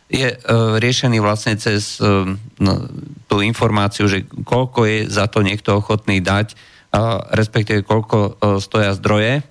je 0.08 0.28
uh, 0.32 0.80
riešený 0.80 1.20
vlastne 1.20 1.54
cez 1.60 2.00
uh, 2.00 2.24
no, 2.58 2.74
tú 3.28 3.44
informáciu, 3.44 4.08
že 4.08 4.24
koľko 4.24 4.88
je 4.88 4.98
za 5.08 5.28
to 5.28 5.44
niekto 5.44 5.76
ochotný 5.76 6.24
dať, 6.24 6.56
uh, 6.56 7.20
respektíve 7.36 7.84
koľko 7.84 8.16
uh, 8.16 8.56
stoja 8.56 8.96
zdroje. 8.96 9.44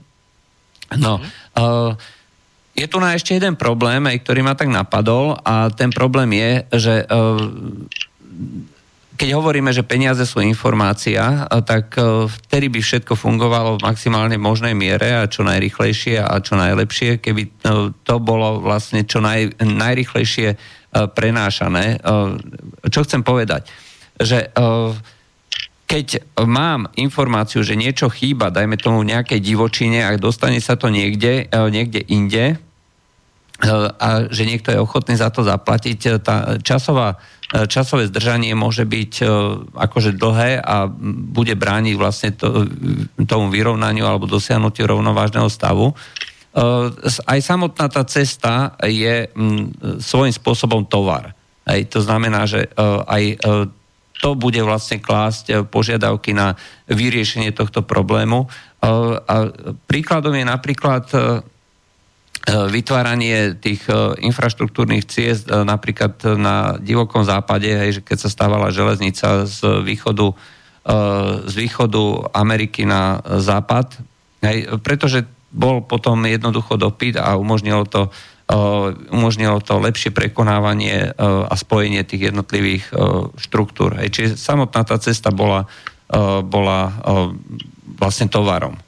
No, 0.97 1.21
uh, 1.21 1.93
je 2.73 2.85
tu 2.89 2.97
na 2.97 3.13
ešte 3.13 3.37
jeden 3.37 3.53
problém, 3.53 4.01
aj 4.05 4.17
ktorý 4.25 4.41
ma 4.45 4.57
tak 4.57 4.69
napadol 4.69 5.37
a 5.45 5.69
ten 5.73 5.93
problém 5.93 6.33
je, 6.33 6.51
že 6.73 6.95
uh, 7.05 7.37
keď 9.17 9.29
hovoríme, 9.33 9.73
že 9.73 9.81
peniaze 9.81 10.21
sú 10.29 10.39
informácia, 10.45 11.49
tak 11.65 11.97
e, 11.97 12.29
vtedy 12.29 12.69
by 12.69 12.79
všetko 12.85 13.17
fungovalo 13.17 13.81
v 13.81 13.85
maximálne 13.89 14.37
možnej 14.37 14.77
miere 14.77 15.17
a 15.17 15.25
čo 15.25 15.41
najrychlejšie 15.41 16.21
a 16.21 16.37
čo 16.37 16.53
najlepšie, 16.53 17.17
keby 17.17 17.41
e, 17.43 17.51
to 17.91 18.15
bolo 18.21 18.61
vlastne 18.61 19.01
čo 19.09 19.17
naj, 19.17 19.57
najrychlejšie 19.57 20.77
prenášané. 20.87 21.99
Čo 22.89 23.05
chcem 23.05 23.21
povedať? 23.21 23.69
Že 24.17 24.49
keď 25.85 26.07
mám 26.47 26.89
informáciu, 26.97 27.61
že 27.61 27.77
niečo 27.77 28.09
chýba, 28.09 28.49
dajme 28.49 28.79
tomu 28.81 29.05
nejakej 29.05 29.37
divočine, 29.37 30.01
ak 30.01 30.17
dostane 30.17 30.57
sa 30.57 30.73
to 30.73 30.89
niekde, 30.89 31.51
niekde 31.51 32.01
inde, 32.07 32.57
a 33.97 34.29
že 34.29 34.45
niekto 34.45 34.69
je 34.69 34.77
ochotný 34.77 35.17
za 35.17 35.33
to 35.33 35.41
zaplatiť, 35.41 36.21
tá 36.21 36.61
časová 36.61 37.17
E, 37.47 37.63
časové 37.63 38.11
zdržanie 38.11 38.51
môže 38.59 38.83
byť 38.83 39.23
akože 39.71 40.19
dlhé 40.19 40.59
a 40.59 40.91
bude 41.31 41.55
brániť 41.55 41.95
vlastne 41.95 42.35
to, 42.35 42.67
tomu 43.23 43.47
vyrovnaniu 43.47 44.03
alebo 44.03 44.27
dosiahnutiu 44.27 44.83
rovnovážneho 44.83 45.47
stavu. 45.47 45.95
Aj 47.29 47.39
samotná 47.39 47.85
tá 47.85 48.01
cesta 48.09 48.73
je 48.81 49.29
svojím 50.01 50.33
spôsobom 50.33 50.89
tovar. 50.89 51.37
Hej, 51.69 51.93
to 51.93 52.01
znamená, 52.01 52.49
že 52.49 52.65
aj 53.05 53.37
to 54.17 54.33
bude 54.33 54.57
vlastne 54.65 54.97
klásť 54.97 55.69
požiadavky 55.69 56.33
na 56.33 56.57
vyriešenie 56.89 57.53
tohto 57.53 57.85
problému. 57.85 58.49
A 58.81 59.35
príkladom 59.85 60.33
je 60.33 60.45
napríklad 60.49 61.05
vytváranie 62.47 63.59
tých 63.59 63.83
e, 63.91 64.15
infraštruktúrnych 64.23 65.03
ciest 65.03 65.51
e, 65.51 65.67
napríklad 65.67 66.23
na 66.39 66.79
divokom 66.79 67.27
západe, 67.27 67.67
hej, 67.67 67.99
že 67.99 68.01
keď 68.01 68.17
sa 68.23 68.29
stávala 68.31 68.71
železnica 68.71 69.43
z 69.43 69.83
východu, 69.83 70.31
z 71.43 71.53
východu 71.67 72.31
Ameriky 72.31 72.87
na 72.87 73.19
západ, 73.19 73.99
hej, 74.39 74.71
pretože 74.79 75.27
bol 75.51 75.83
potom 75.83 76.23
jednoducho 76.23 76.79
dopyt 76.79 77.19
a 77.19 77.35
umožnilo 77.35 77.83
to, 77.83 78.07
umožnilo 79.11 79.59
to 79.59 79.83
lepšie 79.83 80.15
prekonávanie 80.15 81.11
a 81.19 81.51
spojenie 81.59 82.07
tých 82.07 82.31
jednotlivých 82.31 82.87
štruktúr. 83.35 83.99
Hej. 83.99 84.15
Čiže 84.15 84.31
samotná 84.39 84.87
tá 84.87 84.95
cesta 84.95 85.27
bola, 85.27 85.67
bola 86.47 86.95
vlastne 87.99 88.31
tovarom. 88.31 88.79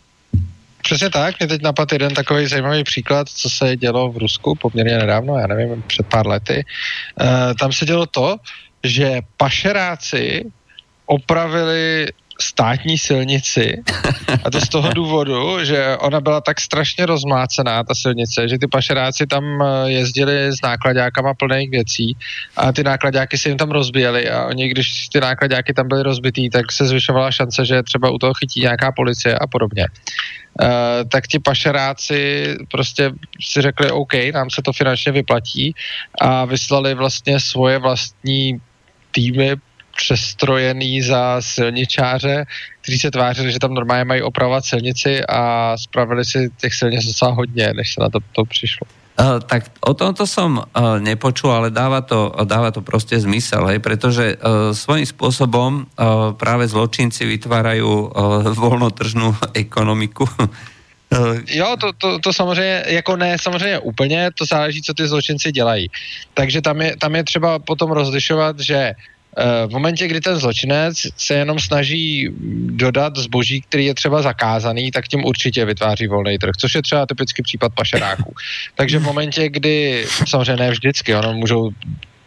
Přesně 0.82 1.10
tak, 1.10 1.39
mě 1.39 1.48
teď 1.48 1.62
napadl 1.62 1.94
jeden 1.96 2.13
takový 2.13 2.48
zajímavý 2.48 2.84
příklad, 2.84 3.30
co 3.30 3.50
se 3.50 3.76
dělo 3.78 4.12
v 4.12 4.18
Rusku 4.18 4.56
poměrně 4.56 4.98
nedávno, 4.98 5.38
já 5.38 5.48
nevím, 5.48 5.84
před 5.88 6.08
pár 6.08 6.28
lety. 6.28 6.65
E, 7.22 7.56
tam 7.56 7.72
se 7.74 7.86
dělo 7.86 8.06
to, 8.06 8.38
že 8.84 9.22
pašeráci 9.38 10.46
opravili 11.06 12.08
státní 12.41 12.97
silnici 12.97 13.84
a 14.43 14.52
to 14.52 14.62
z 14.62 14.69
toho 14.69 14.93
důvodu, 14.93 15.65
že 15.65 15.97
ona 15.97 16.21
byla 16.21 16.41
tak 16.41 16.62
strašně 16.62 17.06
rozmácená, 17.06 17.84
ta 17.84 17.95
silnice, 17.95 18.47
že 18.47 18.58
ty 18.58 18.67
pašeráci 18.67 19.28
tam 19.28 19.43
eh, 19.62 19.91
jezdili 19.91 20.47
s 20.47 20.62
nákladákama 20.63 21.34
plných 21.34 21.69
věcí 21.69 22.17
a 22.58 22.71
ty 22.71 22.84
nákladáky 22.84 23.38
se 23.38 23.49
jim 23.49 23.58
tam 23.58 23.71
rozbíjely 23.71 24.30
a 24.30 24.45
oni, 24.45 24.69
když 24.69 25.08
ty 25.08 25.19
nákladáky 25.19 25.73
tam 25.73 25.88
byly 25.88 26.04
rozbitý, 26.04 26.49
tak 26.49 26.71
se 26.71 26.86
zvyšovala 26.86 27.32
šance, 27.32 27.65
že 27.65 27.84
třeba 27.84 28.10
u 28.12 28.17
toho 28.17 28.34
chytí 28.34 28.62
nějaká 28.62 28.91
policie 28.91 29.36
a 29.36 29.47
podobně. 29.47 29.88
Uh, 30.62 30.67
tak 31.10 31.28
ti 31.28 31.39
pašeráci 31.39 32.56
prostě 32.71 33.12
si 33.41 33.62
řekli, 33.62 33.91
OK, 33.91 34.13
nám 34.34 34.49
se 34.49 34.62
to 34.62 34.73
finančně 34.73 35.12
vyplatí 35.12 35.75
a 36.21 36.45
vyslali 36.45 36.93
vlastně 36.93 37.39
svoje 37.39 37.80
vlastní 37.80 38.62
týmy 39.12 39.56
přestrojený 40.00 41.02
za 41.02 41.42
silničáře, 41.44 42.46
kteří 42.82 43.00
se 43.00 43.12
tvářili, 43.12 43.52
že 43.52 43.60
tam 43.60 43.74
normálně 43.74 44.06
mají 44.06 44.22
opravovat 44.22 44.66
silnici 44.66 45.20
a 45.26 45.74
spravili 45.78 46.26
si 46.26 46.50
těch 46.62 46.74
silnic 46.74 47.06
docela 47.06 47.32
hodně, 47.32 47.74
než 47.76 47.94
se 47.94 48.02
na 48.02 48.10
to, 48.10 48.20
to 48.32 48.46
přišlo. 48.46 48.88
Uh, 49.20 49.44
tak 49.44 49.68
o 49.84 49.92
tomto 49.92 50.24
som 50.24 50.64
uh, 50.64 50.96
nepočul, 51.04 51.52
ale 51.52 51.76
dáva 51.76 52.00
to, 52.00 52.32
dáva 52.48 52.72
to 52.72 52.80
proste 52.80 53.20
zmysel, 53.20 53.68
hej, 53.68 53.84
pretože 53.84 54.40
uh, 54.40 54.72
svojím 54.72 55.04
spôsobom 55.04 55.84
uh, 55.84 56.32
práve 56.40 56.72
zločinci 56.72 57.28
vytvárajú 57.28 57.84
uh, 57.84 58.48
voľnotržnú 58.56 59.36
ekonomiku. 59.68 60.24
Jo, 61.50 61.74
to, 61.82 61.90
to, 61.98 62.20
to 62.20 62.34
samozřejmě, 62.34 62.84
jako 62.88 63.18
ne 63.18 63.38
samozřejmě 63.42 63.80
úplně, 63.80 64.30
to 64.38 64.46
záleží, 64.46 64.82
co 64.82 64.94
ty 64.94 65.08
zločinci 65.08 65.52
dělají. 65.52 65.90
Takže 66.34 66.62
tam 66.62 66.82
je, 66.82 66.98
tam 66.98 67.16
je 67.16 67.24
třeba 67.24 67.60
potom 67.60 67.92
rozlišovat, 67.92 68.60
že 68.60 68.94
v 69.68 69.70
momentě, 69.72 70.08
kdy 70.08 70.22
ten 70.22 70.36
zločinec 70.36 70.98
se 71.18 71.34
jenom 71.34 71.60
snaží 71.60 72.30
dodat 72.65 73.18
zboží, 73.18 73.62
který 73.62 73.86
je 73.86 73.94
třeba 73.94 74.22
zakázaný, 74.22 74.92
tak 74.92 75.08
tím 75.08 75.26
určitě 75.26 75.65
vytváří 75.65 76.08
volný 76.08 76.38
trh, 76.38 76.52
což 76.58 76.76
je 76.76 76.82
třeba 76.82 77.06
typický 77.06 77.44
případ 77.44 77.74
pašeráků. 77.76 78.36
Takže 78.76 79.00
v 79.00 79.04
momentě, 79.04 79.50
kdy, 79.50 80.06
samozřejmě 80.28 80.56
ne 80.56 80.72
vždycky, 80.72 81.15
ono 81.15 81.34
můžou 81.34 81.70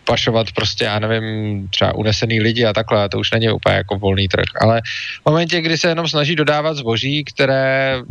pašovat 0.05 0.53
prostě, 0.53 0.85
já 0.85 0.99
nevím, 0.99 1.69
třeba 1.69 1.95
unesený 1.95 2.41
lidi 2.41 2.65
a 2.65 2.73
takhle, 2.73 3.09
to 3.09 3.19
už 3.19 3.31
není 3.31 3.51
úplně 3.51 3.77
jako 3.77 3.99
volný 3.99 4.29
trh, 4.29 4.45
ale 4.61 4.83
v 5.23 5.31
momentě, 5.31 5.61
kdy 5.61 5.79
se 5.79 5.88
jenom 5.88 6.09
snaží 6.09 6.37
dodávat 6.37 6.77
zboží, 6.77 7.25
které 7.25 8.03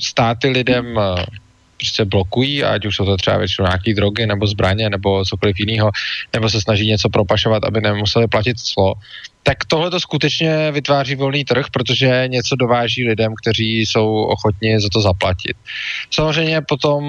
státy 0.00 0.48
lidem 0.48 0.98
eh, 0.98 1.24
prostě 1.82 2.04
blokují, 2.04 2.64
ať 2.64 2.86
už 2.86 2.96
jsou 2.96 3.04
to 3.04 3.16
třeba 3.16 3.38
většinou 3.38 3.66
nějaké 3.66 3.94
drogy 3.94 4.26
nebo 4.26 4.46
zbraně 4.46 4.90
nebo 4.90 5.24
cokoliv 5.24 5.60
jiného, 5.60 5.90
nebo 6.32 6.50
se 6.50 6.60
snaží 6.60 6.86
něco 6.86 7.08
propašovat, 7.08 7.64
aby 7.64 7.80
nemuseli 7.80 8.26
platit 8.28 8.60
clo, 8.60 8.94
tak 9.42 9.64
tohle 9.64 9.90
to 9.90 10.00
skutečně 10.00 10.70
vytváří 10.72 11.14
volný 11.14 11.44
trh, 11.44 11.66
protože 11.72 12.24
něco 12.26 12.56
dováží 12.56 13.08
lidem, 13.08 13.34
kteří 13.42 13.80
jsou 13.80 14.22
ochotni 14.22 14.80
za 14.80 14.88
to 14.92 15.00
zaplatit. 15.00 15.56
Samozřejmě 16.10 16.60
potom 16.68 17.02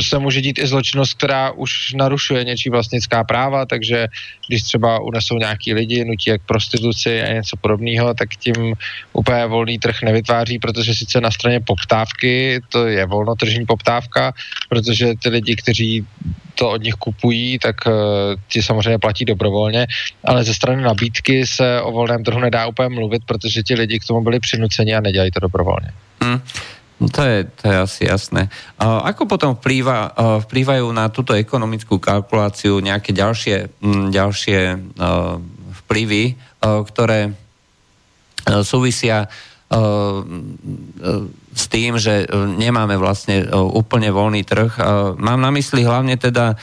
se 0.00 0.18
může 0.18 0.40
dít 0.40 0.58
i 0.58 0.66
zločinnost, 0.66 1.14
která 1.14 1.50
už 1.50 1.92
narušuje 1.94 2.44
něčí 2.44 2.70
vlastnická 2.70 3.24
práva, 3.24 3.66
takže 3.66 4.06
když 4.48 4.62
třeba 4.62 5.00
unesou 5.00 5.38
nějaký 5.38 5.74
lidi, 5.74 6.04
nutí 6.04 6.30
jak 6.30 6.42
prostituci 6.46 7.22
a 7.22 7.32
něco 7.32 7.56
podobného, 7.56 8.14
tak 8.14 8.28
tím 8.28 8.74
úplně 9.12 9.46
volný 9.46 9.78
trh 9.78 10.02
nevytváří, 10.02 10.58
protože 10.58 10.94
sice 10.94 11.20
na 11.20 11.30
straně 11.30 11.60
poptávky 11.60 12.60
to 12.68 12.86
je 12.86 13.06
volnotržní 13.06 13.66
poptávka, 13.66 14.32
protože 14.68 15.14
ty 15.22 15.28
lidi, 15.28 15.56
kteří 15.56 16.06
to 16.54 16.70
od 16.70 16.82
nich 16.82 16.94
kupují, 16.94 17.58
tak 17.58 17.76
uh, 17.86 17.92
ti 18.48 18.62
samozřejmě 18.62 18.98
platí 18.98 19.24
dobrovolně, 19.24 19.86
ale 20.24 20.44
ze 20.44 20.54
strany 20.54 20.82
nabídky 20.82 21.46
se 21.46 21.80
o 21.82 21.92
volném 21.92 22.24
trhu 22.24 22.40
nedá 22.40 22.66
úplně 22.66 22.88
mluvit, 22.88 23.22
protože 23.26 23.62
ti 23.62 23.74
lidi 23.74 23.98
k 23.98 24.04
tomu 24.04 24.20
byli 24.20 24.40
přinuceni 24.40 24.94
a 24.94 25.00
nedělají 25.00 25.30
to 25.30 25.40
dobrovolně. 25.40 25.90
Hmm. 26.22 26.40
No 26.98 27.06
to 27.06 27.22
je, 27.22 27.46
to 27.46 27.62
je 27.70 27.76
asi 27.78 28.02
jasné. 28.10 28.50
A 28.74 29.06
ako 29.14 29.30
potom 29.30 29.54
vplýva, 29.54 30.18
vplývajú 30.42 30.86
na 30.90 31.06
túto 31.14 31.30
ekonomickú 31.30 32.02
kalkuláciu 32.02 32.82
nejaké 32.82 33.14
ďalšie, 33.14 33.78
ďalšie 34.10 34.58
vplyvy, 35.86 36.24
ktoré 36.58 37.38
súvisia 38.66 39.30
s 41.54 41.64
tým, 41.68 42.00
že 42.00 42.24
nemáme 42.56 42.96
vlastne 42.96 43.46
úplne 43.52 44.08
voľný 44.08 44.42
trh. 44.42 44.80
Mám 45.20 45.38
na 45.44 45.52
mysli 45.52 45.84
hlavne 45.84 46.16
teda, 46.16 46.56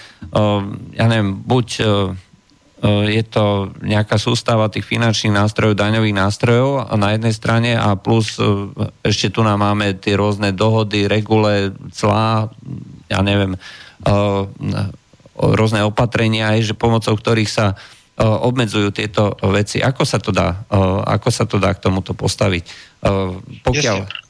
ja 0.98 1.06
neviem, 1.06 1.38
buď 1.38 1.68
je 2.86 3.24
to 3.26 3.74
nejaká 3.82 4.22
sústava 4.22 4.70
tých 4.70 4.86
finančných 4.86 5.34
nástrojov, 5.34 5.74
daňových 5.74 6.16
nástrojov 6.16 6.94
na 7.02 7.18
jednej 7.18 7.34
strane 7.34 7.72
a 7.74 7.98
plus 7.98 8.38
ešte 9.02 9.34
tu 9.34 9.42
nám 9.42 9.66
máme 9.66 9.98
tie 9.98 10.14
rôzne 10.14 10.54
dohody, 10.54 11.10
regule, 11.10 11.74
clá, 11.98 12.54
ja 13.10 13.20
neviem, 13.26 13.58
rôzne 15.34 15.82
opatrenia, 15.82 16.54
že 16.62 16.78
pomocou 16.78 17.18
ktorých 17.18 17.50
sa 17.50 17.74
obmedzujú 18.22 18.94
tieto 18.96 19.36
veci. 19.52 19.82
Ako 19.84 20.06
sa 20.06 20.22
to 20.22 20.30
dá, 20.30 20.64
ako 21.10 21.30
sa 21.34 21.44
to 21.50 21.58
dá 21.58 21.74
k 21.74 21.84
tomuto 21.90 22.14
postaviť? 22.14 22.64
Pokiaľ... 23.66 23.98
Jasne 24.06 24.25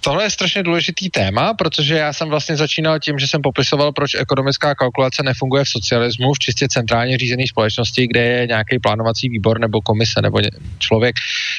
tohle 0.00 0.24
je 0.24 0.30
strašně 0.30 0.62
důležitý 0.62 1.10
téma, 1.10 1.54
protože 1.54 1.94
já 1.94 2.12
jsem 2.12 2.28
vlastně 2.28 2.56
začínal 2.56 2.98
tím, 2.98 3.18
že 3.18 3.26
jsem 3.26 3.42
popisoval, 3.42 3.92
proč 3.92 4.14
ekonomická 4.14 4.74
kalkulace 4.74 5.22
nefunguje 5.22 5.64
v 5.64 5.68
socialismu, 5.68 6.32
v 6.34 6.38
čistě 6.38 6.68
centrálně 6.68 7.18
řízené 7.18 7.46
společnosti, 7.48 8.06
kde 8.06 8.20
je 8.20 8.46
nějaký 8.46 8.78
plánovací 8.78 9.28
výbor 9.28 9.60
nebo 9.60 9.80
komise 9.80 10.22
nebo 10.22 10.38
člověk, 10.78 11.16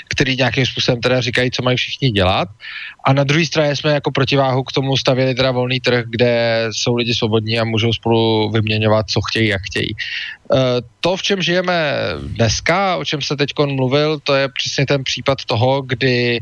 který 0.09 0.35
nějakým 0.35 0.65
způsobem 0.65 1.01
teda 1.01 1.21
říkají, 1.21 1.51
co 1.51 1.63
mají 1.63 1.77
všichni 1.77 2.11
dělat. 2.11 2.49
A 3.05 3.13
na 3.13 3.23
druhé 3.23 3.45
straně 3.45 3.75
jsme 3.75 3.91
jako 3.91 4.11
protiváhu 4.11 4.63
k 4.63 4.71
tomu 4.71 4.97
stavěli 4.97 5.35
teda 5.35 5.51
volný 5.51 5.79
trh, 5.79 6.05
kde 6.07 6.65
jsou 6.71 6.95
lidi 6.95 7.13
svobodní 7.13 7.59
a 7.59 7.63
můžou 7.63 7.93
spolu 7.93 8.51
vyměňovat, 8.51 9.09
co 9.09 9.21
chtějí, 9.21 9.47
jak 9.47 9.61
chtějí. 9.61 9.95
Eh, 10.53 10.57
to, 10.99 11.17
v 11.17 11.21
čem 11.21 11.41
žijeme 11.41 11.93
dneska, 12.27 12.97
o 12.97 13.05
čem 13.05 13.21
se 13.21 13.35
teď 13.35 13.49
mluvil, 13.65 14.19
to 14.19 14.35
je 14.35 14.49
přesně 14.49 14.85
ten 14.85 15.03
případ 15.03 15.45
toho, 15.45 15.81
kdy 15.81 16.39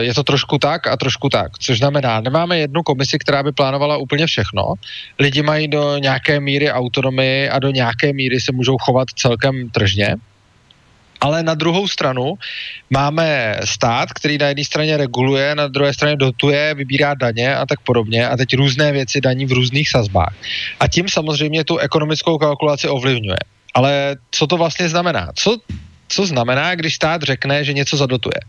je 0.00 0.14
to 0.14 0.22
trošku 0.22 0.58
tak 0.58 0.86
a 0.86 0.96
trošku 0.96 1.28
tak. 1.28 1.58
Což 1.58 1.78
znamená, 1.78 2.20
nemáme 2.20 2.58
jednu 2.58 2.82
komisi, 2.82 3.18
která 3.18 3.42
by 3.42 3.52
plánovala 3.52 3.96
úplně 3.96 4.26
všechno. 4.26 4.74
Lidi 5.18 5.42
mají 5.42 5.68
do 5.68 5.98
nějaké 5.98 6.40
míry 6.40 6.72
autonomii 6.72 7.48
a 7.48 7.58
do 7.58 7.70
nějaké 7.70 8.12
míry 8.12 8.40
se 8.40 8.52
můžou 8.52 8.76
chovat 8.78 9.08
celkem 9.16 9.70
tržně. 9.70 10.16
Ale 11.20 11.42
na 11.42 11.54
druhou 11.54 11.88
stranu 11.88 12.34
máme 12.90 13.56
stát, 13.64 14.12
který 14.12 14.38
na 14.38 14.48
jedné 14.48 14.64
straně 14.64 14.96
reguluje, 14.96 15.54
na 15.54 15.68
druhé 15.68 15.94
straně 15.94 16.16
dotuje, 16.16 16.74
vybírá 16.74 17.14
daně 17.14 17.56
a 17.56 17.66
tak 17.66 17.80
podobně 17.80 18.28
a 18.28 18.36
teď 18.36 18.56
různé 18.56 18.92
věci 18.92 19.20
daní 19.20 19.46
v 19.46 19.52
různých 19.52 19.88
sazbách. 19.88 20.34
A 20.80 20.88
tím 20.88 21.08
samozřejmě 21.08 21.64
tu 21.64 21.78
ekonomickou 21.78 22.38
kalkulaci 22.38 22.88
ovlivňuje. 22.88 23.38
Ale 23.74 24.16
co 24.30 24.46
to 24.46 24.56
vlastně 24.56 24.88
znamená? 24.88 25.30
Co 25.34 25.58
co 26.08 26.26
znamená, 26.26 26.74
když 26.74 26.94
stát 26.94 27.22
řekne, 27.22 27.64
že 27.64 27.72
něco 27.72 27.96
zadotuje. 27.96 28.40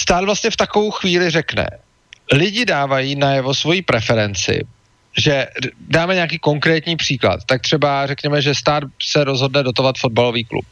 Stát 0.00 0.24
vlastně 0.24 0.50
v 0.50 0.56
takovou 0.56 0.90
chvíli 0.90 1.30
řekne, 1.30 1.68
lidi 2.32 2.64
dávají 2.64 3.16
najevo 3.16 3.54
svoji 3.54 3.82
preferenci, 3.82 4.64
že 5.18 5.46
dáme 5.80 6.14
nějaký 6.14 6.38
konkrétní 6.38 6.96
příklad, 6.96 7.40
tak 7.46 7.62
třeba 7.62 8.06
řekněme, 8.06 8.42
že 8.42 8.54
stát 8.54 8.82
se 9.02 9.24
rozhodne 9.24 9.62
dotovat 9.62 9.98
fotbalový 9.98 10.44
klub. 10.44 10.64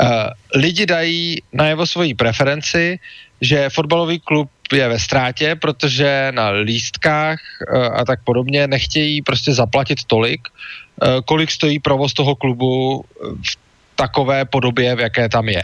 Uh, 0.00 0.06
lidi 0.54 0.86
dají 0.86 1.42
najevo 1.52 1.86
svoji 1.86 2.14
preferenci, 2.14 2.98
že 3.40 3.70
fotbalový 3.70 4.20
klub 4.20 4.50
je 4.72 4.88
ve 4.88 4.98
ztrátě, 4.98 5.56
protože 5.56 6.32
na 6.34 6.50
lístkách 6.50 7.40
uh, 7.40 7.96
a 7.96 8.04
tak 8.04 8.20
podobně 8.24 8.66
nechtějí 8.66 9.22
prostě 9.22 9.52
zaplatit 9.52 10.04
tolik, 10.04 10.40
uh, 10.48 11.20
kolik 11.24 11.50
stojí 11.50 11.78
provoz 11.78 12.12
toho 12.12 12.36
klubu 12.36 13.04
v 13.20 13.56
takové 14.02 14.44
podobě, 14.44 14.94
v 14.98 15.00
jaké 15.00 15.28
tam 15.30 15.46
je. 15.48 15.62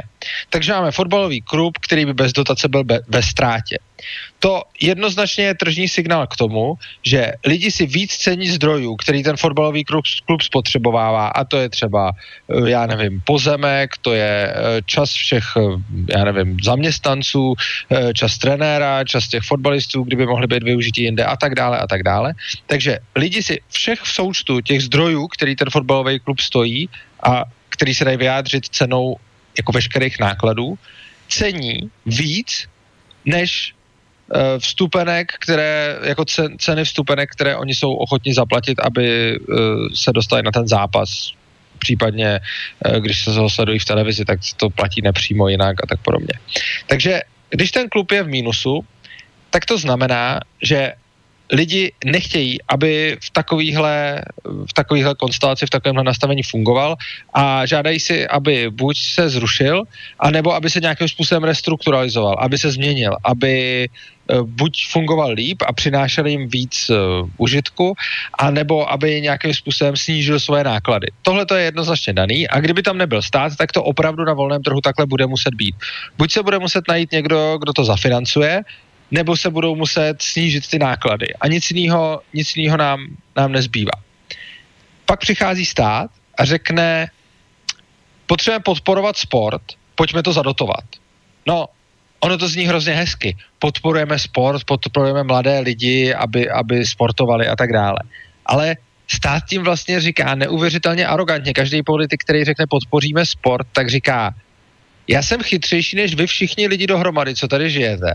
Takže 0.50 0.72
máme 0.72 0.94
fotbalový 0.94 1.42
klub, 1.42 1.78
který 1.82 2.06
by 2.06 2.14
bez 2.14 2.30
dotace 2.32 2.68
byl 2.70 2.86
ve 2.86 3.22
ztrátě. 3.22 3.82
To 4.38 4.62
jednoznačně 4.78 5.44
je 5.44 5.54
tržní 5.54 5.88
signál 5.90 6.26
k 6.30 6.38
tomu, 6.38 6.78
že 7.02 7.32
lidi 7.42 7.70
si 7.70 7.86
víc 7.86 8.14
cení 8.14 8.46
zdrojů, 8.46 8.96
který 8.96 9.26
ten 9.26 9.36
fotbalový 9.36 9.82
klub, 9.84 10.06
klub 10.24 10.42
spotřebovává 10.42 11.34
a 11.34 11.44
to 11.44 11.58
je 11.58 11.68
třeba, 11.68 12.14
eh, 12.14 12.70
já 12.70 12.86
nevím, 12.86 13.18
pozemek, 13.26 13.98
to 13.98 14.14
je 14.14 14.54
eh, 14.54 14.54
čas 14.86 15.10
všech, 15.10 15.46
eh, 15.58 16.14
já 16.14 16.22
nevím, 16.24 16.62
zaměstnanců, 16.62 17.58
čas 18.14 18.38
trenéra, 18.38 19.04
čas 19.04 19.28
těch 19.28 19.42
fotbalistů, 19.42 20.06
kdyby 20.06 20.26
mohly 20.26 20.46
být 20.46 20.62
využití 20.62 21.02
jinde 21.02 21.24
a 21.24 21.34
tak 21.34 21.58
dále 21.58 21.78
a 21.78 21.86
tak 21.86 22.06
dále. 22.06 22.38
Takže 22.70 23.02
lidi 23.18 23.42
si 23.42 23.58
všech 23.74 24.00
v 24.06 24.12
součtu 24.12 24.60
těch 24.60 24.86
zdrojů, 24.86 25.26
který 25.34 25.56
ten 25.56 25.70
fotbalový 25.70 26.22
klub 26.22 26.38
stojí 26.38 26.86
a 27.22 27.44
který 27.78 27.94
se 27.94 28.04
dají 28.04 28.16
vyjádřit 28.16 28.74
cenou 28.74 29.16
jako 29.54 29.72
veškerých 29.72 30.18
nákladů, 30.18 30.78
cení 31.28 31.90
víc 32.06 32.66
než 33.24 33.74
uh, 34.34 34.58
vstupenek, 34.58 35.32
které, 35.38 35.98
jako 36.02 36.24
ceny 36.58 36.84
vstupenek, 36.84 37.30
které 37.30 37.56
oni 37.56 37.74
jsou 37.74 37.94
ochotní 37.94 38.34
zaplatit, 38.34 38.78
aby 38.82 39.38
uh, 39.38 39.56
se 39.94 40.10
dostali 40.12 40.42
na 40.42 40.50
ten 40.50 40.68
zápas. 40.68 41.32
Případně, 41.78 42.40
uh, 42.82 42.98
když 42.98 43.24
se 43.24 43.30
ho 43.30 43.50
sledují 43.50 43.78
v 43.78 43.84
televizi, 43.84 44.24
tak 44.24 44.42
to 44.56 44.70
platí 44.70 45.02
nepřímo 45.02 45.48
jinak 45.48 45.76
a 45.82 45.86
tak 45.86 46.02
podobně. 46.02 46.34
Takže 46.86 47.22
když 47.50 47.70
ten 47.70 47.88
klub 47.88 48.12
je 48.12 48.22
v 48.22 48.28
mínusu, 48.28 48.82
tak 49.50 49.66
to 49.66 49.78
znamená, 49.78 50.40
že 50.62 50.92
lidi 51.52 51.92
nechtějí, 52.04 52.58
aby 52.68 53.16
v 53.20 53.30
takovýhle, 53.30 54.22
v 54.44 54.72
takovýhle 54.72 55.14
konstelaci, 55.14 55.66
v 55.66 55.70
takovémhle 55.70 56.04
nastavení 56.04 56.42
fungoval 56.42 56.96
a 57.34 57.66
žádají 57.66 58.00
si, 58.00 58.28
aby 58.28 58.70
buď 58.70 58.98
se 58.98 59.28
zrušil, 59.28 59.82
anebo 60.20 60.54
aby 60.54 60.70
se 60.70 60.80
nějakým 60.80 61.08
způsobem 61.08 61.44
restrukturalizoval, 61.44 62.36
aby 62.38 62.58
se 62.58 62.70
změnil, 62.70 63.16
aby 63.24 63.88
eh, 64.30 64.36
buď 64.42 64.86
fungoval 64.90 65.30
líp 65.30 65.62
a 65.66 65.72
přinášel 65.72 66.26
jim 66.26 66.48
víc 66.48 66.90
uh, 66.90 67.28
užitku, 67.36 67.94
anebo 68.38 68.92
aby 68.92 69.20
nějakým 69.20 69.54
způsobem 69.54 69.96
snížil 69.96 70.40
svoje 70.40 70.64
náklady. 70.64 71.06
Tohle 71.22 71.46
to 71.46 71.54
je 71.54 71.64
jednoznačně 71.64 72.12
daný 72.12 72.48
a 72.48 72.60
kdyby 72.60 72.82
tam 72.82 72.98
nebyl 72.98 73.22
stát, 73.22 73.56
tak 73.56 73.72
to 73.72 73.82
opravdu 73.82 74.24
na 74.24 74.34
volném 74.34 74.62
trhu 74.62 74.80
takhle 74.80 75.06
bude 75.06 75.26
muset 75.26 75.54
být. 75.54 75.74
Buď 76.18 76.32
se 76.32 76.42
bude 76.42 76.58
muset 76.58 76.84
najít 76.88 77.12
někdo, 77.12 77.58
kdo 77.58 77.72
to 77.72 77.84
zafinancuje, 77.84 78.62
nebo 79.10 79.36
se 79.36 79.50
budou 79.50 79.76
muset 79.76 80.22
snížit 80.22 80.68
ty 80.68 80.78
náklady. 80.78 81.26
A 81.40 81.48
nic 81.48 81.70
jiného, 81.70 82.20
nic 82.34 82.56
jiného 82.56 82.76
nám, 82.76 83.16
nám 83.36 83.52
nezbývá. 83.52 83.92
Pak 85.06 85.20
přichází 85.20 85.66
stát 85.66 86.10
a 86.38 86.44
řekne, 86.44 87.10
potřebujeme 88.26 88.62
podporovat 88.62 89.16
sport, 89.16 89.62
pojďme 89.94 90.22
to 90.22 90.32
zadotovat. 90.32 90.84
No, 91.46 91.66
ono 92.20 92.38
to 92.38 92.48
zní 92.48 92.64
hrozně 92.64 92.92
hezky. 92.92 93.36
Podporujeme 93.58 94.18
sport, 94.18 94.64
podporujeme 94.64 95.22
mladé 95.22 95.58
lidi, 95.60 96.14
aby, 96.14 96.50
aby 96.50 96.86
sportovali 96.86 97.48
a 97.48 97.56
tak 97.56 97.72
dále. 97.72 97.98
Ale 98.46 98.76
stát 99.08 99.42
tím 99.48 99.62
vlastně 99.62 100.00
říká 100.00 100.34
neuvěřitelně 100.34 101.06
arrogantně. 101.06 101.52
Každý 101.52 101.82
politik, 101.82 102.20
který 102.24 102.44
řekne 102.44 102.66
podpoříme 102.70 103.26
sport, 103.26 103.66
tak 103.72 103.90
říká, 103.90 104.34
já 105.08 105.22
jsem 105.22 105.42
chytřejší 105.42 105.96
než 105.96 106.14
vy 106.14 106.26
všichni 106.26 106.66
lidi 106.66 106.86
dohromady, 106.86 107.34
co 107.34 107.48
tady 107.48 107.70
žijete 107.70 108.12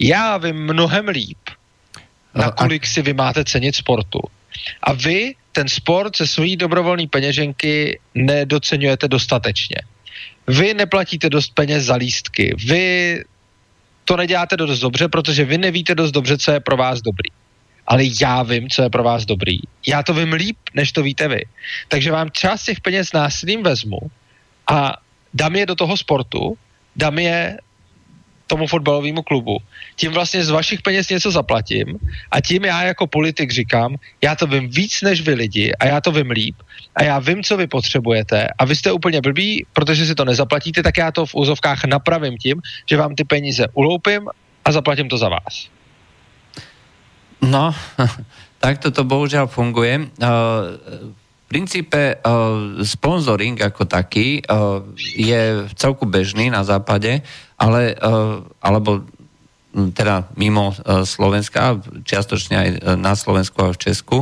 já 0.00 0.36
vím 0.36 0.56
mnohem 0.56 1.08
líp, 1.08 1.38
na 2.34 2.50
kolik 2.50 2.86
si 2.86 3.02
vy 3.02 3.12
máte 3.12 3.44
cenit 3.44 3.74
sportu. 3.74 4.20
A 4.82 4.92
vy 4.92 5.34
ten 5.52 5.68
sport 5.68 6.16
se 6.16 6.26
svojí 6.26 6.56
dobrovolné 6.56 7.06
peněženky 7.06 8.00
nedocenujete 8.14 9.08
dostatečně. 9.08 9.76
Vy 10.46 10.74
neplatíte 10.74 11.30
dost 11.30 11.54
peněz 11.54 11.84
za 11.84 11.94
lístky. 11.94 12.54
Vy 12.66 13.18
to 14.04 14.16
neděláte 14.16 14.56
dost 14.56 14.78
dobře, 14.78 15.08
protože 15.08 15.44
vy 15.44 15.58
nevíte 15.58 15.94
dost 15.94 16.12
dobře, 16.12 16.38
co 16.38 16.52
je 16.52 16.60
pro 16.60 16.76
vás 16.76 17.00
dobrý. 17.00 17.30
Ale 17.86 18.02
já 18.20 18.42
vím, 18.42 18.68
co 18.68 18.82
je 18.82 18.90
pro 18.90 19.02
vás 19.02 19.24
dobrý. 19.24 19.58
Já 19.86 20.02
to 20.02 20.14
vím 20.14 20.32
líp, 20.32 20.56
než 20.74 20.92
to 20.92 21.02
víte 21.02 21.28
vy. 21.28 21.44
Takže 21.88 22.12
vám 22.12 22.30
část 22.30 22.64
těch 22.64 22.80
peněz 22.80 23.12
násilím 23.12 23.62
vezmu 23.62 23.98
a 24.70 24.96
dám 25.34 25.56
je 25.56 25.66
do 25.66 25.74
toho 25.74 25.96
sportu, 25.96 26.58
dám 26.96 27.18
je 27.18 27.58
tomu 28.50 28.66
fotbalovému 28.66 29.22
klubu. 29.22 29.62
Tím 29.94 30.10
vlastně 30.10 30.42
z 30.42 30.50
vašich 30.50 30.82
peněz 30.82 31.06
něco 31.08 31.30
zaplatím 31.30 31.94
a 32.30 32.42
tím 32.42 32.66
já 32.66 32.82
jako 32.82 33.06
politik 33.06 33.50
říkám, 33.50 33.94
já 34.18 34.34
to 34.34 34.46
vím 34.46 34.66
víc 34.66 35.06
než 35.06 35.22
vy 35.22 35.34
lidi 35.34 35.66
a 35.78 35.86
já 35.86 36.00
to 36.02 36.10
vím 36.10 36.30
líp 36.30 36.56
a 36.98 37.02
já 37.02 37.18
vím, 37.18 37.46
co 37.46 37.56
vy 37.56 37.66
potřebujete 37.66 38.48
a 38.58 38.62
vy 38.64 38.74
jste 38.76 38.92
úplně 38.92 39.20
blbí, 39.20 39.66
protože 39.72 40.06
si 40.06 40.14
to 40.14 40.24
nezaplatíte, 40.24 40.82
tak 40.82 40.98
já 40.98 41.14
to 41.14 41.26
v 41.26 41.34
úzovkách 41.34 41.86
napravím 41.86 42.34
tím, 42.38 42.58
že 42.90 42.98
vám 42.98 43.14
ty 43.14 43.24
peníze 43.24 43.70
uloupím 43.78 44.26
a 44.64 44.68
zaplatím 44.72 45.08
to 45.08 45.18
za 45.18 45.28
vás. 45.30 45.70
No, 47.40 47.72
tak 48.60 48.82
to 48.84 48.90
to 48.92 49.06
bohužiaľ 49.06 49.48
funguje. 49.48 50.12
Uh, 50.20 50.76
princípe 51.48 52.20
uh, 52.20 52.84
sponsoring 52.84 53.56
ako 53.58 53.88
taký 53.88 54.44
uh, 54.44 54.84
je 55.16 55.66
v 55.66 55.72
celku 55.74 56.04
bežný 56.04 56.52
na 56.52 56.62
západe, 56.62 57.24
ale, 57.60 57.92
uh, 58.00 58.40
alebo 58.64 59.04
teda 59.70 60.32
mimo 60.34 60.72
uh, 60.72 61.04
Slovenska, 61.06 61.78
čiastočne 62.02 62.56
aj 62.56 62.68
na 62.98 63.12
Slovensku 63.14 63.60
a 63.62 63.70
v 63.70 63.78
Česku, 63.78 64.18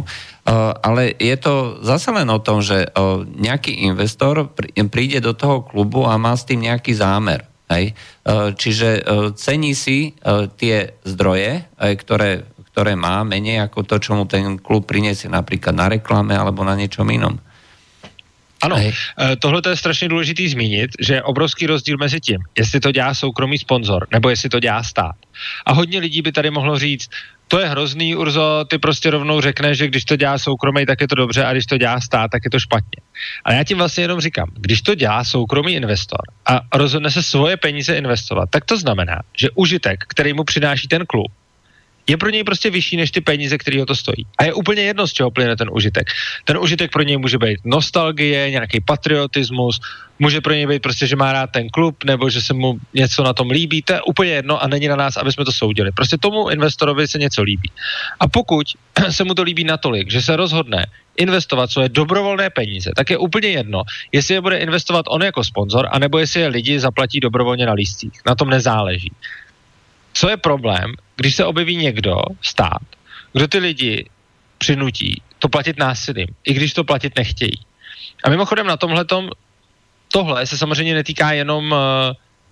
ale 0.80 1.12
je 1.20 1.36
to 1.36 1.84
zase 1.84 2.08
len 2.08 2.24
o 2.32 2.40
tom, 2.40 2.64
že 2.64 2.88
nejaký 3.36 3.84
investor 3.84 4.48
príde 4.88 5.20
do 5.20 5.36
toho 5.36 5.60
klubu 5.60 6.08
a 6.08 6.16
má 6.16 6.32
s 6.32 6.48
tým 6.48 6.64
nejaký 6.64 6.96
zámer. 6.96 7.44
Hej? 7.68 7.92
Čiže 8.56 9.04
cení 9.36 9.76
si 9.76 10.16
tie 10.56 10.96
zdroje, 11.04 11.68
ktoré 11.76 12.48
ktoré 12.78 12.94
má, 12.94 13.26
menej 13.26 13.66
ako 13.66 13.82
to, 13.82 13.96
čo 13.98 14.14
mu 14.14 14.22
ten 14.30 14.54
klub 14.54 14.86
priniesie 14.86 15.26
napríklad 15.26 15.74
na 15.74 15.90
reklame 15.90 16.38
alebo 16.38 16.62
na 16.62 16.78
niečom 16.78 17.10
inom. 17.10 17.34
Ano, 18.62 18.76
Hej. 18.76 18.92
Eh, 19.18 19.36
tohle 19.36 19.62
je 19.70 19.76
strašně 19.76 20.08
důležitý 20.08 20.48
zmínit, 20.48 20.90
že 21.00 21.14
je 21.14 21.22
obrovský 21.22 21.66
rozdíl 21.66 21.96
mezi 21.98 22.20
tím, 22.20 22.38
jestli 22.58 22.80
to 22.80 22.92
dělá 22.92 23.14
soukromý 23.14 23.58
sponzor, 23.58 24.06
nebo 24.12 24.28
jestli 24.30 24.48
to 24.48 24.60
dělá 24.60 24.82
stát. 24.82 25.14
A 25.66 25.72
hodně 25.72 25.98
lidí 25.98 26.22
by 26.22 26.32
tady 26.32 26.50
mohlo 26.50 26.78
říct, 26.78 27.10
to 27.48 27.58
je 27.58 27.68
hrozný, 27.68 28.16
Urzo, 28.16 28.64
ty 28.70 28.78
prostě 28.78 29.10
rovnou 29.10 29.40
řekne, 29.40 29.74
že 29.74 29.86
když 29.86 30.04
to 30.04 30.16
dělá 30.16 30.38
soukromý, 30.38 30.86
tak 30.86 31.00
je 31.00 31.08
to 31.08 31.14
dobře, 31.14 31.44
a 31.44 31.52
když 31.52 31.66
to 31.66 31.78
dělá 31.78 32.00
stát, 32.00 32.30
tak 32.30 32.44
je 32.44 32.50
to 32.50 32.60
špatně. 32.60 33.02
Ale 33.44 33.56
já 33.56 33.64
tím 33.64 33.78
vlastně 33.78 34.04
jenom 34.04 34.20
říkám, 34.20 34.48
když 34.54 34.82
to 34.82 34.94
dělá 34.94 35.24
soukromý 35.24 35.72
investor 35.72 36.20
a 36.46 36.60
rozhodne 36.74 37.10
se 37.10 37.22
svoje 37.22 37.56
peníze 37.56 37.96
investovat, 37.96 38.48
tak 38.50 38.64
to 38.64 38.78
znamená, 38.78 39.20
že 39.38 39.50
užitek, 39.54 40.04
který 40.08 40.32
mu 40.32 40.44
přináší 40.44 40.88
ten 40.88 41.06
klub, 41.06 41.32
je 42.08 42.16
pro 42.16 42.30
něj 42.30 42.44
prostě 42.44 42.70
vyšší 42.70 42.96
než 42.96 43.10
ty 43.10 43.20
peníze, 43.20 43.58
které 43.58 43.80
ho 43.80 43.86
to 43.86 43.94
stojí. 43.94 44.26
A 44.38 44.44
je 44.44 44.54
úplně 44.54 44.82
jedno, 44.82 45.06
z 45.06 45.12
čeho 45.12 45.30
plyne 45.30 45.56
ten 45.56 45.68
užitek. 45.72 46.06
Ten 46.44 46.58
užitek 46.58 46.92
pro 46.92 47.02
něj 47.02 47.16
může 47.16 47.38
být 47.38 47.58
nostalgie, 47.64 48.50
nějaký 48.50 48.80
patriotismus, 48.80 49.80
může 50.18 50.40
pro 50.40 50.52
něj 50.52 50.66
být 50.66 50.82
prostě, 50.82 51.06
že 51.06 51.16
má 51.16 51.32
rád 51.32 51.50
ten 51.50 51.68
klub, 51.68 52.04
nebo 52.04 52.30
že 52.30 52.42
se 52.42 52.54
mu 52.54 52.78
něco 52.94 53.22
na 53.22 53.32
tom 53.32 53.50
líbí, 53.50 53.82
to 53.82 53.92
je 53.92 54.02
úplně 54.02 54.30
jedno 54.30 54.62
a 54.62 54.68
není 54.68 54.88
na 54.88 54.96
nás, 54.96 55.16
aby 55.16 55.32
jsme 55.32 55.44
to 55.44 55.52
soudili. 55.52 55.92
Prostě 55.92 56.16
tomu 56.16 56.48
investorovi 56.48 57.08
se 57.08 57.18
něco 57.18 57.42
líbí. 57.42 57.70
A 58.20 58.28
pokud 58.28 58.66
se 59.10 59.24
mu 59.24 59.34
to 59.34 59.42
líbí 59.42 59.64
natolik, 59.64 60.10
že 60.10 60.22
se 60.22 60.36
rozhodne 60.36 60.86
investovat 61.16 61.70
svoje 61.70 61.88
dobrovolné 61.88 62.50
peníze, 62.50 62.90
tak 62.96 63.10
je 63.10 63.18
úplně 63.18 63.48
jedno, 63.48 63.82
jestli 64.12 64.34
je 64.34 64.40
bude 64.40 64.58
investovat 64.58 65.04
on 65.08 65.22
jako 65.22 65.44
sponzor, 65.44 65.88
anebo 65.90 66.18
jestli 66.18 66.40
je 66.40 66.48
lidi 66.48 66.80
zaplatí 66.80 67.20
dobrovolně 67.20 67.66
na 67.66 67.72
listích. 67.72 68.12
Na 68.26 68.34
tom 68.34 68.50
nezáleží. 68.50 69.12
Co 70.18 70.28
je 70.28 70.36
problém, 70.36 70.94
když 71.16 71.34
se 71.36 71.44
objeví 71.44 71.76
někdo, 71.76 72.16
stát, 72.42 72.82
kdo 73.32 73.48
ty 73.48 73.58
lidi 73.58 74.10
přinutí 74.58 75.22
to 75.38 75.48
platit 75.48 75.78
násilím, 75.78 76.26
i 76.44 76.54
když 76.54 76.72
to 76.72 76.84
platit 76.84 77.16
nechtějí. 77.16 77.58
A 78.24 78.30
mimochodem 78.30 78.66
na 78.66 78.76
tomhle 78.76 79.04
tohle 80.12 80.46
se 80.46 80.58
samozřejmě 80.58 80.94
netýká 80.94 81.32
jenom 81.32 81.72
uh, 81.72 81.78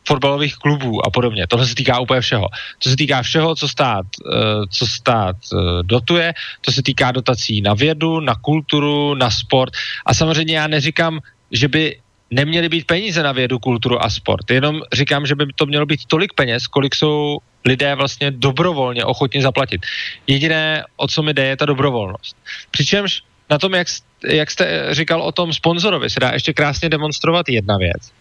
fotbalových 0.07 0.57
klubů 0.57 1.07
a 1.07 1.11
podobně. 1.11 1.46
Tohle 1.46 1.66
se 1.66 1.74
týká 1.74 2.00
úplně 2.00 2.20
všeho. 2.20 2.48
To 2.79 2.90
se 2.90 2.96
týká 2.96 3.22
všeho, 3.22 3.55
co 3.55 3.68
stát, 3.68 4.07
uh, 4.26 4.64
co 4.70 4.87
stát 4.87 5.37
uh, 5.52 5.83
dotuje, 5.83 6.35
to 6.61 6.72
se 6.72 6.83
týká 6.83 7.12
dotací 7.12 7.61
na 7.61 7.74
vědu, 7.74 8.20
na 8.20 8.35
kulturu, 8.35 9.14
na 9.14 9.31
sport. 9.31 9.72
A 10.07 10.14
samozřejmě 10.14 10.57
já 10.57 10.66
neříkám, 10.66 11.18
že 11.50 11.68
by 11.68 11.98
neměly 12.31 12.69
být 12.69 12.87
peníze 12.87 13.23
na 13.23 13.33
vědu, 13.33 13.59
kulturu 13.59 14.05
a 14.05 14.11
sport. 14.11 14.51
Jenom 14.51 14.81
říkám, 14.93 15.27
že 15.27 15.35
by 15.35 15.47
to 15.55 15.67
mělo 15.67 15.87
být 15.87 16.01
tolik 16.07 16.33
peněz, 16.33 16.67
kolik 16.67 16.95
jsou 16.95 17.39
lidé 17.65 17.95
vlastně 17.95 18.31
dobrovolně 18.31 19.05
ochotni 19.05 19.43
zaplatit. 19.43 19.81
Jediné, 20.27 20.85
o 20.97 21.09
co 21.09 21.23
mi 21.23 21.35
jde, 21.35 21.47
je 21.47 21.57
ta 21.57 21.67
dobrovolnost. 21.67 22.37
Přičemž 22.71 23.23
na 23.51 23.59
tom, 23.59 23.75
jak, 23.75 23.87
jak 24.29 24.51
jste 24.51 24.95
říkal 24.95 25.23
o 25.23 25.33
tom 25.33 25.53
sponzorovi, 25.53 26.11
se 26.11 26.21
dá 26.21 26.31
ještě 26.31 26.53
krásně 26.53 26.89
demonstrovat 26.89 27.49
jedna 27.49 27.77
věc. 27.77 28.12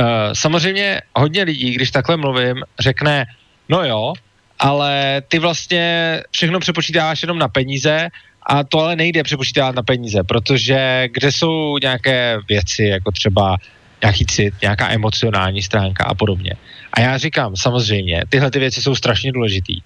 Uh, 0.00 0.06
samozřejmě 0.32 1.00
hodně 1.16 1.42
lidí, 1.42 1.70
když 1.70 1.90
takhle 1.90 2.16
mluvím, 2.16 2.62
řekne, 2.78 3.26
no 3.68 3.84
jo, 3.84 4.12
ale 4.58 5.22
ty 5.28 5.38
vlastně 5.38 6.22
všechno 6.30 6.60
přepočítáváš 6.60 7.22
jenom 7.22 7.38
na 7.38 7.48
peníze 7.48 8.08
a 8.46 8.64
to 8.64 8.78
ale 8.78 8.96
nejde 8.96 9.22
přepočítávat 9.22 9.74
na 9.74 9.82
peníze, 9.82 10.22
protože 10.22 11.08
kde 11.12 11.32
jsou 11.32 11.78
nějaké 11.78 12.38
věci, 12.48 12.84
jako 12.84 13.10
třeba 13.12 13.56
nějaký 14.02 14.26
cit, 14.26 14.54
nějaká 14.62 14.92
emocionální 14.92 15.62
stránka 15.62 16.04
a 16.04 16.14
podobně. 16.14 16.52
A 16.92 17.00
já 17.00 17.18
říkám, 17.18 17.56
samozřejmě, 17.56 18.22
tyhle 18.28 18.50
ty 18.50 18.58
věci 18.58 18.82
jsou 18.82 18.94
strašně 18.94 19.32
důležitý. 19.32 19.80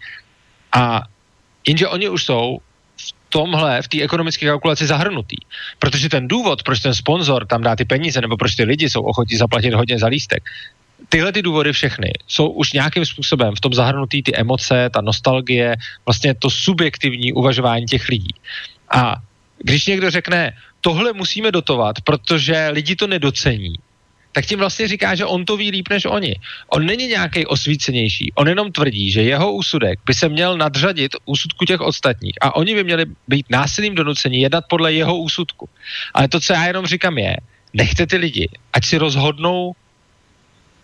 A 0.72 1.02
jenže 1.66 1.88
oni 1.88 2.08
už 2.08 2.24
jsou 2.24 2.58
v 2.96 3.14
tomhle, 3.28 3.82
v 3.82 3.88
té 3.88 4.02
ekonomické 4.02 4.46
kalkulaci 4.46 4.86
zahrnutý. 4.86 5.36
Protože 5.78 6.08
ten 6.08 6.28
důvod, 6.28 6.62
proč 6.62 6.80
ten 6.80 6.94
sponzor 6.94 7.46
tam 7.46 7.62
dá 7.62 7.76
ty 7.76 7.84
peníze, 7.84 8.20
nebo 8.20 8.36
proč 8.36 8.54
ty 8.54 8.64
lidi 8.64 8.90
jsou 8.90 9.02
ochotní 9.02 9.36
zaplatit 9.36 9.74
hodně 9.74 9.98
za 9.98 10.06
lístek, 10.06 10.42
tyhle 11.08 11.32
ty 11.32 11.42
důvody 11.42 11.72
všechny 11.72 12.12
jsou 12.28 12.48
už 12.48 12.72
nějakým 12.72 13.06
způsobem 13.06 13.54
v 13.54 13.60
tom 13.60 13.74
zahrnutý 13.74 14.22
ty 14.22 14.36
emoce, 14.36 14.90
ta 14.94 15.00
nostalgie, 15.00 15.76
vlastně 16.06 16.34
to 16.34 16.50
subjektivní 16.50 17.32
uvažování 17.32 17.86
těch 17.86 18.08
lidí. 18.08 18.34
A 18.90 19.14
když 19.58 19.86
někdo 19.86 20.10
řekne, 20.10 20.52
tohle 20.80 21.12
musíme 21.12 21.52
dotovat, 21.52 22.00
protože 22.04 22.68
lidi 22.68 22.96
to 22.96 23.06
nedocení, 23.06 23.74
tak 24.32 24.46
tím 24.46 24.58
vlastně 24.58 24.88
říká, 24.88 25.14
že 25.14 25.26
on 25.26 25.44
to 25.44 25.56
ví 25.56 25.70
líp 25.70 25.88
než 25.90 26.04
oni. 26.04 26.36
On 26.68 26.86
není 26.86 27.06
nějaký 27.06 27.46
osvícenější, 27.46 28.32
on 28.34 28.48
jenom 28.48 28.72
tvrdí, 28.72 29.10
že 29.10 29.22
jeho 29.22 29.52
úsudek 29.52 29.98
by 30.06 30.14
se 30.14 30.28
měl 30.28 30.56
nadřadit 30.56 31.16
úsudku 31.24 31.64
těch 31.64 31.80
ostatních 31.80 32.34
a 32.40 32.56
oni 32.56 32.74
by 32.74 32.84
měli 32.84 33.06
být 33.28 33.46
násilným 33.50 33.94
donucení 33.94 34.40
jednat 34.40 34.64
podle 34.68 34.92
jeho 34.92 35.18
úsudku. 35.18 35.68
Ale 36.14 36.28
to, 36.28 36.40
co 36.40 36.52
já 36.52 36.66
jenom 36.66 36.86
říkám, 36.86 37.18
je, 37.18 37.36
nechte 37.74 38.06
ty 38.06 38.16
lidi, 38.16 38.48
ať 38.72 38.84
si 38.84 38.98
rozhodnou 38.98 39.74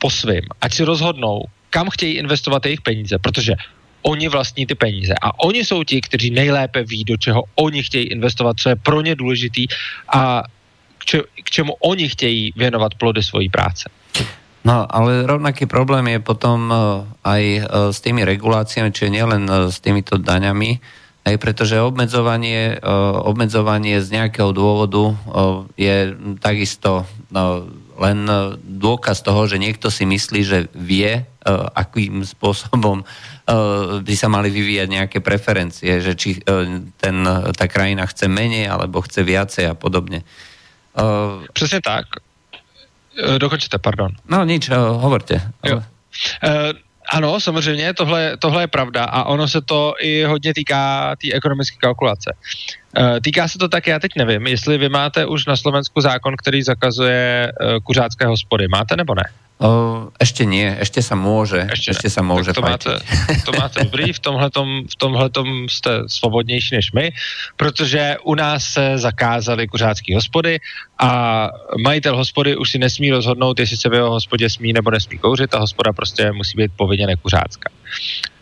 po 0.05 0.13
svým, 0.13 0.45
ať 0.61 0.71
si 0.77 0.83
rozhodnou, 0.85 1.49
kam 1.73 1.89
chtějí 1.89 2.21
investovat 2.21 2.61
jejich 2.69 2.85
peníze, 2.85 3.17
protože 3.17 3.57
oni 4.05 4.29
vlastní 4.29 4.69
ty 4.69 4.77
peníze 4.77 5.17
a 5.17 5.33
oni 5.41 5.65
jsou 5.65 5.81
ti, 5.81 6.05
kteří 6.05 6.29
nejlépe 6.29 6.85
ví, 6.85 7.09
do 7.09 7.17
čeho 7.17 7.49
oni 7.57 7.81
chtějí 7.81 8.13
investovat, 8.13 8.61
co 8.61 8.69
je 8.69 8.77
pro 8.77 9.01
ně 9.01 9.17
důležitý 9.17 9.65
a 10.13 10.45
k, 11.01 11.05
če- 11.05 11.29
k 11.41 11.49
čemu 11.51 11.73
oni 11.81 12.13
chtějí 12.13 12.53
věnovat 12.53 13.01
plody 13.01 13.25
svojí 13.25 13.49
práce. 13.49 13.89
No, 14.65 14.85
ale 14.85 15.25
rovnaký 15.25 15.65
problém 15.65 16.05
je 16.09 16.21
potom 16.21 16.69
uh, 16.69 17.09
aj 17.25 17.43
uh, 17.65 17.65
s 17.93 18.01
tými 18.05 18.29
reguláciami, 18.29 18.93
čiže 18.93 19.13
nielen 19.13 19.49
uh, 19.49 19.73
s 19.73 19.81
týmito 19.81 20.21
daňami, 20.21 20.81
aj 21.25 21.37
pretože 21.41 21.81
obmedzovanie, 21.81 22.85
obmedzovanie 23.25 24.05
z 24.05 24.13
nejakého 24.13 24.53
dôvodu 24.53 25.17
je 25.73 26.13
takisto 26.37 27.09
len 27.99 28.27
dôkaz 28.61 29.23
toho, 29.23 29.47
že 29.47 29.59
niekto 29.59 29.91
si 29.91 30.07
myslí, 30.07 30.41
že 30.43 30.59
vie, 30.75 31.23
akým 31.75 32.25
spôsobom 32.25 33.07
by 34.01 34.15
sa 34.17 34.29
mali 34.33 34.49
vyvíjať 34.51 34.89
nejaké 34.89 35.19
preferencie, 35.21 36.01
že 36.01 36.17
či 36.17 36.41
ten, 36.99 37.17
tá 37.53 37.67
krajina 37.69 38.09
chce 38.09 38.27
menej 38.27 38.67
alebo 38.67 39.05
chce 39.05 39.21
viacej 39.23 39.65
a 39.71 39.75
podobne. 39.77 40.25
Uh, 40.95 41.43
Přesně 41.53 41.81
tak. 41.81 42.07
Dokončete, 43.39 43.79
pardon. 43.79 44.11
No 44.29 44.45
nič, 44.45 44.71
uh, 44.71 44.77
hovorte. 44.77 45.43
Jo. 45.67 45.77
Uh, 45.77 45.83
ano, 47.09 47.41
samozřejmě, 47.41 47.95
tohle, 47.95 48.37
tohle 48.37 48.63
je 48.63 48.67
pravda 48.67 49.05
a 49.05 49.25
ono 49.25 49.49
se 49.49 49.61
to 49.61 49.95
i 50.01 50.25
hodně 50.25 50.55
týká 50.55 51.11
té 51.11 51.17
tý 51.17 51.35
ekonomické 51.35 51.77
kalkulace. 51.81 52.35
Uh, 52.99 53.21
týká 53.25 53.49
se 53.49 53.59
to 53.59 53.69
tak, 53.69 53.87
já 53.87 53.99
teď 53.99 54.13
nevím, 54.17 54.47
jestli 54.47 54.79
vy 54.79 54.89
máte 54.89 55.27
už 55.27 55.47
na 55.47 55.57
Slovensku 55.57 56.01
zákon, 56.01 56.35
který 56.37 56.63
zakazuje 56.63 57.53
uh, 57.53 57.79
kuřácké 57.83 58.27
hospody. 58.27 58.69
Máte 58.69 58.97
nebo 58.97 59.15
ne? 59.15 59.25
O, 59.55 60.11
ešte 60.19 60.43
nie, 60.43 60.67
ešte 60.67 60.99
sa 60.99 61.15
môže. 61.15 61.63
Ešte, 61.71 61.95
ešte 61.95 62.09
sa 62.11 62.27
môže 62.27 62.51
to 62.51 62.59
máte, 62.59 62.99
to 63.47 63.55
máte 63.55 63.87
dobrý, 63.87 64.11
v 64.11 64.19
tomhletom, 64.19 64.91
v 64.91 64.97
tomhletom 64.99 65.69
jste 65.71 65.91
svobodnější 66.11 66.75
než 66.75 66.93
my, 66.93 67.13
protože 67.57 68.17
u 68.25 68.35
nás 68.35 68.65
se 68.65 68.99
zakázaly 68.99 69.69
kuřácké 69.69 70.15
hospody 70.15 70.59
a 70.99 71.09
majitel 71.79 72.17
hospody 72.17 72.57
už 72.57 72.71
si 72.71 72.79
nesmí 72.79 73.11
rozhodnout, 73.11 73.59
jestli 73.59 73.77
se 73.77 73.89
v 73.89 73.95
jeho 73.95 74.11
hospodě 74.11 74.51
smí 74.51 74.73
nebo 74.73 74.91
nesmí 74.91 75.19
kouřit, 75.19 75.51
ta 75.51 75.59
hospoda 75.59 75.93
prostě 75.93 76.33
musí 76.33 76.59
být 76.59 76.71
povinně 76.77 77.07
nekuřácká. 77.07 77.71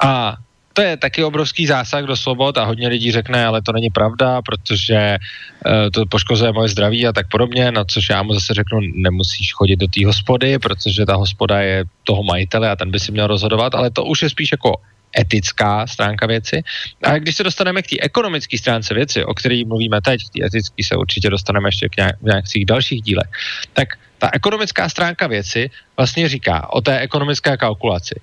A 0.01 0.37
to 0.73 0.83
je 0.83 0.97
taky 0.97 1.25
obrovský 1.25 1.67
zásah 1.67 2.05
do 2.05 2.17
svobod 2.17 2.59
a 2.59 2.65
hodně 2.65 2.89
lidí 2.89 3.13
řekne, 3.13 3.47
ale 3.47 3.63
to 3.63 3.73
není 3.73 3.91
pravda, 3.91 4.43
protože 4.43 5.19
uh, 5.67 5.73
to 5.93 6.07
poškozuje 6.07 6.53
moje 6.53 6.69
zdraví 6.69 7.07
a 7.07 7.13
tak 7.13 7.29
podobně, 7.29 7.73
na 7.73 7.85
což 7.85 8.09
já 8.09 8.23
mu 8.23 8.35
zase 8.35 8.55
řeknu, 8.55 8.81
nemusíš 8.95 9.53
chodit 9.53 9.77
do 9.77 9.87
té 9.87 10.07
hospody, 10.07 10.59
protože 10.59 11.07
ta 11.07 11.15
hospoda 11.15 11.61
je 11.61 11.85
toho 12.05 12.23
majitele 12.23 12.71
a 12.71 12.77
ten 12.77 12.91
by 12.91 13.01
si 13.01 13.13
měl 13.13 13.27
rozhodovat, 13.27 13.75
ale 13.75 13.91
to 13.91 14.05
už 14.05 14.23
je 14.23 14.31
spíš 14.31 14.53
jako 14.53 14.77
etická 15.19 15.87
stránka 15.87 16.27
věci. 16.27 16.63
A 17.05 17.19
když 17.19 17.37
se 17.37 17.43
dostaneme 17.43 17.83
k 17.83 17.87
té 17.87 17.97
ekonomické 18.01 18.59
stránce 18.59 18.95
věci, 18.95 19.25
o 19.25 19.35
které 19.35 19.63
mluvíme 19.67 20.01
teď, 20.01 20.21
k 20.21 20.33
té 20.33 20.47
etické 20.47 20.85
se 20.85 20.97
určitě 20.97 21.31
dostaneme 21.31 21.69
ještě 21.69 21.89
k 21.89 21.97
nějak, 21.97 22.23
nějakých 22.23 22.67
dalších 22.67 23.03
dílech, 23.03 23.29
tak 23.73 23.89
ta 24.19 24.31
ekonomická 24.33 24.89
stránka 24.89 25.27
věci 25.27 25.71
vlastně 25.97 26.29
říká 26.29 26.73
o 26.73 26.81
té 26.81 26.99
ekonomické 26.99 27.57
kalkulaci. 27.57 28.15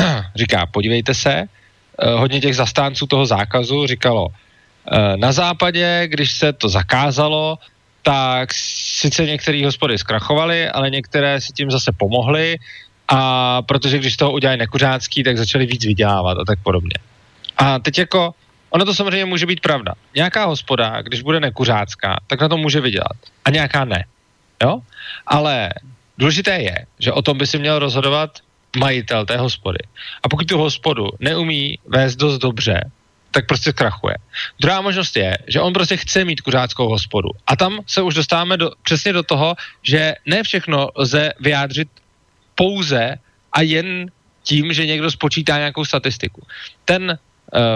říká, 0.36 0.66
podívejte 0.66 1.14
se, 1.14 1.32
Eh, 1.42 1.46
hodně 2.04 2.40
těch 2.40 2.56
zastánců 2.56 3.06
toho 3.06 3.26
zákazu 3.26 3.86
říkalo, 3.86 4.28
eh, 4.28 5.16
na 5.16 5.32
západě, 5.32 6.02
když 6.06 6.32
se 6.32 6.52
to 6.52 6.68
zakázalo, 6.68 7.58
tak 8.02 8.48
sice 8.54 9.26
některé 9.26 9.64
hospody 9.64 9.98
zkrachovaly, 9.98 10.68
ale 10.68 10.90
některé 10.90 11.40
si 11.40 11.52
tím 11.52 11.70
zase 11.70 11.90
pomohly 11.96 12.58
a 13.08 13.62
protože 13.62 13.98
když 13.98 14.16
toho 14.16 14.32
udělali 14.32 14.58
nekuřácký, 14.58 15.22
tak 15.22 15.38
začali 15.38 15.66
víc 15.66 15.84
vydělávat 15.84 16.38
a 16.38 16.44
tak 16.46 16.58
podobně. 16.62 16.94
A 17.56 17.78
teď 17.78 17.98
jako, 17.98 18.34
ono 18.70 18.84
to 18.84 18.94
samozřejmě 18.94 19.24
může 19.24 19.46
být 19.46 19.60
pravda. 19.60 19.94
Nějaká 20.14 20.44
hospoda, 20.44 21.02
když 21.02 21.22
bude 21.22 21.40
nekuřácká, 21.40 22.20
tak 22.26 22.40
na 22.40 22.48
to 22.48 22.56
může 22.56 22.80
vydělat. 22.80 23.16
A 23.44 23.50
nějaká 23.50 23.84
ne. 23.84 24.04
Jo? 24.62 24.80
Ale 25.26 25.70
důležité 26.18 26.58
je, 26.58 26.86
že 26.98 27.12
o 27.12 27.22
tom 27.22 27.38
by 27.38 27.46
si 27.46 27.58
měl 27.58 27.78
rozhodovat 27.78 28.38
majitel 28.76 29.26
té 29.26 29.36
hospody. 29.36 29.78
A 30.22 30.28
pokud 30.28 30.46
tu 30.46 30.58
hospodu 30.58 31.08
neumí 31.20 31.78
vést 31.86 32.16
dost 32.16 32.38
dobře, 32.38 32.90
tak 33.30 33.46
prostě 33.46 33.72
krachuje. 33.72 34.14
Druhá 34.60 34.80
možnost 34.80 35.16
je, 35.16 35.38
že 35.46 35.60
on 35.60 35.72
prostě 35.72 35.96
chce 35.96 36.24
mít 36.24 36.40
kuřáckou 36.40 36.88
hospodu. 36.88 37.30
A 37.46 37.56
tam 37.56 37.80
se 37.86 38.02
už 38.02 38.14
dostáváme 38.14 38.56
do, 38.56 38.70
přesně 38.82 39.12
do 39.12 39.22
toho, 39.22 39.54
že 39.82 40.14
ne 40.26 40.42
všechno 40.42 40.88
lze 40.94 41.32
vyjádřit 41.40 41.88
pouze 42.54 43.14
a 43.52 43.62
jen 43.62 44.10
tím, 44.42 44.72
že 44.72 44.86
někdo 44.86 45.10
spočítá 45.10 45.58
nějakou 45.58 45.84
statistiku. 45.84 46.46
Ten 46.84 47.18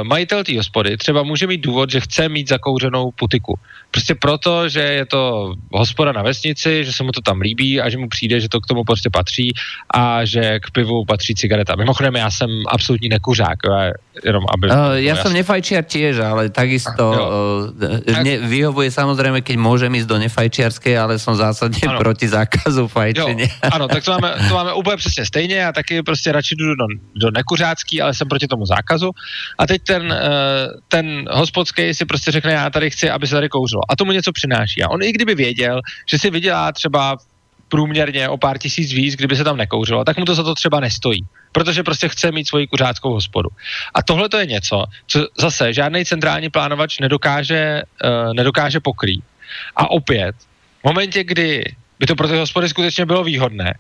majitel 0.03 0.45
té 0.45 0.57
hospody 0.57 0.97
třeba 0.97 1.23
může 1.23 1.47
mít 1.47 1.61
důvod, 1.61 1.91
že 1.91 2.01
chce 2.01 2.29
mít 2.29 2.49
zakouřenou 2.49 3.11
putiku. 3.11 3.59
Prostě 3.91 4.14
proto, 4.14 4.68
že 4.68 4.81
je 4.81 5.07
to 5.07 5.55
hospoda 5.73 6.12
na 6.12 6.23
vesnici, 6.23 6.85
že 6.85 6.93
se 6.93 7.03
mu 7.03 7.12
to 7.12 7.21
tam 7.21 7.41
líbí 7.41 7.81
a 7.81 7.91
že 7.91 7.99
mu 7.99 8.09
přijde, 8.09 8.41
že 8.41 8.49
to 8.49 8.61
k 8.61 8.66
tomu 8.66 8.85
prostě 8.85 9.11
patří 9.11 9.53
a 9.95 10.25
že 10.25 10.61
k 10.61 10.71
pivu 10.71 11.05
patří 11.05 11.35
cigareta. 11.35 11.77
Mimochodem, 11.77 12.16
já 12.16 12.31
jsem 12.31 12.51
absolutní 12.68 13.09
nekuřák, 13.09 13.59
jenom 14.25 14.45
aby... 14.55 14.68
Uh, 14.68 15.01
ja 15.01 15.16
som 15.16 15.33
nefajčiar 15.33 15.87
tiež, 15.87 16.21
ale 16.21 16.53
takisto 16.53 17.03
uh, 17.03 18.23
ne, 18.23 18.37
vyhovuje 18.45 18.93
samozrejme, 18.93 19.41
keď 19.41 19.57
môžem 19.57 19.89
ísť 19.97 20.09
do 20.09 20.16
nefajčiarskej, 20.21 20.95
ale 20.99 21.16
som 21.16 21.33
zásadne 21.33 21.81
ano. 21.89 21.97
proti 21.97 22.29
zákazu 22.29 22.85
fajčenia. 22.85 23.49
Jo, 23.49 23.71
ano, 23.73 23.89
tak 23.89 24.05
to 24.05 24.12
máme, 24.12 24.31
to 24.49 24.55
máme 24.55 24.73
úplně 24.75 24.97
přesně 24.97 25.25
stejně, 25.25 25.66
a 25.66 25.73
taky 25.73 26.03
prostě 26.03 26.33
radši 26.33 26.55
jdu 26.57 26.75
do, 26.75 26.87
do 27.16 27.29
nekuřácký, 27.31 28.03
ale 28.03 28.14
jsem 28.14 28.29
proti 28.29 28.47
tomu 28.47 28.66
zákazu. 28.66 29.11
A 29.61 29.66
teď 29.66 29.82
ten, 29.82 30.02
uh, 30.02 30.80
ten 30.88 31.28
hospodský 31.30 31.94
si 31.94 32.04
prostě 32.04 32.30
řekne, 32.30 32.52
já 32.52 32.70
tady 32.70 32.90
chci, 32.90 33.11
aby 33.11 33.26
se 33.26 33.34
tady 33.34 33.48
kouřilo. 33.48 33.82
A 33.88 33.96
tomu 33.96 34.12
něco 34.12 34.32
přináší. 34.32 34.82
A 34.82 34.88
on 34.88 35.02
i 35.02 35.12
kdyby 35.12 35.34
věděl, 35.34 35.80
že 36.08 36.18
si 36.18 36.30
vydělá 36.30 36.72
třeba 36.72 37.16
průměrně 37.68 38.28
o 38.28 38.36
pár 38.36 38.58
tisíc 38.58 38.92
víc, 38.92 39.16
kdyby 39.16 39.36
se 39.36 39.44
tam 39.44 39.56
nekouřilo, 39.56 40.04
tak 40.04 40.16
mu 40.16 40.24
to 40.24 40.34
za 40.34 40.42
to 40.42 40.54
třeba 40.54 40.80
nestojí. 40.80 41.20
Protože 41.52 41.82
prostě 41.82 42.08
chce 42.08 42.32
mít 42.32 42.48
svoji 42.48 42.66
kuřáckou 42.66 43.12
hospodu. 43.12 43.48
A 43.94 44.02
tohle 44.02 44.28
to 44.28 44.38
je 44.38 44.46
něco, 44.46 44.84
co 45.06 45.26
zase 45.38 45.72
žádný 45.72 46.04
centrální 46.04 46.50
plánovač 46.50 46.98
nedokáže, 46.98 47.82
uh, 48.04 48.34
nedokáže 48.34 48.80
pokrýt. 48.80 49.24
A 49.76 49.90
opět, 49.90 50.36
v 50.80 50.84
momentě, 50.84 51.24
kdy 51.24 51.64
by 51.98 52.06
to 52.06 52.16
pro 52.16 52.28
ty 52.28 52.36
hospody 52.36 52.68
skutečně 52.68 53.06
bylo 53.06 53.24
výhodné, 53.24 53.78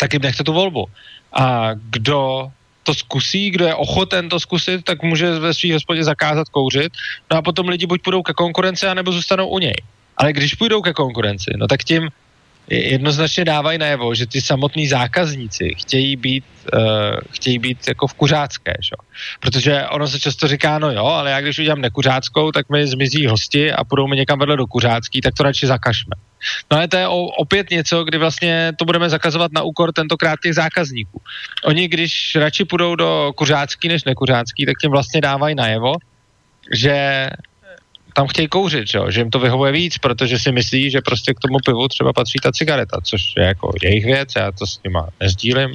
tak 0.00 0.12
jim 0.12 0.22
nechte 0.22 0.44
tu 0.44 0.52
volbu. 0.52 0.86
A 1.32 1.70
kdo 1.74 2.50
to 2.82 2.94
zkusí, 2.94 3.50
kdo 3.50 3.66
je 3.66 3.74
ochoten 3.74 4.28
to 4.28 4.40
zkusit, 4.40 4.84
tak 4.84 5.02
může 5.02 5.38
ve 5.38 5.54
svých 5.54 5.72
hospodě 5.72 6.04
zakázat 6.04 6.48
kouřit. 6.48 6.92
No 7.30 7.36
a 7.36 7.42
potom 7.42 7.68
lidi 7.68 7.86
buď 7.86 8.02
půjdou 8.02 8.22
ke 8.22 8.32
konkurenci, 8.32 8.86
anebo 8.86 9.12
zůstanou 9.12 9.48
u 9.48 9.58
něj. 9.58 9.76
Ale 10.16 10.32
když 10.32 10.54
půjdou 10.54 10.82
ke 10.82 10.92
konkurenci, 10.92 11.50
no 11.56 11.66
tak 11.66 11.84
tím 11.84 12.08
jednoznačně 12.70 13.44
dávají 13.44 13.78
najevo, 13.78 14.14
že 14.14 14.26
ty 14.26 14.40
samotní 14.40 14.86
zákazníci 14.88 15.74
chtějí 15.78 16.16
být, 16.16 16.44
uh, 16.74 16.80
chtějí 17.30 17.58
být 17.58 17.88
jako 17.88 18.06
v 18.06 18.14
kuřácké, 18.14 18.74
že? 18.80 18.96
protože 19.40 19.84
ono 19.86 20.08
se 20.08 20.20
často 20.20 20.48
říká, 20.48 20.78
no 20.78 20.90
jo, 20.90 21.04
ale 21.04 21.30
já 21.30 21.40
když 21.40 21.58
udělám 21.58 21.80
nekuřáckou, 21.80 22.52
tak 22.52 22.70
mi 22.70 22.86
zmizí 22.86 23.26
hosti 23.26 23.72
a 23.72 23.84
půjdou 23.84 24.06
mi 24.06 24.16
někam 24.16 24.38
vedle 24.38 24.56
do 24.56 24.66
kuřácký, 24.66 25.20
tak 25.20 25.34
to 25.34 25.42
radši 25.42 25.66
zakažme. 25.66 26.14
No 26.70 26.76
ale 26.76 26.88
to 26.88 26.96
je 26.96 27.08
opět 27.38 27.70
něco, 27.70 28.04
kdy 28.04 28.18
vlastně 28.18 28.72
to 28.78 28.84
budeme 28.84 29.10
zakazovat 29.10 29.52
na 29.52 29.62
úkor 29.62 29.92
tentokrát 29.92 30.40
těch 30.42 30.54
zákazníků. 30.54 31.22
Oni, 31.64 31.88
když 31.88 32.36
radši 32.36 32.64
půjdou 32.64 32.94
do 32.94 33.32
kuřácký 33.36 33.88
než 33.88 34.04
nekuřácký, 34.04 34.66
tak 34.66 34.74
tím 34.80 34.90
vlastně 34.90 35.20
dávají 35.20 35.54
najevo, 35.54 35.94
že 36.72 37.26
tam 38.14 38.26
chtějí 38.26 38.48
kouřit, 38.48 38.88
že, 38.88 38.98
že 39.08 39.20
jim 39.20 39.30
to 39.30 39.38
vyhovuje 39.38 39.72
víc, 39.72 39.98
protože 39.98 40.38
si 40.38 40.52
myslí, 40.52 40.90
že 40.90 41.00
prostě 41.00 41.34
k 41.34 41.40
tomu 41.40 41.58
pivu 41.64 41.88
třeba 41.88 42.12
patří 42.12 42.38
ta 42.42 42.52
cigareta, 42.52 43.00
což 43.02 43.22
je 43.36 43.44
jako 43.44 43.72
jejich 43.82 44.04
věc, 44.04 44.28
já 44.36 44.52
to 44.52 44.66
s 44.66 44.80
nima 44.84 45.08
nezdílím, 45.20 45.70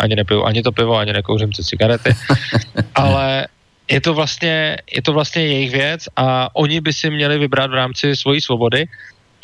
ani 0.00 0.16
nepiju 0.16 0.44
ani 0.44 0.62
to 0.62 0.72
pivo, 0.72 0.96
ani 0.96 1.12
nekouřím 1.12 1.52
ty 1.52 1.64
cigarety, 1.64 2.14
ale 2.94 3.46
je 3.90 4.00
to, 4.00 4.14
vlastně, 4.14 4.76
je 4.92 5.02
to 5.02 5.12
vlastně 5.12 5.42
jejich 5.42 5.70
věc 5.70 6.08
a 6.16 6.56
oni 6.56 6.80
by 6.80 6.92
si 6.92 7.10
měli 7.10 7.38
vybrat 7.38 7.70
v 7.70 7.74
rámci 7.74 8.16
svojí 8.16 8.40
svobody. 8.40 8.86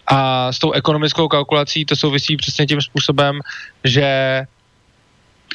A 0.07 0.53
s 0.53 0.59
tou 0.59 0.73
ekonomickou 0.73 1.29
kalkulací 1.29 1.85
to 1.85 1.97
souvisí 1.97 2.37
přesně 2.37 2.67
tím 2.67 2.81
způsobem, 2.81 3.41
že 3.85 4.43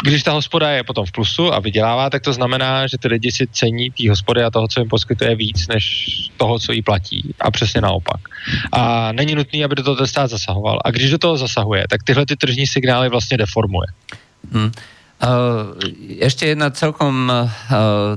když 0.04 0.24
ta 0.24 0.32
hospoda 0.32 0.70
je 0.70 0.84
potom 0.84 1.06
v 1.06 1.12
plusu 1.12 1.54
a 1.54 1.60
vydělává, 1.60 2.10
tak 2.10 2.22
to 2.22 2.34
znamená, 2.34 2.88
že 2.88 2.98
ty 2.98 3.08
lidi 3.08 3.32
si 3.32 3.48
cení 3.48 3.92
té 3.92 4.10
hospody 4.10 4.44
a 4.44 4.50
toho, 4.50 4.68
co 4.68 4.80
jim 4.80 4.89
poskytuje 4.89 5.36
víc, 5.36 5.68
než 5.68 5.84
toho, 6.38 6.60
co 6.60 6.72
jí 6.72 6.82
platí. 6.82 7.36
A 7.39 7.52
přesně 7.52 7.82
naopak. 7.82 8.22
A 8.72 9.12
není 9.12 9.36
nutný, 9.36 9.64
aby 9.64 9.76
do 9.76 9.84
toho 9.84 9.96
ten 9.96 10.08
stát 10.08 10.30
zasahoval. 10.30 10.80
A 10.86 10.92
když 10.92 11.12
do 11.12 11.18
toho 11.18 11.38
zasahuje, 11.38 11.86
tak 11.89 12.04
tyhle 12.04 12.26
ty 12.26 12.36
tržní 12.36 12.68
signály 12.68 13.10
vlastně 13.10 13.38
deformuje. 13.38 13.88
Hmm. 14.52 14.72
Uh, 15.22 15.78
ešte 16.18 16.50
jedna 16.50 16.74
celkom, 16.74 17.30
uh, 17.30 17.46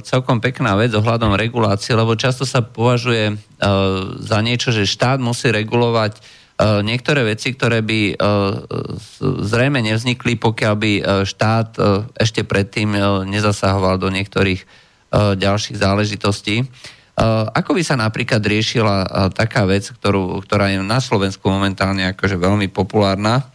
celkom 0.01 0.41
pekná 0.41 0.73
vec 0.73 0.89
ohľadom 0.97 1.37
regulácie, 1.37 1.93
lebo 1.93 2.17
často 2.17 2.49
sa 2.49 2.65
považuje 2.65 3.29
uh, 3.29 3.37
za 4.25 4.41
niečo, 4.41 4.73
že 4.73 4.89
štát 4.89 5.21
musí 5.21 5.53
regulovať 5.53 6.17
E, 6.17 6.25
niektoré 6.61 7.27
veci, 7.27 7.51
ktoré 7.51 7.83
by 7.83 8.01
e, 8.11 8.15
zrejme 9.43 9.83
nevznikli, 9.83 10.39
pokiaľ 10.39 10.75
by 10.79 10.93
e, 10.95 11.03
štát 11.27 11.79
ešte 12.15 12.47
predtým 12.47 12.95
nezasahoval 13.27 13.99
do 13.99 14.11
niektorých 14.11 14.87
ďalších 15.15 15.79
záležitostí. 15.79 16.67
Ako 17.55 17.71
by 17.79 17.83
sa 17.87 17.95
napríklad 17.95 18.43
riešila 18.43 19.31
taká 19.31 19.63
vec, 19.63 19.87
ktorú, 19.87 20.43
ktorá 20.43 20.75
je 20.75 20.83
na 20.83 20.99
Slovensku 20.99 21.47
momentálne 21.47 22.11
akože 22.11 22.35
veľmi 22.35 22.67
populárna 22.75 23.47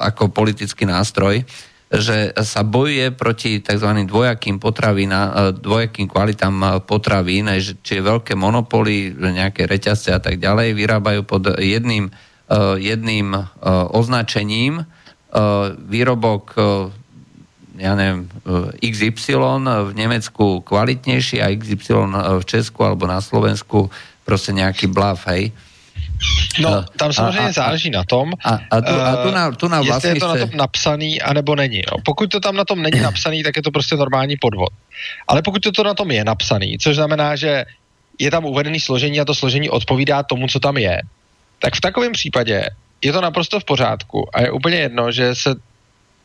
ako 0.00 0.32
politický 0.32 0.88
nástroj, 0.88 1.44
že 1.88 2.36
sa 2.44 2.60
bojuje 2.64 3.16
proti 3.16 3.64
tzv. 3.64 3.90
dvojakým 4.04 4.60
potravín, 4.60 5.08
dvojakým 5.56 6.04
kvalitám 6.04 6.84
potravín, 6.84 7.48
či 7.58 7.92
je 7.98 8.02
veľké 8.04 8.36
monopoly, 8.36 9.16
nejaké 9.16 9.64
reťazce 9.64 10.12
a 10.12 10.20
tak 10.20 10.36
ďalej, 10.36 10.76
vyrábajú 10.76 11.24
pod 11.24 11.56
jedným 11.56 12.12
Eh, 12.48 12.80
jedným 12.80 13.36
označením 13.92 14.88
výrobok 15.84 16.56
ja 17.76 17.92
neviem, 17.92 18.24
XY 18.80 19.36
v 19.84 19.92
Nemecku 19.92 20.64
kvalitnejší 20.64 21.44
a 21.44 21.52
XY 21.52 22.08
v 22.40 22.44
Česku 22.48 22.88
alebo 22.88 23.04
na 23.04 23.20
Slovensku 23.20 23.92
proste 24.24 24.56
nejaký 24.56 24.88
blav, 24.88 25.20
hej. 25.28 25.52
No, 26.60 26.84
tam 26.96 27.12
samozřejmě 27.12 27.40
a, 27.40 27.48
a, 27.48 27.52
záleží 27.52 27.90
na 27.90 28.04
tom, 28.04 28.32
a, 28.44 28.58
a, 28.70 28.80
tu, 28.80 28.92
a 28.92 29.16
tu 29.16 29.30
na, 29.30 29.50
tu 29.50 29.68
na 29.68 29.80
jestli 29.80 30.08
je 30.08 30.14
to 30.14 30.28
na 30.28 30.36
tom 30.36 30.50
napsaný, 30.54 31.22
anebo 31.22 31.56
není. 31.56 31.82
No. 31.92 31.98
Pokud 32.04 32.30
to 32.30 32.40
tam 32.40 32.56
na 32.56 32.64
tom 32.64 32.82
není 32.82 33.00
napsaný, 33.00 33.42
tak 33.42 33.56
je 33.56 33.62
to 33.62 33.70
prostě 33.70 33.96
normální 33.96 34.36
podvod. 34.36 34.72
Ale 35.28 35.42
pokud 35.42 35.62
to, 35.62 35.72
to 35.72 35.82
na 35.82 35.94
tom 35.94 36.10
je 36.10 36.24
napsaný, 36.24 36.78
což 36.78 36.96
znamená, 36.96 37.36
že 37.36 37.64
je 38.18 38.30
tam 38.30 38.44
uvedený 38.44 38.80
složení 38.80 39.20
a 39.20 39.24
to 39.24 39.34
složení 39.34 39.70
odpovídá 39.70 40.22
tomu, 40.22 40.46
co 40.46 40.60
tam 40.60 40.76
je, 40.76 41.02
tak 41.58 41.74
v 41.74 41.80
takovém 41.80 42.12
případě 42.12 42.70
je 43.02 43.12
to 43.12 43.20
naprosto 43.20 43.60
v 43.60 43.64
pořádku 43.64 44.36
a 44.36 44.40
je 44.40 44.50
úplně 44.50 44.76
jedno, 44.76 45.12
že 45.12 45.34
se 45.34 45.54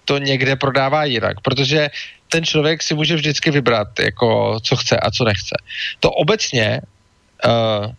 to 0.06 0.18
někde 0.18 0.56
prodává 0.56 1.06
jinak, 1.06 1.42
protože 1.42 1.90
ten 2.30 2.46
člověk 2.46 2.84
si 2.84 2.94
může 2.94 3.16
vždycky 3.16 3.52
vybrat, 3.52 4.00
jako 4.00 4.60
co 4.64 4.76
chce 4.76 4.98
a 4.98 5.12
co 5.12 5.24
nechce. 5.24 5.56
To 6.00 6.12
obecně 6.12 6.82
uh, 7.46 7.92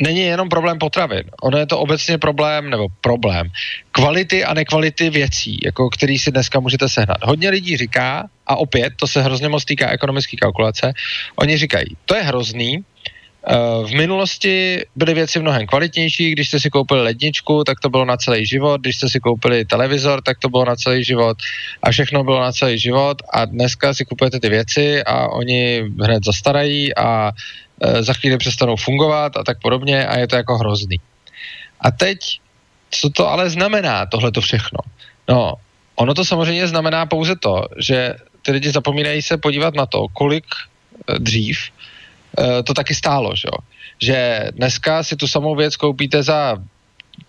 není 0.00 0.20
jenom 0.20 0.48
problém 0.48 0.78
potravin. 0.78 1.22
Ono 1.42 1.58
je 1.58 1.66
to 1.66 1.78
obecně 1.78 2.18
problém, 2.18 2.70
nebo 2.70 2.86
problém, 3.00 3.50
kvality 3.92 4.44
a 4.44 4.54
nekvality 4.54 5.10
věcí, 5.10 5.58
jako 5.64 5.90
který 5.90 6.18
si 6.18 6.30
dneska 6.30 6.60
můžete 6.60 6.88
sehnat. 6.88 7.18
Hodně 7.22 7.50
lidí 7.50 7.76
říká, 7.76 8.28
a 8.46 8.56
opět, 8.56 8.92
to 8.96 9.06
se 9.06 9.22
hrozně 9.22 9.48
moc 9.48 9.64
týká 9.64 9.90
ekonomické 9.90 10.36
kalkulace, 10.36 10.92
oni 11.36 11.56
říkají, 11.56 11.96
to 12.06 12.14
je 12.14 12.22
hrozný, 12.22 12.84
Eh, 13.46 13.86
v 13.86 13.92
minulosti 13.94 14.82
byly 14.96 15.14
věci 15.14 15.40
mnohem 15.40 15.66
kvalitnější, 15.66 16.30
když 16.30 16.48
jste 16.48 16.60
si 16.60 16.70
koupili 16.70 17.02
ledničku, 17.02 17.64
tak 17.64 17.80
to 17.80 17.90
bylo 17.90 18.04
na 18.04 18.16
celý 18.16 18.46
život, 18.46 18.80
když 18.80 18.96
jste 18.96 19.08
si 19.08 19.20
koupili 19.20 19.64
televizor, 19.64 20.22
tak 20.22 20.38
to 20.38 20.48
bylo 20.48 20.64
na 20.64 20.76
celý 20.76 21.04
život 21.04 21.36
a 21.82 21.90
všechno 21.90 22.24
bylo 22.24 22.40
na 22.40 22.52
celý 22.52 22.78
život 22.78 23.22
a 23.32 23.44
dneska 23.44 23.94
si 23.94 24.04
kupujete 24.04 24.40
ty 24.40 24.48
věci 24.48 25.02
a 25.02 25.28
oni 25.28 25.84
hned 26.00 26.24
zastarají 26.24 26.96
a 26.96 27.32
za 28.00 28.12
chvíli 28.12 28.38
přestanou 28.38 28.76
fungovat 28.76 29.36
a 29.36 29.44
tak 29.44 29.60
podobně 29.62 30.06
a 30.06 30.18
je 30.18 30.28
to 30.28 30.36
jako 30.36 30.58
hrozný. 30.58 31.00
A 31.80 31.90
teď, 31.90 32.40
co 32.90 33.10
to 33.10 33.28
ale 33.28 33.50
znamená, 33.50 34.06
tohle 34.06 34.32
to 34.32 34.40
všechno? 34.40 34.78
No, 35.28 35.54
ono 35.94 36.14
to 36.14 36.24
samozřejmě 36.24 36.68
znamená 36.68 37.06
pouze 37.06 37.36
to, 37.36 37.66
že 37.78 38.14
ty 38.42 38.52
lidi 38.52 38.70
zapomínají 38.70 39.22
se 39.22 39.36
podívat 39.36 39.74
na 39.74 39.86
to, 39.86 40.06
kolik 40.12 40.44
eh, 41.08 41.18
dřív 41.18 41.58
Eh, 42.38 42.62
to 42.62 42.74
taky 42.74 42.94
stálo, 42.94 43.36
že 43.36 43.48
jo. 43.52 43.58
Že 44.02 44.48
dneska 44.52 45.02
si 45.02 45.16
tu 45.16 45.28
samou 45.28 45.56
věc 45.56 45.76
koupíte 45.76 46.22
za 46.22 46.56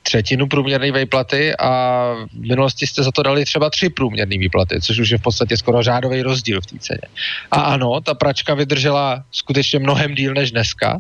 třetinu 0.04 0.48
průměrné 0.48 0.92
výplaty 0.92 1.56
a 1.56 2.04
v 2.34 2.48
minulosti 2.48 2.88
jste 2.88 3.04
za 3.04 3.12
to 3.12 3.24
dali 3.24 3.46
třeba 3.46 3.70
tři 3.70 3.90
průměrné 3.90 4.38
výplaty, 4.38 4.82
což 4.82 5.00
už 5.00 5.10
je 5.10 5.18
v 5.18 5.22
podstatě 5.22 5.58
skoro 5.58 5.84
řádový 5.84 6.22
rozdíl 6.22 6.62
v 6.62 6.66
té 6.66 6.80
ceně. 6.80 7.08
A 7.52 7.62
ano, 7.62 8.02
ta 8.02 8.14
pračka 8.14 8.54
vydržela 8.54 9.24
skutečně 9.32 9.80
mnohem 9.80 10.16
díl 10.16 10.34
než 10.34 10.52
dneska, 10.52 11.00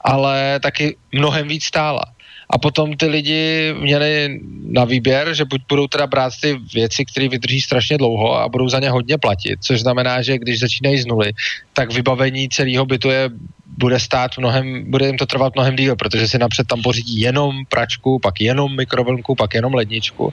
ale 0.00 0.60
taky 0.62 0.96
mnohem 1.12 1.48
víc 1.48 1.64
stála. 1.64 2.04
A 2.50 2.58
potom 2.58 2.96
ty 2.96 3.06
lidi 3.06 3.74
měli 3.80 4.40
na 4.70 4.84
výběr, 4.84 5.34
že 5.34 5.44
buď 5.44 5.60
budou 5.68 5.86
teda 5.86 6.06
brát 6.06 6.32
ty 6.40 6.58
věci, 6.74 7.04
které 7.04 7.28
vydrží 7.28 7.60
strašně 7.60 7.98
dlouho 7.98 8.36
a 8.36 8.48
budou 8.48 8.68
za 8.68 8.80
ně 8.80 8.90
hodně 8.90 9.18
platit, 9.18 9.58
což 9.62 9.80
znamená, 9.80 10.22
že 10.22 10.38
když 10.38 10.60
začínají 10.60 10.98
z 10.98 11.06
nuly, 11.06 11.32
tak 11.72 11.92
vybavení 11.92 12.48
celého 12.48 12.86
bytu 12.86 13.10
je 13.10 13.30
bude 13.78 14.00
stát 14.00 14.38
mnohem, 14.38 14.90
bude 14.90 15.06
jim 15.06 15.16
to 15.16 15.26
trvat 15.26 15.54
mnohem 15.54 15.76
díl, 15.76 15.96
protože 15.96 16.28
si 16.28 16.38
napřed 16.38 16.66
tam 16.66 16.82
pořídí 16.82 17.20
jenom 17.20 17.64
pračku, 17.68 18.18
pak 18.18 18.40
jenom 18.40 18.76
mikrovlnku, 18.76 19.34
pak 19.34 19.54
jenom 19.54 19.74
ledničku. 19.74 20.32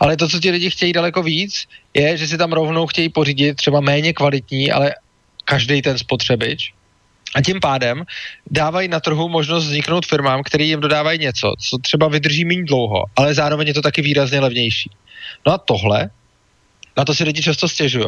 Ale 0.00 0.16
to, 0.16 0.28
co 0.28 0.40
ti 0.40 0.50
lidi 0.50 0.70
chtějí 0.70 0.92
daleko 0.92 1.22
víc, 1.22 1.64
je, 1.94 2.16
že 2.16 2.28
si 2.28 2.38
tam 2.38 2.52
rovnou 2.52 2.86
chtějí 2.86 3.08
pořídit 3.08 3.54
třeba 3.54 3.80
méně 3.80 4.12
kvalitní, 4.12 4.72
ale 4.72 4.94
každý 5.44 5.82
ten 5.82 5.98
spotřebič, 5.98 6.74
a 7.34 7.42
tím 7.42 7.60
pádem 7.60 8.04
dávají 8.50 8.88
na 8.88 9.00
trhu 9.00 9.28
možnost 9.28 9.64
vzniknout 9.64 10.06
firmám, 10.06 10.42
které 10.42 10.64
jim 10.64 10.80
dodávají 10.80 11.18
něco, 11.18 11.54
co 11.58 11.78
třeba 11.78 12.08
vydrží 12.08 12.44
méně 12.44 12.64
dlouho, 12.64 13.04
ale 13.16 13.34
zároveň 13.34 13.68
je 13.68 13.74
to 13.74 13.82
taky 13.82 14.02
výrazně 14.02 14.40
levnější. 14.40 14.90
No 15.46 15.52
a 15.52 15.58
tohle, 15.58 16.10
na 16.96 17.04
to 17.04 17.14
si 17.14 17.24
lidi 17.24 17.42
často 17.42 17.68
stěžují, 17.68 18.06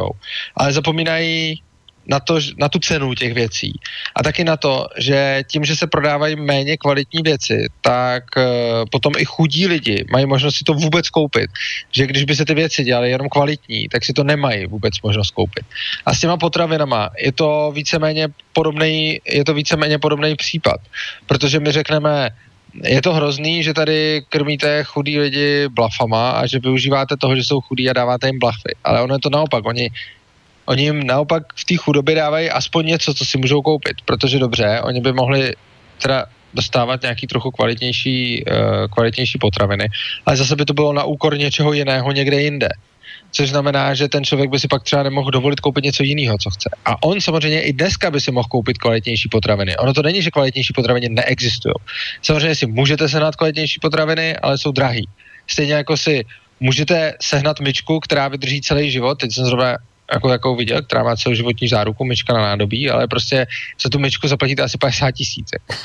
ale 0.56 0.72
zapomínají 0.72 1.62
na, 2.06 2.20
to, 2.20 2.38
na 2.58 2.68
tu 2.68 2.78
cenu 2.78 3.14
těch 3.14 3.34
věcí. 3.34 3.72
A 4.14 4.22
taky 4.22 4.44
na 4.44 4.56
to, 4.56 4.86
že 4.98 5.44
tím, 5.50 5.64
že 5.64 5.76
se 5.76 5.86
prodávají 5.86 6.36
méně 6.36 6.76
kvalitní 6.76 7.22
věci, 7.22 7.66
tak 7.80 8.24
uh, 8.36 8.42
potom 8.90 9.12
i 9.18 9.24
chudí 9.24 9.66
lidi 9.66 10.04
mají 10.10 10.26
možnost 10.26 10.56
si 10.56 10.64
to 10.64 10.74
vůbec 10.74 11.08
koupit. 11.10 11.50
Že 11.92 12.06
když 12.06 12.24
by 12.24 12.36
se 12.36 12.44
ty 12.44 12.54
věci 12.54 12.84
dělaly 12.84 13.10
jenom 13.10 13.28
kvalitní, 13.28 13.88
tak 13.88 14.04
si 14.04 14.12
to 14.12 14.24
nemají 14.24 14.66
vůbec 14.66 14.94
možnost 15.02 15.30
koupit. 15.30 15.64
A 16.06 16.14
s 16.14 16.20
těma 16.20 16.36
potravinama 16.36 17.10
je 17.18 17.32
to 17.32 17.72
víceméně 17.74 18.28
podobný, 18.52 19.20
je 19.26 19.44
to 19.44 19.54
víceméně 19.54 19.98
podobný 19.98 20.36
případ. 20.36 20.80
Protože 21.26 21.60
my 21.60 21.72
řekneme, 21.72 22.30
je 22.82 23.02
to 23.02 23.14
hrozný, 23.14 23.62
že 23.62 23.74
tady 23.74 24.22
krmíte 24.28 24.84
chudí 24.84 25.18
lidi 25.18 25.68
blafama 25.68 26.30
a 26.30 26.46
že 26.46 26.58
využíváte 26.58 27.16
toho, 27.16 27.36
že 27.36 27.44
jsou 27.44 27.60
chudí 27.60 27.90
a 27.90 27.92
dáváte 27.92 28.26
jim 28.26 28.38
blafy. 28.38 28.74
Ale 28.84 29.02
ono 29.02 29.14
je 29.14 29.20
to 29.20 29.30
naopak. 29.30 29.66
Oni 29.66 29.90
oni 30.66 30.82
jim 30.82 31.06
naopak 31.06 31.42
v 31.56 31.64
té 31.64 31.76
chudobě 31.76 32.14
dávají 32.14 32.50
aspoň 32.50 32.86
něco, 32.86 33.14
co 33.14 33.24
si 33.24 33.38
můžou 33.38 33.62
koupit, 33.62 33.96
protože 34.04 34.38
dobře, 34.38 34.80
oni 34.84 35.00
by 35.00 35.12
mohli 35.12 35.52
teda 36.02 36.26
dostávat 36.54 37.02
nějaký 37.02 37.26
trochu 37.26 37.50
kvalitnější, 37.50 38.44
uh, 38.44 38.86
kvalitnější 38.90 39.38
potraviny, 39.38 39.88
ale 40.26 40.36
zase 40.36 40.56
by 40.56 40.64
to 40.64 40.74
bylo 40.74 40.92
na 40.92 41.04
úkor 41.04 41.38
něčeho 41.38 41.72
jiného 41.72 42.12
někde 42.12 42.42
jinde. 42.42 42.68
Což 43.30 43.50
znamená, 43.50 43.94
že 43.94 44.08
ten 44.08 44.24
člověk 44.24 44.50
by 44.50 44.58
si 44.58 44.68
pak 44.68 44.82
třeba 44.82 45.02
nemohl 45.02 45.30
dovolit 45.30 45.60
koupit 45.60 45.84
něco 45.84 46.02
jiného, 46.02 46.36
co 46.38 46.50
chce. 46.50 46.70
A 46.84 47.02
on 47.02 47.20
samozřejmě 47.20 47.60
i 47.60 47.72
dneska 47.72 48.10
by 48.10 48.20
si 48.20 48.30
mohl 48.30 48.48
koupit 48.48 48.78
kvalitnější 48.78 49.28
potraviny. 49.28 49.76
Ono 49.76 49.94
to 49.94 50.02
není, 50.02 50.22
že 50.22 50.30
kvalitnější 50.30 50.72
potraviny 50.72 51.08
neexistují. 51.08 51.74
Samozřejmě 52.22 52.54
si 52.54 52.66
můžete 52.66 53.08
sehnat 53.08 53.36
kvalitnější 53.36 53.80
potraviny, 53.80 54.36
ale 54.36 54.58
jsou 54.58 54.72
drahý. 54.72 55.08
stejně 55.46 55.74
jako 55.74 55.96
si 55.96 56.24
můžete 56.60 57.14
sehnat 57.22 57.60
myčku, 57.60 58.00
která 58.00 58.28
vydrží 58.28 58.60
celý 58.60 58.90
život, 58.90 59.18
teď 59.18 59.32
jsem 59.34 59.44
zrovna 59.44 59.76
jako 60.12 60.28
takovou 60.28 60.56
viděl, 60.56 60.82
která 60.82 61.02
má 61.02 61.16
celoživotní 61.16 61.68
záruku, 61.68 62.04
myčka 62.04 62.32
na 62.32 62.42
nádobí, 62.42 62.90
ale 62.90 63.06
prostě 63.06 63.46
za 63.82 63.88
tu 63.88 63.98
myčku 63.98 64.28
zaplatíte 64.28 64.62
asi 64.62 64.78
50 64.78 65.10
tisíc. 65.10 65.48
Jako. 65.52 65.82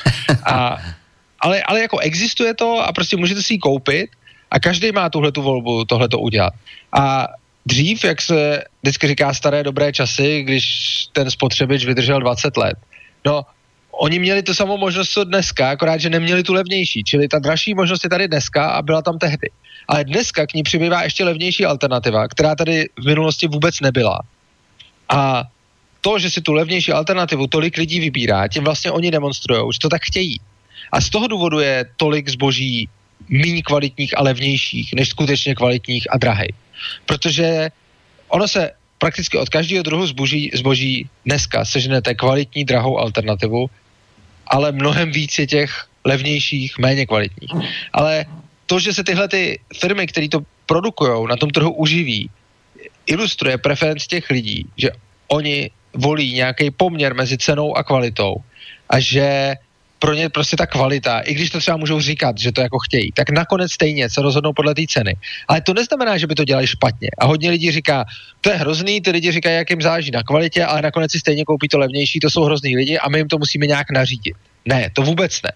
Ale, 1.40 1.62
ale 1.62 1.80
jako 1.80 1.98
existuje 1.98 2.54
to 2.54 2.78
a 2.78 2.92
prostě 2.92 3.16
můžete 3.16 3.42
si 3.42 3.54
ji 3.54 3.58
koupit 3.58 4.10
a 4.50 4.60
každý 4.60 4.92
má 4.92 5.10
tuhle 5.10 5.32
tu 5.32 5.42
volbu 5.42 5.84
tohle 5.84 6.08
to 6.08 6.18
udělat. 6.18 6.52
A 6.92 7.28
dřív, 7.66 8.04
jak 8.04 8.22
se 8.22 8.64
vždycky 8.82 9.06
říká 9.06 9.34
staré 9.34 9.62
dobré 9.62 9.92
časy, 9.92 10.42
když 10.42 10.64
ten 11.12 11.30
spotřebič 11.30 11.84
vydržel 11.84 12.20
20 12.20 12.56
let, 12.56 12.78
no 13.26 13.42
oni 14.02 14.18
měli 14.18 14.42
tu 14.42 14.54
samou 14.54 14.78
možnost 14.78 15.10
co 15.10 15.24
dneska, 15.24 15.70
akorát, 15.70 16.00
že 16.00 16.10
neměli 16.10 16.42
tu 16.42 16.52
levnější. 16.52 17.04
Čili 17.04 17.28
ta 17.28 17.38
dražší 17.38 17.74
možnost 17.74 18.04
je 18.04 18.10
tady 18.10 18.28
dneska 18.28 18.70
a 18.70 18.82
byla 18.82 19.02
tam 19.02 19.18
tehdy. 19.18 19.50
Ale 19.88 20.04
dneska 20.04 20.46
k 20.46 20.54
ní 20.54 20.62
přibývá 20.62 21.02
ještě 21.02 21.24
levnější 21.24 21.64
alternativa, 21.64 22.28
která 22.28 22.54
tady 22.54 22.88
v 22.98 23.04
minulosti 23.04 23.48
vůbec 23.48 23.80
nebyla. 23.80 24.18
A 25.08 25.44
to, 26.00 26.18
že 26.18 26.30
si 26.30 26.40
tu 26.40 26.52
levnější 26.52 26.92
alternativu 26.92 27.46
tolik 27.46 27.76
lidí 27.76 28.00
vybírá, 28.00 28.48
tím 28.48 28.64
vlastně 28.64 28.90
oni 28.90 29.10
demonstrují, 29.10 29.60
že 29.72 29.78
to 29.78 29.88
tak 29.88 30.02
chtějí. 30.02 30.40
A 30.92 31.00
z 31.00 31.10
toho 31.10 31.26
důvodu 31.26 31.60
je 31.60 31.84
tolik 31.96 32.28
zboží 32.28 32.88
méně 33.28 33.62
kvalitních 33.62 34.18
a 34.18 34.22
levnějších, 34.22 34.92
než 34.96 35.08
skutečně 35.08 35.54
kvalitních 35.54 36.06
a 36.10 36.18
drahých. 36.18 36.56
Protože 37.06 37.68
ono 38.28 38.48
se 38.48 38.70
prakticky 38.98 39.38
od 39.38 39.48
každého 39.48 39.82
druhu 39.82 40.06
zboží, 40.06 40.50
zboží 40.54 41.08
dneska 41.24 41.64
seženete 41.64 42.14
kvalitní, 42.14 42.64
drahou 42.64 42.98
alternativu, 42.98 43.68
ale 44.50 44.72
mnohem 44.72 45.10
víc 45.10 45.38
je 45.38 45.46
těch 45.46 45.70
levnějších, 46.04 46.78
méně 46.78 47.06
kvalitních. 47.06 47.50
Ale 47.92 48.26
to, 48.66 48.78
že 48.78 48.92
se 48.92 49.04
tyhle 49.04 49.28
ty 49.28 49.60
firmy, 49.78 50.06
které 50.06 50.28
to 50.28 50.40
produkují, 50.66 51.28
na 51.28 51.36
tom 51.36 51.50
trhu 51.50 51.70
uživí, 51.72 52.30
ilustruje 53.06 53.58
preferenci 53.58 54.06
těch 54.06 54.30
lidí, 54.30 54.66
že 54.76 54.90
oni 55.28 55.70
volí 55.94 56.34
nějaký 56.34 56.70
poměr 56.70 57.14
mezi 57.14 57.38
cenou 57.38 57.76
a 57.76 57.82
kvalitou 57.82 58.36
a 58.90 59.00
že 59.00 59.54
pro 60.00 60.14
ně 60.14 60.28
prostě 60.28 60.56
ta 60.56 60.66
kvalita, 60.66 61.20
i 61.20 61.34
když 61.34 61.50
to 61.50 61.58
třeba 61.58 61.76
můžou 61.76 62.00
říkat, 62.00 62.38
že 62.38 62.52
to 62.52 62.60
jako 62.60 62.78
chtějí, 62.78 63.12
tak 63.12 63.30
nakonec 63.30 63.72
stejně 63.72 64.10
se 64.10 64.22
rozhodnou 64.22 64.52
podle 64.52 64.74
té 64.74 64.82
ceny. 64.88 65.16
Ale 65.48 65.60
to 65.60 65.74
neznamená, 65.74 66.18
že 66.18 66.26
by 66.26 66.34
to 66.34 66.44
dělali 66.44 66.66
špatně. 66.66 67.08
A 67.18 67.26
hodně 67.26 67.50
lidí 67.50 67.72
říká, 67.72 68.04
to 68.40 68.50
je 68.50 68.56
hrozný, 68.56 69.00
ty 69.00 69.10
lidi 69.10 69.32
říkají, 69.32 69.56
jak 69.56 69.70
jim 69.70 69.82
záleží 69.82 70.10
na 70.10 70.22
kvalitě, 70.22 70.64
ale 70.64 70.82
nakonec 70.82 71.12
si 71.12 71.18
stejně 71.20 71.44
koupí 71.44 71.68
to 71.68 71.78
levnější, 71.78 72.20
to 72.20 72.30
jsou 72.30 72.44
hrozný 72.44 72.76
lidi 72.76 72.98
a 72.98 73.08
my 73.08 73.18
jim 73.18 73.28
to 73.28 73.38
musíme 73.38 73.66
nějak 73.66 73.90
nařídit. 73.90 74.34
Ne, 74.64 74.90
to 74.92 75.02
vůbec 75.02 75.42
ne. 75.42 75.52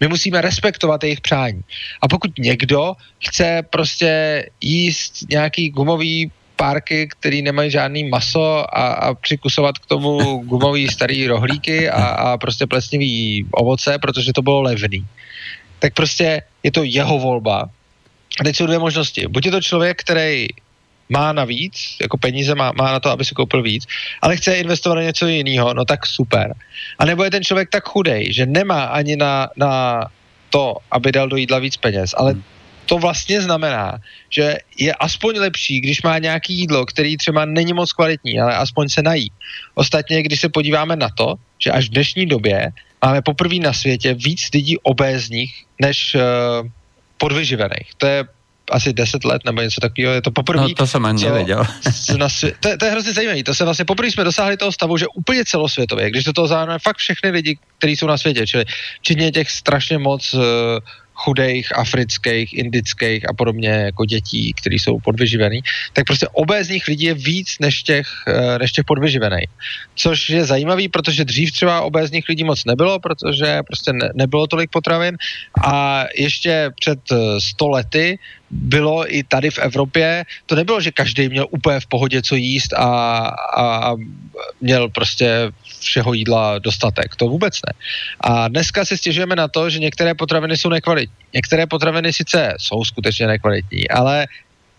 My 0.00 0.08
musíme 0.08 0.40
respektovat 0.40 1.04
jejich 1.04 1.20
přání. 1.20 1.60
A 2.02 2.08
pokud 2.08 2.38
někdo 2.38 2.92
chce 3.26 3.62
prostě 3.70 4.44
jíst 4.60 5.30
nějaký 5.30 5.70
gumový 5.70 6.30
párky, 6.58 7.08
který 7.08 7.42
nemají 7.42 7.70
žádný 7.70 8.10
maso 8.10 8.66
a, 8.66 8.86
a 8.92 9.14
přikusovat 9.14 9.78
k 9.78 9.86
tomu 9.86 10.42
gumový 10.42 10.88
starý 10.90 11.26
rohlíky 11.26 11.90
a, 11.90 12.04
a 12.04 12.26
prostě 12.38 12.66
plesnivý 12.66 13.46
ovoce, 13.50 13.98
protože 13.98 14.32
to 14.34 14.42
bylo 14.42 14.62
levný. 14.62 15.06
Tak 15.78 15.94
prostě 15.94 16.42
je 16.62 16.70
to 16.74 16.82
jeho 16.82 17.18
volba. 17.18 17.70
A 18.40 18.44
teď 18.44 18.56
jsou 18.56 18.66
dvě 18.66 18.78
možnosti. 18.78 19.28
Buď 19.30 19.46
je 19.46 19.50
to 19.50 19.60
člověk, 19.60 20.00
který 20.02 20.46
má 21.08 21.32
navíc, 21.32 21.96
jako 22.00 22.18
peníze 22.18 22.54
má, 22.54 22.72
má 22.76 22.92
na 22.92 23.00
to, 23.00 23.10
aby 23.10 23.24
si 23.24 23.34
koupil 23.34 23.62
víc, 23.62 23.86
ale 24.22 24.36
chce 24.36 24.58
investovat 24.58 24.94
na 24.94 25.02
něco 25.02 25.26
jiného, 25.26 25.74
no 25.74 25.84
tak 25.84 26.06
super. 26.06 26.54
A 26.98 27.04
nebo 27.04 27.24
je 27.24 27.30
ten 27.30 27.44
člověk 27.44 27.70
tak 27.70 27.88
chudej, 27.88 28.32
že 28.32 28.46
nemá 28.46 28.84
ani 28.84 29.16
na, 29.16 29.48
na 29.56 30.04
to, 30.50 30.76
aby 30.90 31.12
dal 31.12 31.28
do 31.28 31.36
jídla 31.36 31.58
víc 31.58 31.76
peněz, 31.76 32.14
ale 32.18 32.32
hmm. 32.32 32.42
To 32.88 32.98
vlastně 32.98 33.44
znamená, 33.44 34.00
že 34.30 34.56
je 34.78 34.92
aspoň 34.94 35.38
lepší, 35.38 35.80
když 35.80 36.02
má 36.02 36.18
nějaký 36.18 36.54
jídlo, 36.54 36.86
který 36.86 37.16
třeba 37.16 37.44
není 37.44 37.72
moc 37.72 37.92
kvalitní, 37.92 38.40
ale 38.40 38.56
aspoň 38.56 38.88
se 38.88 39.02
nají. 39.02 39.28
Ostatně, 39.74 40.22
když 40.22 40.40
se 40.40 40.48
podíváme 40.48 40.96
na 40.96 41.08
to, 41.12 41.34
že 41.58 41.70
až 41.70 41.88
v 41.88 41.92
dnešní 41.92 42.26
době 42.26 42.72
máme 43.04 43.22
poprvé 43.22 43.60
na 43.60 43.72
světě 43.72 44.14
víc 44.14 44.48
lidí 44.54 44.78
obézních 44.78 45.64
než 45.80 46.16
uh, 46.16 46.22
podvyživených. 47.18 47.92
To 47.96 48.06
je 48.06 48.24
asi 48.70 48.92
10 48.92 49.24
let 49.24 49.44
nebo 49.44 49.60
něco 49.60 49.80
takového, 49.80 50.14
je 50.14 50.22
to 50.22 50.30
poprvé. 50.30 50.62
No 50.62 50.74
to 50.74 50.86
jsem 50.86 51.04
ani 51.04 51.24
nevěděl. 51.24 51.64
svě- 52.28 52.52
to, 52.60 52.76
to, 52.76 52.84
je 52.84 52.90
hrozně 52.90 53.12
zajímavé. 53.12 53.42
To 53.42 53.54
se 53.54 53.64
vlastně 53.64 53.84
poprvé 53.84 54.10
jsme 54.10 54.24
dosáhli 54.24 54.56
toho 54.56 54.72
stavu, 54.72 54.96
že 54.96 55.06
úplně 55.14 55.44
celosvětově, 55.44 56.10
když 56.10 56.24
do 56.24 56.32
toho 56.32 56.48
zahrneme 56.48 56.78
fakt 56.78 56.96
všechny 56.96 57.30
lidi, 57.30 57.58
kteří 57.78 57.96
jsou 57.96 58.06
na 58.06 58.18
světě, 58.18 58.46
čili 58.46 58.64
včetně 59.00 59.32
těch 59.32 59.50
strašně 59.50 59.98
moc 59.98 60.34
uh, 60.34 60.42
chudých, 61.18 61.78
afrických, 61.78 62.54
indických 62.54 63.28
a 63.28 63.32
podobně 63.34 63.68
jako 63.68 64.04
dětí, 64.04 64.54
které 64.54 64.76
jsou 64.78 65.00
podvyživený, 65.02 65.60
tak 65.92 66.06
prostě 66.06 66.28
obézních 66.32 66.86
lidí 66.88 67.04
je 67.04 67.14
víc 67.14 67.58
než 67.60 67.82
těch, 67.82 68.06
eh, 68.26 68.58
než 68.58 68.72
těch 68.72 68.84
podvyživených. 68.84 69.50
Což 69.94 70.30
je 70.30 70.44
zajímavý, 70.44 70.88
protože 70.88 71.24
dřív 71.24 71.52
třeba 71.52 71.82
obézních 71.82 72.28
lidí 72.28 72.44
moc 72.44 72.64
nebylo, 72.64 73.02
protože 73.02 73.66
prostě 73.66 73.92
ne, 73.92 74.08
nebylo 74.14 74.46
tolik 74.46 74.70
potravin 74.70 75.18
a 75.58 76.06
ještě 76.14 76.70
před 76.80 77.00
100 77.38 77.66
eh, 77.66 77.70
lety 77.70 78.06
bylo 78.50 79.14
i 79.14 79.22
tady 79.22 79.50
v 79.50 79.58
Evropě, 79.58 80.24
to 80.46 80.54
nebylo, 80.54 80.80
že 80.80 80.90
každý 80.90 81.28
měl 81.28 81.46
úplně 81.50 81.80
v 81.80 81.86
pohodě 81.86 82.22
co 82.22 82.34
jíst 82.34 82.72
a, 82.72 82.86
a 83.56 83.94
měl 84.60 84.88
prostě 84.88 85.52
všeho 85.80 86.14
jídla 86.14 86.58
dostatek. 86.58 87.16
To 87.16 87.28
vůbec 87.28 87.54
ne. 87.66 87.72
A 88.20 88.48
dneska 88.48 88.84
si 88.84 88.96
stěžujeme 88.96 89.36
na 89.36 89.48
to, 89.48 89.70
že 89.70 89.78
některé 89.78 90.14
potraviny 90.14 90.56
jsou 90.56 90.68
nekvalitní. 90.68 91.16
Některé 91.34 91.66
potraviny 91.66 92.12
sice 92.12 92.54
jsou 92.58 92.84
skutečně 92.84 93.26
nekvalitní, 93.26 93.88
ale 93.88 94.26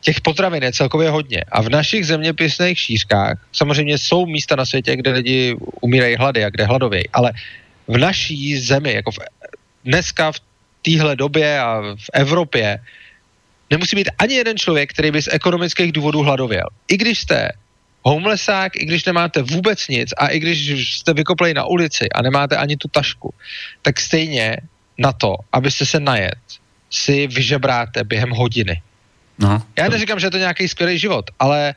těch 0.01 0.21
potravin 0.21 0.63
je 0.63 0.71
celkově 0.71 1.09
hodně. 1.09 1.43
A 1.51 1.61
v 1.61 1.69
našich 1.69 2.07
zeměpisných 2.07 2.79
šířkách 2.79 3.37
samozřejmě 3.51 3.97
jsou 3.97 4.25
místa 4.25 4.55
na 4.55 4.65
světě, 4.65 4.95
kde 4.95 5.11
lidi 5.11 5.55
umírají 5.81 6.15
hlady 6.15 6.45
a 6.45 6.49
kde 6.49 6.65
hladovějí, 6.65 7.09
ale 7.13 7.31
v 7.87 7.97
naší 7.97 8.57
zemi, 8.57 8.93
jako 8.93 9.11
v, 9.11 9.19
dneska 9.85 10.31
v 10.31 10.39
téhle 10.81 11.15
době 11.15 11.59
a 11.59 11.81
v 11.81 12.09
Evropě, 12.13 12.79
nemusí 13.69 13.95
být 13.95 14.09
ani 14.17 14.35
jeden 14.35 14.57
člověk, 14.57 14.89
který 14.89 15.11
by 15.11 15.21
z 15.21 15.29
ekonomických 15.31 15.91
důvodů 15.91 16.21
hladověl. 16.23 16.67
I 16.87 16.97
když 16.97 17.19
jste 17.19 17.49
homelessák, 18.03 18.75
i 18.75 18.85
když 18.85 19.05
nemáte 19.05 19.41
vůbec 19.41 19.87
nic 19.87 20.13
a 20.17 20.27
i 20.27 20.39
když 20.39 20.95
jste 20.95 21.13
vykoplej 21.13 21.53
na 21.53 21.65
ulici 21.65 22.09
a 22.09 22.21
nemáte 22.21 22.57
ani 22.57 22.77
tu 22.77 22.87
tašku, 22.87 23.33
tak 23.81 23.99
stejně 23.99 24.57
na 24.97 25.11
to, 25.11 25.35
abyste 25.51 25.85
se 25.85 25.99
najet, 25.99 26.39
si 26.89 27.27
vyžebráte 27.27 28.03
během 28.03 28.29
hodiny. 28.29 28.81
No, 29.39 29.63
Já 29.77 29.89
neříkám, 29.89 30.19
že 30.19 30.27
je 30.27 30.31
to 30.31 30.37
nějaký 30.37 30.67
skvělý 30.67 30.99
život, 30.99 31.25
ale 31.39 31.75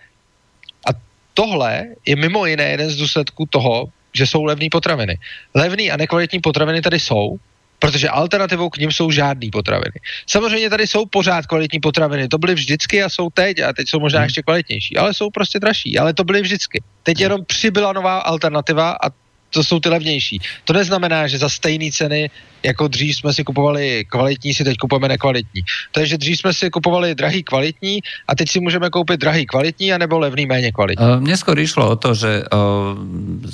a 0.88 0.90
tohle 1.34 1.86
je 2.06 2.16
mimo 2.16 2.46
jiné 2.46 2.64
jeden 2.64 2.90
z 2.90 2.96
důsledků 2.96 3.46
toho, 3.46 3.86
že 4.12 4.26
jsou 4.26 4.44
levné 4.44 4.66
potraviny. 4.70 5.18
Levné 5.54 5.82
a 5.82 5.96
nekvalitní 5.96 6.40
potraviny 6.40 6.82
tady 6.82 7.00
jsou, 7.00 7.36
protože 7.82 8.08
alternativou 8.08 8.70
k 8.70 8.78
ním 8.78 8.92
jsou 8.94 9.10
žádné 9.10 9.50
potraviny. 9.52 9.98
Samozřejmě 10.26 10.70
tady 10.70 10.86
jsou 10.86 11.06
pořád 11.06 11.46
kvalitní 11.46 11.80
potraviny, 11.80 12.28
to 12.28 12.38
byly 12.38 12.54
vždycky 12.54 13.02
a 13.02 13.08
jsou 13.08 13.30
teď 13.30 13.58
a 13.58 13.72
teď 13.72 13.88
jsou 13.88 14.00
možná 14.00 14.22
hmm. 14.22 14.24
ještě 14.24 14.42
kvalitnější, 14.42 14.96
ale 14.96 15.14
jsou 15.14 15.30
prostě 15.30 15.58
dražší, 15.58 15.98
ale 15.98 16.14
to 16.14 16.24
byly 16.24 16.46
vždycky. 16.46 16.82
Teď 17.02 17.18
hmm. 17.18 17.22
jenom 17.22 17.40
přibyla 17.44 17.92
nová 17.92 18.18
alternativa 18.18 18.94
a 19.02 19.10
to 19.52 19.64
jsou 19.64 19.80
ty 19.80 19.88
levnější. 19.88 20.40
To 20.64 20.72
neznamená, 20.72 21.28
že 21.28 21.38
za 21.38 21.48
stejné 21.48 21.92
ceny, 21.92 22.30
jako 22.62 22.88
dřív 22.88 23.16
jsme 23.16 23.30
si 23.32 23.44
kupovali 23.44 24.04
kvalitní, 24.08 24.54
si 24.54 24.64
teď 24.64 24.76
kupujeme 24.76 25.08
nekvalitní. 25.08 25.62
Takže 25.92 26.18
dřív 26.18 26.38
jsme 26.38 26.52
si 26.54 26.70
kupovali 26.70 27.14
drahý 27.14 27.42
kvalitní 27.42 28.00
a 28.28 28.34
teď 28.34 28.48
si 28.48 28.58
můžeme 28.60 28.90
koupit 28.90 29.20
drahý 29.20 29.46
kvalitní 29.46 29.92
a 29.92 29.98
nebo 29.98 30.18
levný 30.18 30.46
méně 30.46 30.72
kvalitní. 30.72 31.04
Uh, 31.04 31.20
mne 31.20 31.36
skôr 31.36 31.58
išlo 31.58 31.92
o 31.92 31.96
to, 31.98 32.14
že 32.16 32.48
uh, 32.48 32.96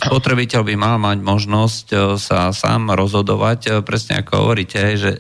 spotrebiteľ 0.07 0.61
by 0.63 0.75
mal 0.77 0.97
mať 1.01 1.19
možnosť 1.25 1.87
uh, 1.93 1.99
sa 2.21 2.53
sám 2.53 2.93
rozhodovať, 2.95 3.61
uh, 3.67 3.73
presne 3.83 4.21
ako 4.23 4.45
hovoríte, 4.45 4.81
že 5.01 5.19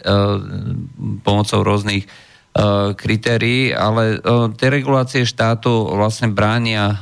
pomocou 1.25 1.65
rôznych 1.65 2.07
kritérií, 2.99 3.71
ale 3.71 4.19
tie 4.59 4.67
regulácie 4.67 5.23
štátu 5.23 5.95
vlastne 5.95 6.35
bránia 6.35 6.99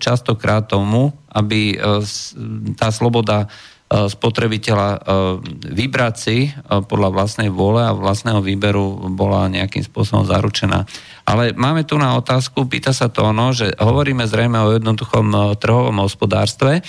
častokrát 0.00 0.64
tomu, 0.64 1.12
aby 1.28 1.76
tá 2.72 2.88
sloboda 2.88 3.52
spotrebiteľa 3.94 5.04
vybrať 5.60 6.14
si 6.16 6.48
podľa 6.66 7.12
vlastnej 7.12 7.52
vôle 7.52 7.84
a 7.84 7.92
vlastného 7.92 8.40
výberu 8.40 9.12
bola 9.12 9.46
nejakým 9.52 9.84
spôsobom 9.84 10.24
zaručená. 10.24 10.88
Ale 11.28 11.52
máme 11.52 11.84
tu 11.84 12.00
na 12.00 12.16
otázku, 12.16 12.64
pýta 12.64 12.96
sa 12.96 13.12
to 13.12 13.28
ono, 13.28 13.52
že 13.52 13.76
hovoríme 13.76 14.24
zrejme 14.24 14.56
o 14.56 14.72
jednoduchom 14.72 15.56
trhovom 15.60 16.00
hospodárstve, 16.00 16.80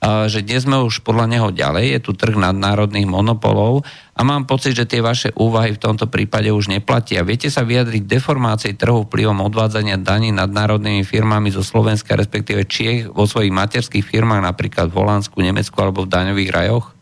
že 0.00 0.40
dnes 0.40 0.64
sme 0.64 0.80
už 0.80 1.04
podľa 1.04 1.26
neho 1.28 1.48
ďalej, 1.52 1.84
je 1.92 2.00
tu 2.00 2.12
trh 2.16 2.32
nadnárodných 2.32 3.04
monopolov 3.04 3.84
a 4.16 4.20
mám 4.24 4.48
pocit, 4.48 4.72
že 4.72 4.88
tie 4.88 5.04
vaše 5.04 5.28
úvahy 5.36 5.76
v 5.76 5.82
tomto 5.82 6.08
prípade 6.08 6.48
už 6.48 6.72
neplatia. 6.72 7.20
Viete 7.20 7.52
sa 7.52 7.68
vyjadriť 7.68 8.08
deformácii 8.08 8.80
trhu 8.80 9.04
vplyvom 9.04 9.44
odvádzania 9.44 10.00
daní 10.00 10.32
nadnárodnými 10.32 11.04
firmami 11.04 11.52
zo 11.52 11.60
Slovenska, 11.60 12.16
respektíve 12.16 12.64
Čiech 12.64 13.12
vo 13.12 13.28
svojich 13.28 13.52
materských 13.52 14.04
firmách, 14.04 14.40
napríklad 14.40 14.88
v 14.88 14.96
Holandsku, 15.04 15.36
Nemecku 15.36 15.76
alebo 15.76 16.08
v 16.08 16.12
daňových 16.16 16.50
rajoch? 16.52 16.96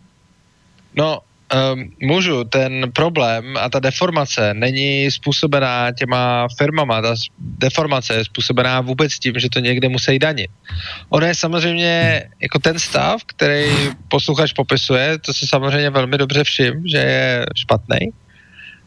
No, 0.99 1.23
Um, 1.49 1.91
můžu, 2.03 2.45
ten 2.45 2.93
problém 2.93 3.57
a 3.57 3.69
ta 3.69 3.81
deformace 3.81 4.55
není 4.55 5.11
způsobená 5.11 5.93
těma 5.93 6.49
firmama, 6.59 7.03
ta 7.03 7.15
deformace 7.39 8.15
je 8.15 8.25
způsobená 8.25 8.81
vůbec 8.81 9.19
tím, 9.19 9.35
že 9.37 9.49
to 9.49 9.59
někde 9.59 9.89
musí 9.89 10.19
danit. 10.19 10.51
Ono 11.09 11.27
je 11.27 11.35
samozřejmě 11.35 12.23
jako 12.43 12.59
ten 12.59 12.79
stav, 12.79 13.25
který 13.27 13.65
posluchač 14.09 14.53
popisuje, 14.53 15.19
to 15.19 15.33
se 15.33 15.47
samozřejmě 15.49 15.91
velmi 15.91 16.19
dobře 16.19 16.45
všim, 16.45 16.73
že 16.87 16.99
je 16.99 17.47
špatný, 17.57 17.99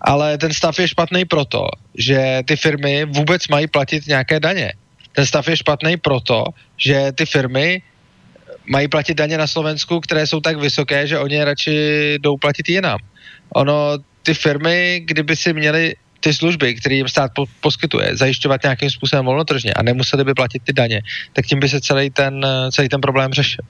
ale 0.02 0.38
ten 0.38 0.54
stav 0.54 0.80
je 0.80 0.88
špatný 0.88 1.26
proto, 1.26 1.68
že 1.98 2.42
ty 2.46 2.56
firmy 2.56 3.06
vůbec 3.06 3.48
mají 3.48 3.68
platit 3.68 4.08
nějaké 4.08 4.40
daně. 4.40 4.74
Ten 5.12 5.26
stav 5.26 5.48
je 5.48 5.58
špatný 5.58 5.98
proto, 5.98 6.46
že 6.78 7.12
ty 7.12 7.26
firmy 7.26 7.82
mají 8.72 8.88
platit 8.88 9.14
daně 9.14 9.38
na 9.38 9.48
Slovensku, 9.48 10.00
které 10.00 10.28
jsou 10.28 10.40
tak 10.40 10.58
vysoké, 10.58 11.08
že 11.08 11.20
oni 11.20 11.44
radši 11.44 11.76
jdou 12.20 12.38
platit 12.38 12.70
jinam. 12.70 13.00
Ono, 13.56 14.00
ty 14.24 14.34
firmy, 14.34 15.04
kdyby 15.06 15.36
si 15.36 15.54
měly 15.54 15.96
ty 16.20 16.34
služby, 16.34 16.76
které 16.76 16.96
jim 16.96 17.08
stát 17.08 17.32
po- 17.36 17.46
poskytuje, 17.62 18.16
zajišťovat 18.16 18.64
nějakým 18.64 18.90
způsobem 18.90 19.26
volnotržně 19.26 19.74
a 19.74 19.84
nemuseli 19.84 20.24
by 20.24 20.34
platit 20.34 20.64
ty 20.64 20.74
daně, 20.74 21.02
tak 21.34 21.46
tím 21.46 21.60
by 21.60 21.70
se 21.70 21.82
celý 21.82 22.10
ten, 22.10 22.46
celý 22.72 22.90
ten 22.90 23.02
problém 23.02 23.34
řešil. 23.34 23.66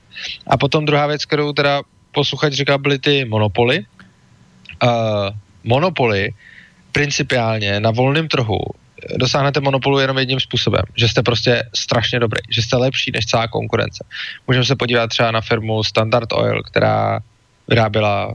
A 0.47 0.57
potom 0.57 0.85
druhá 0.85 1.07
věc, 1.07 1.25
kterou 1.25 1.53
teda 1.53 1.81
posluchač 2.11 2.53
říkal, 2.53 2.77
byly 2.77 2.99
ty 2.99 3.25
monopoly. 3.25 3.85
Uh, 4.83 5.29
monopoly 5.63 6.33
principiálně 6.91 7.79
na 7.79 7.91
volném 7.91 8.27
trhu 8.27 8.59
dosáhnete 9.17 9.59
monopolu 9.59 9.99
jenom 9.99 10.17
jedním 10.17 10.39
způsobem, 10.39 10.81
že 10.95 11.07
jste 11.07 11.23
prostě 11.23 11.63
strašně 11.75 12.19
dobrý, 12.19 12.41
že 12.49 12.61
jste 12.61 12.77
lepší 12.77 13.11
než 13.13 13.25
celá 13.25 13.47
konkurence. 13.47 14.05
Můžeme 14.47 14.65
se 14.65 14.75
podívat 14.75 15.07
třeba 15.07 15.31
na 15.31 15.41
firmu 15.41 15.83
Standard 15.83 16.33
Oil, 16.33 16.63
která 16.63 17.19
vyráběla 17.67 18.27
uh, 18.27 18.33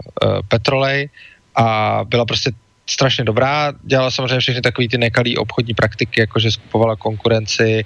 petrolej 0.48 1.08
a 1.54 2.00
byla 2.04 2.24
prostě 2.24 2.50
strašně 2.90 3.24
dobrá, 3.24 3.72
dělala 3.82 4.10
samozřejmě 4.10 4.40
všechny 4.40 4.60
takové 4.60 4.88
ty 4.88 4.98
nekalý 4.98 5.36
obchodní 5.36 5.74
praktiky, 5.74 6.20
jako 6.20 6.40
že 6.40 6.50
skupovala 6.50 6.96
konkurenci 6.96 7.84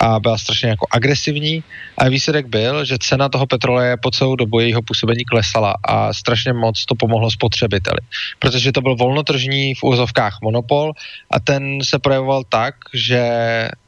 a 0.00 0.20
byla 0.20 0.38
strašně 0.38 0.68
jako 0.68 0.86
agresivní. 0.90 1.64
A 1.98 2.08
výsledek 2.08 2.46
byl, 2.46 2.84
že 2.84 2.98
cena 2.98 3.28
toho 3.28 3.46
petroleje 3.46 3.96
po 4.02 4.10
celou 4.10 4.36
dobu 4.36 4.60
jejího 4.60 4.82
působení 4.82 5.24
klesala 5.24 5.74
a 5.84 6.12
strašně 6.12 6.52
moc 6.52 6.84
to 6.84 6.94
pomohlo 6.94 7.30
spotřebiteli. 7.30 7.98
Protože 8.38 8.72
to 8.72 8.80
byl 8.80 8.96
volnotržní 8.96 9.74
v 9.74 9.84
úzovkách 9.84 10.38
monopol 10.42 10.92
a 11.30 11.40
ten 11.40 11.78
se 11.82 11.98
projevoval 11.98 12.44
tak, 12.48 12.74
že 12.94 13.22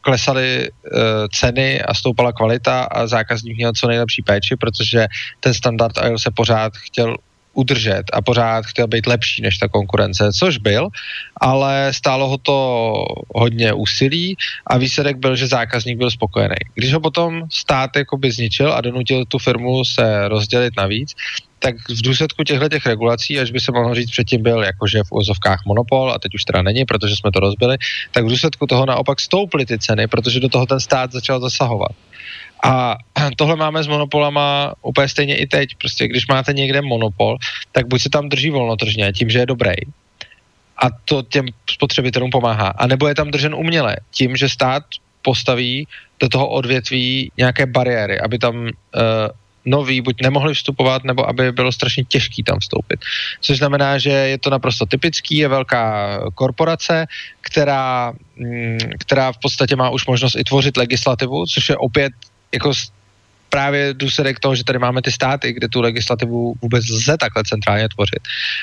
klesaly 0.00 0.68
uh, 0.68 1.00
ceny 1.32 1.82
a 1.82 1.94
stoupala 1.94 2.32
kvalita 2.32 2.82
a 2.82 3.06
zákazník 3.06 3.56
měl 3.56 3.72
co 3.72 3.88
nejlepší 3.88 4.22
péči, 4.22 4.56
protože 4.56 5.06
ten 5.40 5.54
standard 5.54 5.98
oil 5.98 6.18
se 6.18 6.30
pořád 6.30 6.72
chtěl 6.76 7.16
udržet 7.54 8.02
a 8.12 8.22
pořád 8.22 8.66
chtěl 8.66 8.86
být 8.86 9.06
lepší 9.06 9.42
než 9.42 9.58
ta 9.58 9.68
konkurence, 9.68 10.32
což 10.38 10.58
byl, 10.58 10.88
ale 11.40 11.92
stálo 11.92 12.28
ho 12.28 12.38
to 12.38 12.94
hodně 13.34 13.72
úsilí 13.72 14.36
a 14.66 14.78
výsledek 14.78 15.16
byl, 15.16 15.36
že 15.36 15.46
zákazník 15.46 15.98
byl 15.98 16.10
spokojený. 16.10 16.56
Když 16.74 16.92
ho 16.92 17.00
potom 17.00 17.42
stát 17.52 17.96
jakoby 17.96 18.30
zničil 18.30 18.72
a 18.72 18.80
donutil 18.80 19.24
tu 19.24 19.38
firmu 19.38 19.84
se 19.84 20.28
rozdělit 20.28 20.74
navíc, 20.76 21.14
tak 21.64 21.76
v 21.88 22.02
důsledku 22.02 22.44
těchto 22.44 22.68
těch 22.68 22.86
regulací, 22.86 23.40
až 23.40 23.50
by 23.50 23.60
se 23.60 23.72
mohlo 23.72 23.94
říct, 23.94 24.10
předtím 24.10 24.42
byl 24.42 24.62
jakože 24.62 25.02
v 25.08 25.12
úzovkách 25.12 25.64
monopol 25.66 26.12
a 26.12 26.18
teď 26.18 26.34
už 26.34 26.44
teda 26.44 26.62
není, 26.62 26.84
protože 26.84 27.16
jsme 27.16 27.32
to 27.32 27.40
rozbili, 27.40 27.76
tak 28.12 28.24
v 28.24 28.28
důsledku 28.28 28.66
toho 28.66 28.86
naopak 28.86 29.20
stouply 29.20 29.66
ty 29.66 29.78
ceny, 29.78 30.06
protože 30.06 30.40
do 30.40 30.48
toho 30.48 30.66
ten 30.66 30.80
stát 30.80 31.12
začal 31.12 31.40
zasahovat. 31.40 31.96
A 32.64 32.96
tohle 33.36 33.56
máme 33.56 33.82
s 33.82 33.86
monopolama 33.86 34.74
úplně 34.82 35.08
stejně 35.08 35.36
i 35.36 35.46
teď. 35.46 35.68
Prostě 35.80 36.08
když 36.08 36.28
máte 36.28 36.52
někde 36.52 36.82
monopol, 36.82 37.36
tak 37.72 37.88
buď 37.88 38.02
se 38.02 38.10
tam 38.10 38.28
drží 38.28 38.50
volnotržně 38.50 39.12
tím, 39.12 39.30
že 39.30 39.38
je 39.38 39.46
dobrý, 39.46 39.72
a 40.76 40.90
to 41.04 41.22
těm 41.22 41.46
spotřebitelům 41.70 42.30
pomáhá. 42.30 42.68
A 42.68 42.86
nebo 42.86 43.08
je 43.08 43.14
tam 43.14 43.30
držen 43.30 43.54
uměle, 43.54 43.96
tím, 44.10 44.36
že 44.36 44.48
stát 44.48 44.82
postaví 45.22 45.88
do 46.20 46.28
toho 46.28 46.48
odvětví 46.48 47.32
nějaké 47.36 47.66
bariéry, 47.66 48.20
aby 48.20 48.38
tam 48.38 48.56
uh, 48.56 48.70
noví 49.64 50.00
buď 50.00 50.22
nemohli 50.22 50.54
vstupovat, 50.54 51.04
nebo 51.04 51.28
aby 51.28 51.52
bylo 51.52 51.72
strašně 51.72 52.04
těžký 52.04 52.42
tam 52.42 52.58
vstoupit. 52.58 53.00
Což 53.40 53.58
znamená, 53.58 53.98
že 53.98 54.10
je 54.10 54.38
to 54.38 54.50
naprosto 54.50 54.86
typický, 54.86 55.36
je 55.36 55.48
velká 55.48 56.18
korporace, 56.34 57.06
která, 57.40 58.12
mm, 58.36 58.78
která 58.98 59.32
v 59.32 59.38
podstatě 59.38 59.76
má 59.76 59.90
už 59.90 60.06
možnost 60.06 60.36
i 60.36 60.44
tvořit 60.44 60.76
legislativu, 60.76 61.46
což 61.46 61.68
je 61.68 61.76
opět 61.76 62.12
jako 62.52 62.72
právě 63.54 63.94
důsledek 63.94 64.40
toho, 64.40 64.54
že 64.54 64.64
tady 64.64 64.78
máme 64.78 65.02
ty 65.02 65.12
státy, 65.12 65.52
kde 65.52 65.68
tu 65.68 65.80
legislativu 65.80 66.54
vůbec 66.62 66.88
lze 66.90 67.16
takhle 67.16 67.42
centrálně 67.46 67.88
tvořit. 67.88 68.18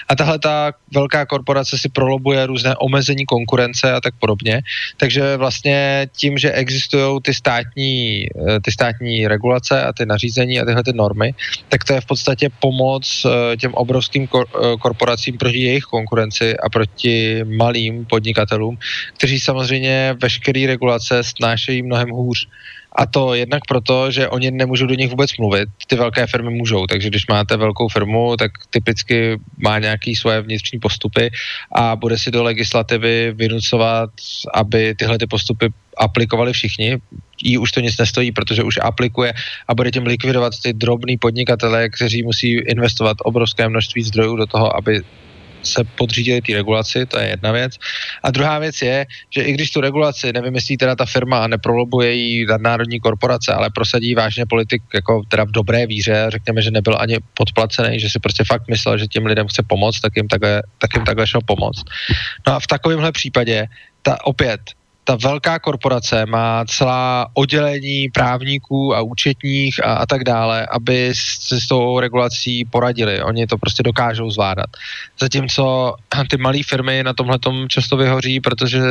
A 0.10 0.16
tahle 0.16 0.40
ta 0.40 0.74
velká 0.94 1.26
korporace 1.26 1.80
si 1.80 1.90
prolobuje 1.90 2.46
různé 2.46 2.76
omezení 2.76 3.26
konkurence 3.26 3.92
a 3.92 4.02
tak 4.02 4.14
podobně. 4.20 4.62
Takže 4.98 5.38
vlastně 5.38 6.08
tím, 6.12 6.38
že 6.38 6.52
existují 6.52 7.22
ty 7.24 7.34
státní, 7.34 8.28
eh, 8.28 8.60
ty 8.60 8.72
státní 8.72 9.28
regulace 9.28 9.84
a 9.84 9.94
ty 9.94 10.06
nařízení 10.06 10.60
a 10.60 10.66
tyhle 10.66 10.84
ty 10.84 10.94
normy, 10.94 11.34
tak 11.70 11.84
to 11.88 11.94
je 11.94 12.02
v 12.02 12.06
podstatě 12.06 12.50
pomoc 12.60 13.08
eh, 13.08 13.58
těm 13.58 13.72
obrovským 13.74 14.28
eh, 14.28 14.44
korporacím 14.76 15.38
proti 15.38 15.60
jejich 15.60 15.88
konkurenci 15.88 16.58
a 16.58 16.68
proti 16.70 17.48
malým 17.48 18.06
podnikatelům, 18.06 18.76
kteří 19.16 19.40
samozřejmě 19.40 20.20
veškeré 20.20 20.68
regulace 20.68 21.24
snášejí 21.24 21.80
mnohem 21.82 22.10
hůř. 22.12 22.48
A 22.96 23.06
to 23.06 23.34
jednak 23.34 23.62
proto, 23.68 24.12
že 24.12 24.30
oni 24.30 24.52
nemůžou 24.52 24.86
do 24.86 24.96
nich 24.96 25.10
vůbec 25.10 25.38
mluvit, 25.38 25.70
ty 25.88 25.96
velké 25.96 26.28
firmy 26.28 26.50
můžou, 26.50 26.88
takže 26.88 27.10
když 27.10 27.28
máte 27.28 27.58
velkou 27.58 27.88
firmu, 27.88 28.38
tak 28.38 28.52
typicky 28.70 29.40
má 29.58 29.80
nějaký 29.80 30.16
svoje 30.16 30.42
vnitřní 30.42 30.80
postupy 30.80 31.32
a 31.72 31.96
bude 31.96 32.18
si 32.18 32.32
do 32.32 32.44
legislativy 32.44 33.32
vynucovat, 33.36 34.10
aby 34.54 34.96
tyhle 34.96 35.18
ty 35.18 35.28
postupy 35.28 35.70
aplikovali 35.98 36.54
všichni. 36.54 36.98
Jí 37.44 37.58
už 37.58 37.72
to 37.72 37.80
nic 37.80 37.98
nestojí, 37.98 38.32
protože 38.32 38.64
už 38.64 38.80
aplikuje 38.82 39.34
a 39.68 39.76
bude 39.76 39.92
tím 39.92 40.04
likvidovat 40.04 40.54
ty 40.64 40.74
drobný 40.74 41.18
podnikatele, 41.18 41.90
kteří 41.90 42.24
musí 42.24 42.52
investovat 42.52 43.18
obrovské 43.24 43.70
množství 43.70 44.04
zdrojů 44.04 44.36
do 44.36 44.46
toho, 44.46 44.78
aby 44.78 45.02
se 45.64 45.84
podřídili 45.84 46.42
té 46.42 46.54
regulaci, 46.54 47.06
to 47.06 47.20
je 47.20 47.28
jedna 47.28 47.52
věc. 47.52 47.78
A 48.24 48.32
druhá 48.32 48.60
věc 48.60 48.82
je, 48.82 49.06
že 49.30 49.42
i 49.42 49.54
když 49.54 49.72
tu 49.72 49.82
regulaci 49.82 50.34
nevymyslí 50.34 50.78
teda 50.78 50.96
ta 50.96 51.06
firma 51.06 51.44
a 51.44 51.48
neprolobuje 51.48 52.14
ji 52.14 52.46
nadnárodní 52.46 53.00
korporace, 53.00 53.54
ale 53.54 53.70
prosadí 53.70 54.16
vážně 54.16 54.46
politik 54.46 54.84
jako 54.94 55.22
teda 55.28 55.44
v 55.44 55.52
dobré 55.52 55.88
víře, 55.88 56.26
řekněme, 56.30 56.62
že 56.62 56.72
nebyl 56.72 56.96
ani 57.00 57.18
podplacený, 57.34 58.00
že 58.00 58.10
si 58.10 58.20
prostě 58.20 58.44
fakt 58.44 58.68
myslel, 58.68 58.98
že 58.98 59.08
těm 59.08 59.26
lidem 59.26 59.48
chce 59.48 59.64
pomoct, 59.68 60.00
tak 60.00 60.16
jim 60.16 60.28
takhle, 60.28 60.64
tak 60.78 60.94
jim 60.96 61.06
takhle 61.06 61.28
šel 61.28 61.42
pomoct. 61.46 61.84
No 62.48 62.54
a 62.54 62.60
v 62.60 62.68
takovémhle 62.68 63.12
případě 63.12 63.68
ta 64.02 64.26
opět 64.26 64.62
ta 65.04 65.16
velká 65.16 65.60
korporace 65.60 66.26
má 66.26 66.66
celá 66.66 67.28
oddělení 67.34 68.10
právníků 68.10 68.96
a 68.96 69.02
účetních 69.02 69.86
a, 69.86 69.94
a 69.94 70.06
tak 70.06 70.24
dále, 70.24 70.68
aby 70.72 71.14
si 71.16 71.62
s 71.62 71.68
tou 71.68 72.00
regulací 72.00 72.66
poradili. 72.66 73.24
Oni 73.24 73.48
to 73.48 73.58
prostě 73.58 73.84
dokážou 73.84 74.30
zvládat. 74.32 74.66
Zatímco 75.20 75.96
ty 76.30 76.38
malé 76.38 76.64
firmy 76.66 77.04
na 77.04 77.14
tomhle 77.14 77.40
často 77.68 77.98
vyhoří, 77.98 78.40
protože 78.40 78.82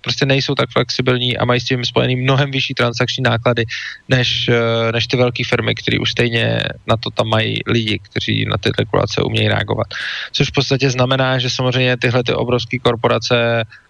prostě 0.00 0.26
nejsou 0.26 0.54
tak 0.54 0.70
flexibilní 0.70 1.38
a 1.38 1.44
mají 1.44 1.60
s 1.60 1.64
tím 1.64 1.84
spojený 1.84 2.16
mnohem 2.16 2.50
vyšší 2.50 2.74
transakční 2.74 3.22
náklady 3.22 3.64
než, 4.08 4.50
než 4.92 5.06
ty 5.06 5.16
velké 5.16 5.42
firmy, 5.48 5.74
které 5.74 5.98
už 5.98 6.10
stejně 6.10 6.62
na 6.86 6.96
to 6.96 7.10
tam 7.10 7.26
mají 7.26 7.60
lidi, 7.66 7.98
kteří 7.98 8.44
na 8.44 8.56
ty 8.56 8.70
regulace 8.78 9.22
umějí 9.22 9.48
reagovat. 9.48 9.86
Což 10.32 10.48
v 10.48 10.52
podstatě 10.52 10.90
znamená, 10.90 11.38
že 11.38 11.50
samozřejmě 11.50 11.96
tyhle 11.96 12.24
ty 12.24 12.32
obrovské 12.32 12.78
korporace 12.78 13.38
Eh, 13.38 13.87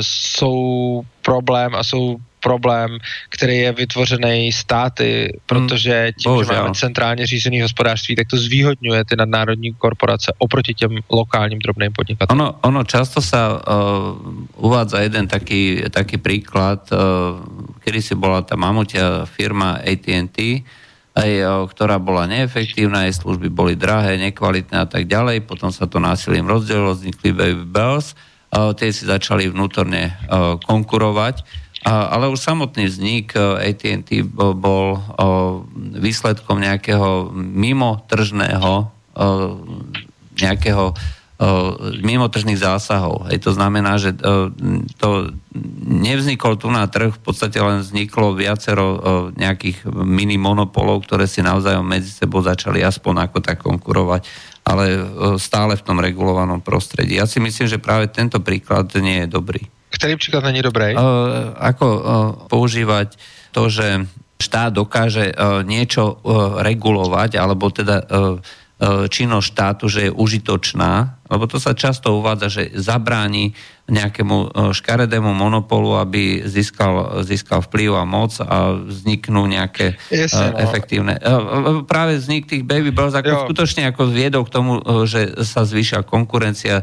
jsou 0.00 1.02
problém 1.22 1.74
a 1.74 1.84
jsou 1.84 2.16
problém, 2.44 3.00
který 3.32 3.64
je 3.64 3.72
vytvořený 3.72 4.52
státy, 4.52 5.32
protože 5.48 6.12
tím, 6.12 6.28
Bohužel. 6.28 6.54
že 6.54 6.60
máme 6.60 6.74
centrálně 6.74 7.26
řízený 7.26 7.64
hospodářství, 7.64 8.20
tak 8.20 8.28
to 8.28 8.36
zvýhodňuje 8.36 9.04
ty 9.08 9.16
nadnárodní 9.16 9.72
korporace 9.72 10.28
oproti 10.38 10.74
těm 10.74 11.00
lokálním 11.08 11.58
drobným 11.58 11.92
podnikatelům. 11.96 12.36
Ono, 12.36 12.60
ono 12.60 12.84
často 12.84 13.24
sa 13.24 13.56
uh, 13.56 14.20
uvádza 14.60 15.00
jeden 15.00 15.24
taký, 15.24 15.88
taký 15.88 16.20
príklad, 16.20 16.84
uh, 16.92 17.40
kedy 17.80 18.00
si 18.04 18.12
bola 18.12 18.44
tá 18.44 18.60
mamutia 18.60 19.24
firma 19.24 19.80
AT&T, 19.80 20.60
aj, 21.16 21.30
uh, 21.40 21.64
ktorá 21.64 21.96
bola 21.96 22.28
neefektívna, 22.28 23.08
jej 23.08 23.16
služby 23.16 23.48
boli 23.48 23.72
drahé, 23.72 24.20
nekvalitné 24.20 24.84
a 24.84 24.88
tak 24.90 25.08
ďalej, 25.08 25.48
potom 25.48 25.72
sa 25.72 25.88
to 25.88 25.96
násilím 25.96 26.44
rozdelilo, 26.44 26.92
vznikli 26.92 27.32
Baby 27.32 27.64
Bells, 27.64 28.12
tie 28.54 28.88
si 28.94 29.02
začali 29.04 29.50
vnútorne 29.50 30.14
konkurovať, 30.62 31.42
ale 31.84 32.30
už 32.32 32.40
samotný 32.40 32.88
vznik 32.88 33.34
AT&T 33.36 34.24
bol 34.32 35.02
výsledkom 35.98 36.62
nejakého 36.62 37.34
mimotržného 37.34 38.72
nejakého 40.34 40.84
mimotržných 42.00 42.62
zásahov. 42.62 43.26
Hej, 43.26 43.42
to 43.42 43.50
znamená, 43.52 43.98
že 43.98 44.14
to 44.96 45.34
nevznikol 45.84 46.54
tu 46.54 46.70
na 46.70 46.86
trh, 46.86 47.10
v 47.10 47.20
podstate 47.20 47.58
len 47.58 47.82
vzniklo 47.82 48.38
viacero 48.38 49.02
nejakých 49.34 49.82
mini 49.90 50.38
monopolov, 50.38 51.02
ktoré 51.04 51.26
si 51.26 51.42
navzájom 51.42 51.84
medzi 51.84 52.14
sebou 52.14 52.38
začali 52.38 52.86
aspoň 52.86 53.28
ako 53.28 53.38
tak 53.42 53.60
konkurovať 53.66 54.53
ale 54.64 54.84
stále 55.36 55.76
v 55.76 55.84
tom 55.84 56.00
regulovanom 56.00 56.64
prostredí. 56.64 57.20
Ja 57.20 57.28
si 57.28 57.38
myslím, 57.38 57.68
že 57.68 57.76
práve 57.76 58.08
tento 58.08 58.40
príklad 58.40 58.88
nie 58.96 59.24
je 59.24 59.28
dobrý. 59.28 59.60
Ktorý 59.92 60.16
príklad 60.16 60.48
není 60.48 60.64
dobrý? 60.64 60.96
Ako 61.60 61.86
používať 62.48 63.14
to, 63.52 63.68
že 63.68 64.08
štát 64.40 64.74
dokáže 64.74 65.30
niečo 65.68 66.18
regulovať, 66.58 67.38
alebo 67.38 67.70
teda 67.70 68.02
E, 68.02 68.40
činnosť 68.82 69.46
štátu, 69.54 69.84
že 69.86 70.00
je 70.08 70.10
užitočná, 70.10 71.22
lebo 71.30 71.46
to 71.46 71.62
sa 71.62 71.78
často 71.78 72.18
uvádza, 72.18 72.48
že 72.50 72.62
zabráni 72.74 73.54
nejakému 73.86 74.36
e, 74.36 74.46
škaredému 74.74 75.30
monopolu, 75.30 75.94
aby 76.00 76.42
získal, 76.42 77.22
získal 77.22 77.62
vplyv 77.62 77.90
a 77.94 78.04
moc 78.08 78.34
a 78.40 78.74
vzniknú 78.80 79.46
nejaké 79.46 79.94
yes, 80.08 80.34
no. 80.34 80.56
efektívne. 80.58 81.20
Práve 81.84 82.18
vznik 82.18 82.48
tých 82.48 82.64
baby 82.64 82.90
bros 82.90 83.14
ako 83.14 83.46
skutočne 83.46 83.92
ako 83.92 84.10
viedol 84.10 84.42
k 84.48 84.54
tomu, 84.56 84.80
e, 84.80 85.06
že 85.06 85.44
sa 85.46 85.62
zvýšila 85.62 86.02
konkurencia, 86.02 86.82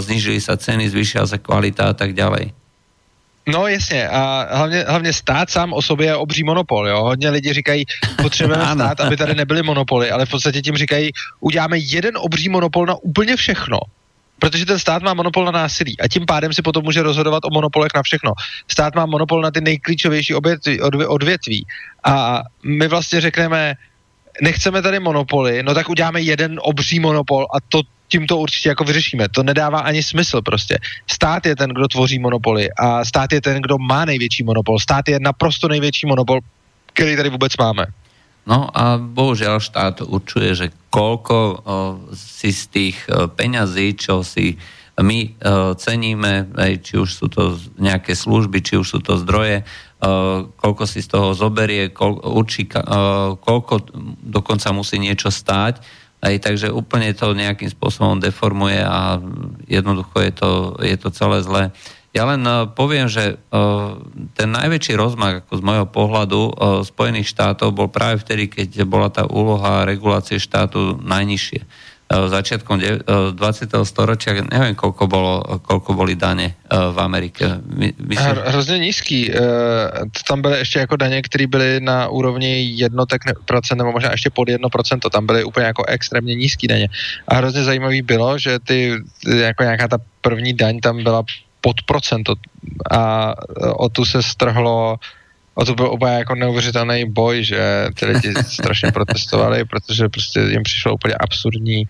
znižili 0.00 0.40
sa 0.40 0.56
ceny, 0.56 0.88
zvýšila 0.88 1.28
sa 1.28 1.36
kvalita 1.36 1.92
a 1.92 1.94
tak 1.96 2.16
ďalej. 2.16 2.67
No 3.48 3.66
jasně 3.66 4.08
a 4.08 4.48
hlavně, 4.56 4.84
hlavně 4.88 5.12
stát 5.12 5.50
sám 5.50 5.72
o 5.72 5.82
sobě 5.82 6.06
je 6.06 6.16
obří 6.16 6.44
monopol, 6.44 6.88
jo. 6.88 7.02
Hodně 7.02 7.30
lidi 7.30 7.52
říkají, 7.52 7.84
potřebujeme 8.22 8.64
stát, 8.74 9.00
aby 9.00 9.16
tady 9.16 9.34
nebyly 9.34 9.62
monopoly, 9.62 10.10
ale 10.10 10.26
v 10.26 10.30
podstatě 10.30 10.62
tím 10.62 10.76
říkají, 10.76 11.10
uděláme 11.40 11.78
jeden 11.78 12.14
obří 12.16 12.48
monopol 12.48 12.86
na 12.86 12.94
úplně 12.94 13.36
všechno. 13.36 13.78
Protože 14.38 14.66
ten 14.66 14.78
stát 14.78 15.02
má 15.02 15.14
monopol 15.14 15.44
na 15.44 15.50
násilí 15.50 16.00
a 16.00 16.08
tím 16.08 16.26
pádem 16.26 16.52
si 16.52 16.62
potom 16.62 16.84
může 16.84 17.02
rozhodovat 17.02 17.44
o 17.44 17.50
monopolech 17.50 17.90
na 17.94 18.02
všechno. 18.02 18.32
Stát 18.68 18.94
má 18.94 19.06
monopol 19.06 19.42
na 19.42 19.50
ty 19.50 19.60
nejklíčovější 19.60 20.34
odvětví, 20.34 20.80
odvětví 21.06 21.66
a 22.04 22.42
my 22.64 22.88
vlastně 22.88 23.20
řekneme, 23.20 23.74
nechceme 24.42 24.82
tady 24.82 25.00
monopoly, 25.00 25.62
no 25.62 25.74
tak 25.74 25.88
uděláme 25.88 26.20
jeden 26.20 26.60
obří 26.62 27.00
monopol 27.00 27.46
a 27.54 27.58
to 27.68 27.82
tím 28.08 28.26
to 28.26 28.38
určitě 28.38 28.68
jako 28.68 28.84
vyřešíme. 28.84 29.28
To 29.28 29.42
nedává 29.42 29.80
ani 29.80 30.02
smysl 30.02 30.42
prostě. 30.42 30.78
Stát 31.10 31.46
je 31.46 31.56
ten, 31.56 31.70
kdo 31.70 31.88
tvoří 31.88 32.18
monopoly 32.18 32.68
a 32.72 33.04
stát 33.04 33.32
je 33.32 33.40
ten, 33.40 33.62
kdo 33.62 33.78
má 33.78 34.04
největší 34.04 34.44
monopol. 34.44 34.78
Stát 34.78 35.08
je 35.08 35.20
naprosto 35.20 35.68
největší 35.68 36.06
monopol, 36.06 36.40
který 36.92 37.16
tady 37.16 37.28
vůbec 37.30 37.56
máme. 37.56 37.86
No 38.48 38.72
a 38.72 38.96
bohužiaľ 38.96 39.60
štát 39.60 40.00
určuje, 40.08 40.56
že 40.56 40.66
koľko 40.88 41.36
o, 41.36 41.52
si 42.16 42.48
z 42.48 42.64
tých 42.72 42.96
o, 43.04 43.28
peňazí, 43.28 43.92
čo 43.92 44.24
si 44.24 44.56
my 44.96 45.36
o, 45.36 45.76
ceníme, 45.76 46.48
aj, 46.56 46.72
či 46.80 46.96
už 46.96 47.12
sú 47.12 47.28
to 47.28 47.60
nejaké 47.76 48.16
služby, 48.16 48.64
či 48.64 48.80
už 48.80 48.88
sú 48.88 48.98
to 49.04 49.20
zdroje, 49.20 49.68
o, 50.00 50.48
koľko 50.56 50.88
si 50.88 51.04
z 51.04 51.12
toho 51.12 51.36
zoberie, 51.36 51.92
koľko, 51.92 52.24
určí, 52.24 52.64
o, 52.72 53.36
koľko 53.36 53.92
dokonca 54.24 54.72
musí 54.72 54.96
niečo 54.96 55.28
stáť 55.28 55.84
aj, 56.18 56.34
takže 56.42 56.74
úplne 56.74 57.14
to 57.14 57.30
nejakým 57.30 57.70
spôsobom 57.70 58.18
deformuje 58.18 58.82
a 58.82 59.22
jednoducho 59.70 60.18
je 60.18 60.32
to, 60.34 60.50
je 60.82 60.96
to 60.98 61.08
celé 61.14 61.38
zlé. 61.46 61.64
Ja 62.16 62.24
len 62.24 62.42
uh, 62.42 62.66
poviem, 62.66 63.06
že 63.06 63.36
uh, 63.36 64.00
ten 64.34 64.50
najväčší 64.50 64.96
rozmach 64.96 65.44
ako 65.44 65.52
z 65.60 65.62
môjho 65.62 65.86
pohľadu 65.86 66.40
uh, 66.40 66.52
Spojených 66.82 67.30
štátov 67.30 67.76
bol 67.76 67.92
práve 67.92 68.24
vtedy, 68.24 68.48
keď 68.48 68.82
bola 68.88 69.12
tá 69.12 69.28
úloha 69.28 69.84
regulácie 69.86 70.40
štátu 70.40 70.98
najnižšie. 70.98 71.62
Eh, 72.08 72.28
začiatkom 72.28 72.80
20. 73.36 73.36
Eh, 73.36 73.84
storočia, 73.84 74.32
neviem, 74.40 74.72
koľko, 74.72 75.04
bolo, 75.04 75.44
koľko 75.60 75.92
boli 75.92 76.16
dane 76.16 76.56
eh, 76.56 76.72
v 76.72 76.98
Amerike. 77.04 77.60
My, 77.68 77.92
myslím... 78.00 78.36
Hrozně 78.48 78.78
nízký. 78.78 79.32
Tam 80.28 80.42
byly 80.42 80.58
ještě 80.58 80.78
jako 80.78 80.96
daně, 80.96 81.22
které 81.22 81.46
byly 81.46 81.80
na 81.80 82.08
úrovni 82.08 82.64
jednotek 82.64 83.22
procent, 83.44 83.78
nebo 83.78 83.92
možná 83.92 84.10
ještě 84.10 84.30
pod 84.30 84.48
1%, 84.48 85.10
tam 85.10 85.26
byly 85.26 85.44
úplně 85.44 85.66
jako 85.66 85.84
extrémně 85.84 86.34
nízký 86.34 86.66
daně. 86.66 86.88
A 87.28 87.34
hrozně 87.34 87.64
zajímavý 87.64 88.02
bylo, 88.02 88.38
že 88.38 88.58
ty, 88.58 88.96
jako 89.28 89.62
nějaká 89.62 89.88
ta 89.88 89.98
první 90.20 90.54
daň 90.54 90.80
tam 90.80 91.04
byla 91.04 91.24
pod 91.60 91.82
procento 91.82 92.34
a 92.90 93.34
o 93.76 93.88
tu 93.88 94.04
se 94.04 94.22
strhlo 94.22 94.96
a 95.58 95.64
to 95.64 95.74
byl 95.74 95.92
úplně 95.92 96.12
jako 96.12 96.34
neuvěřitelný 96.34 97.04
boj, 97.04 97.44
že 97.44 97.86
ty 97.94 98.06
lidi 98.06 98.34
strašně 98.46 98.92
protestovali, 98.92 99.64
protože 99.64 100.08
prostě 100.08 100.40
jim 100.40 100.62
přišlo 100.62 100.94
úplně 100.94 101.14
absurdní 101.14 101.84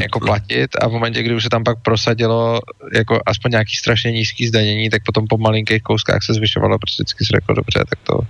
jako 0.00 0.20
platit. 0.20 0.70
A 0.80 0.88
v 0.88 0.92
momentě, 0.92 1.22
kdy 1.22 1.34
už 1.34 1.42
se 1.42 1.48
tam 1.48 1.64
pak 1.64 1.82
prosadilo 1.82 2.60
jako 2.94 3.20
aspoň 3.26 3.50
nějaký 3.50 3.76
strašně 3.76 4.12
nízký 4.12 4.46
zdanění, 4.46 4.90
tak 4.90 5.02
potom 5.04 5.26
po 5.26 5.38
malinkých 5.38 5.82
kouskách 5.82 6.22
se 6.22 6.34
zvyšovalo, 6.34 6.78
prostě 6.78 7.02
vždycky 7.02 7.24
se 7.24 7.30
řeklo, 7.36 7.54
dobře, 7.54 7.84
tak 7.88 7.98
to, 8.02 8.20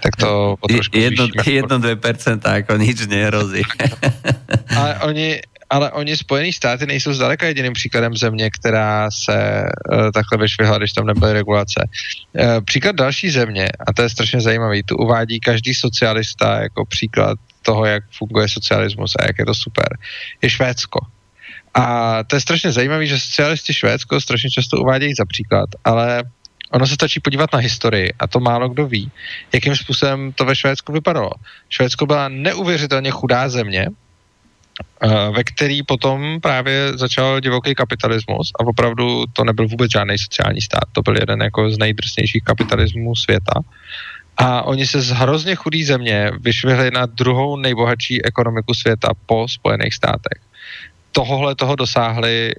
tak 0.00 0.16
to 0.16 0.56
po 0.60 0.68
trošku 0.68 0.98
jedno, 0.98 1.26
jedno, 1.46 1.78
dvě 1.78 1.96
percenta, 1.96 2.56
jako 2.56 2.76
nic 2.76 3.06
nehrozí. 3.06 3.62
a 4.76 5.02
oni, 5.02 5.40
ale 5.70 5.92
oni 5.92 6.16
Spojené 6.16 6.52
státy 6.52 6.86
nejsou 6.86 7.12
zdaleka 7.12 7.46
jediným 7.46 7.72
příkladem 7.72 8.16
země, 8.16 8.50
která 8.50 9.10
se 9.10 9.64
uh, 9.92 10.10
takhle 10.14 10.38
vyšvihla, 10.38 10.78
když 10.78 10.92
tam 10.92 11.06
nebyly 11.06 11.32
regulace. 11.32 11.88
Uh, 12.32 12.64
příklad 12.64 12.96
další 12.96 13.30
země, 13.30 13.68
a 13.86 13.92
to 13.92 14.02
je 14.02 14.08
strašně 14.08 14.40
zajímavý, 14.40 14.82
tu 14.82 14.96
uvádí 14.96 15.40
každý 15.40 15.74
socialista 15.74 16.62
jako 16.62 16.84
příklad 16.84 17.38
toho, 17.62 17.84
jak 17.84 18.04
funguje 18.18 18.48
socialismus 18.48 19.12
a 19.18 19.26
jak 19.26 19.38
je 19.38 19.46
to 19.46 19.54
super, 19.54 19.98
je 20.42 20.50
Švédsko. 20.50 21.00
A 21.74 22.22
to 22.24 22.36
je 22.36 22.40
strašně 22.40 22.72
zajímavé, 22.72 23.06
že 23.06 23.20
socialisti 23.20 23.74
Švédsko 23.74 24.20
strašně 24.20 24.50
často 24.50 24.76
uvádějí 24.76 25.14
za 25.14 25.24
příklad, 25.24 25.68
ale 25.84 26.24
ono 26.72 26.86
se 26.86 26.94
stačí 26.94 27.20
podívat 27.20 27.52
na 27.52 27.58
historii 27.58 28.12
a 28.18 28.26
to 28.26 28.40
málo 28.40 28.68
kdo 28.68 28.86
ví, 28.86 29.10
jakým 29.54 29.76
způsobem 29.76 30.32
to 30.32 30.44
ve 30.44 30.56
Švédsku 30.56 30.92
vypadalo. 30.92 31.30
Švédsko 31.68 32.06
byla 32.06 32.28
neuvěřitelně 32.28 33.10
chudá 33.10 33.48
země, 33.48 33.86
ve 35.36 35.44
který 35.44 35.82
potom 35.82 36.40
právě 36.40 36.98
začal 36.98 37.40
divoký 37.40 37.74
kapitalismus 37.74 38.52
a 38.60 38.66
opravdu 38.66 39.24
to 39.32 39.44
nebyl 39.44 39.68
vůbec 39.68 39.92
žádný 39.92 40.18
sociální 40.18 40.60
stát, 40.60 40.84
to 40.92 41.02
byl 41.02 41.16
jeden 41.16 41.42
jako 41.42 41.70
z 41.70 41.78
nejdrsnějších 41.78 42.42
kapitalismů 42.42 43.16
světa. 43.16 43.60
A 44.36 44.62
oni 44.62 44.86
se 44.86 45.00
z 45.00 45.10
hrozně 45.10 45.54
chudý 45.54 45.84
země 45.84 46.30
vyšvihli 46.40 46.90
na 46.90 47.06
druhou 47.06 47.56
nejbohatší 47.56 48.24
ekonomiku 48.24 48.74
světa 48.74 49.08
po 49.26 49.48
Spojených 49.48 49.94
státech. 49.94 50.40
Tohohle 51.12 51.54
toho 51.54 51.76
dosáhli 51.76 52.54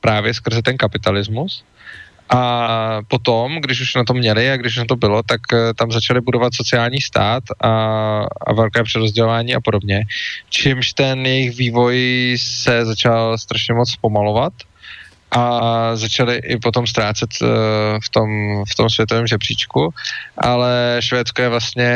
právě 0.00 0.34
skrze 0.34 0.62
ten 0.62 0.76
kapitalismus 0.76 1.64
a 2.28 3.00
potom, 3.08 3.60
když 3.60 3.80
už 3.80 3.94
na 3.94 4.04
to 4.04 4.14
měli 4.14 4.50
a 4.50 4.56
když 4.56 4.76
na 4.76 4.84
to 4.84 4.96
bylo, 4.96 5.22
tak 5.22 5.40
eh, 5.52 5.74
tam 5.74 5.92
začali 5.92 6.20
budovat 6.20 6.54
sociální 6.54 7.00
stát 7.00 7.42
a, 7.60 7.70
a 8.46 8.52
velké 8.52 8.82
přerozdělování 8.82 9.54
a 9.54 9.60
podobně. 9.60 10.02
Čímž 10.50 10.92
ten 10.92 11.26
jejich 11.26 11.56
vývoj 11.56 11.96
se 12.40 12.84
začal 12.84 13.38
strašně 13.38 13.74
moc 13.74 13.96
pomalovat 13.96 14.52
a 15.30 15.96
začali 15.96 16.36
i 16.36 16.56
potom 16.56 16.86
ztrácet 16.86 17.30
uh, 17.42 17.48
v 18.04 18.08
tom, 18.08 18.28
v 18.72 18.74
tom 18.74 18.90
světovém 18.90 19.26
žebříčku, 19.26 19.94
ale 20.38 20.96
Švédsko 21.00 21.42
je 21.42 21.48
vlastně 21.48 21.94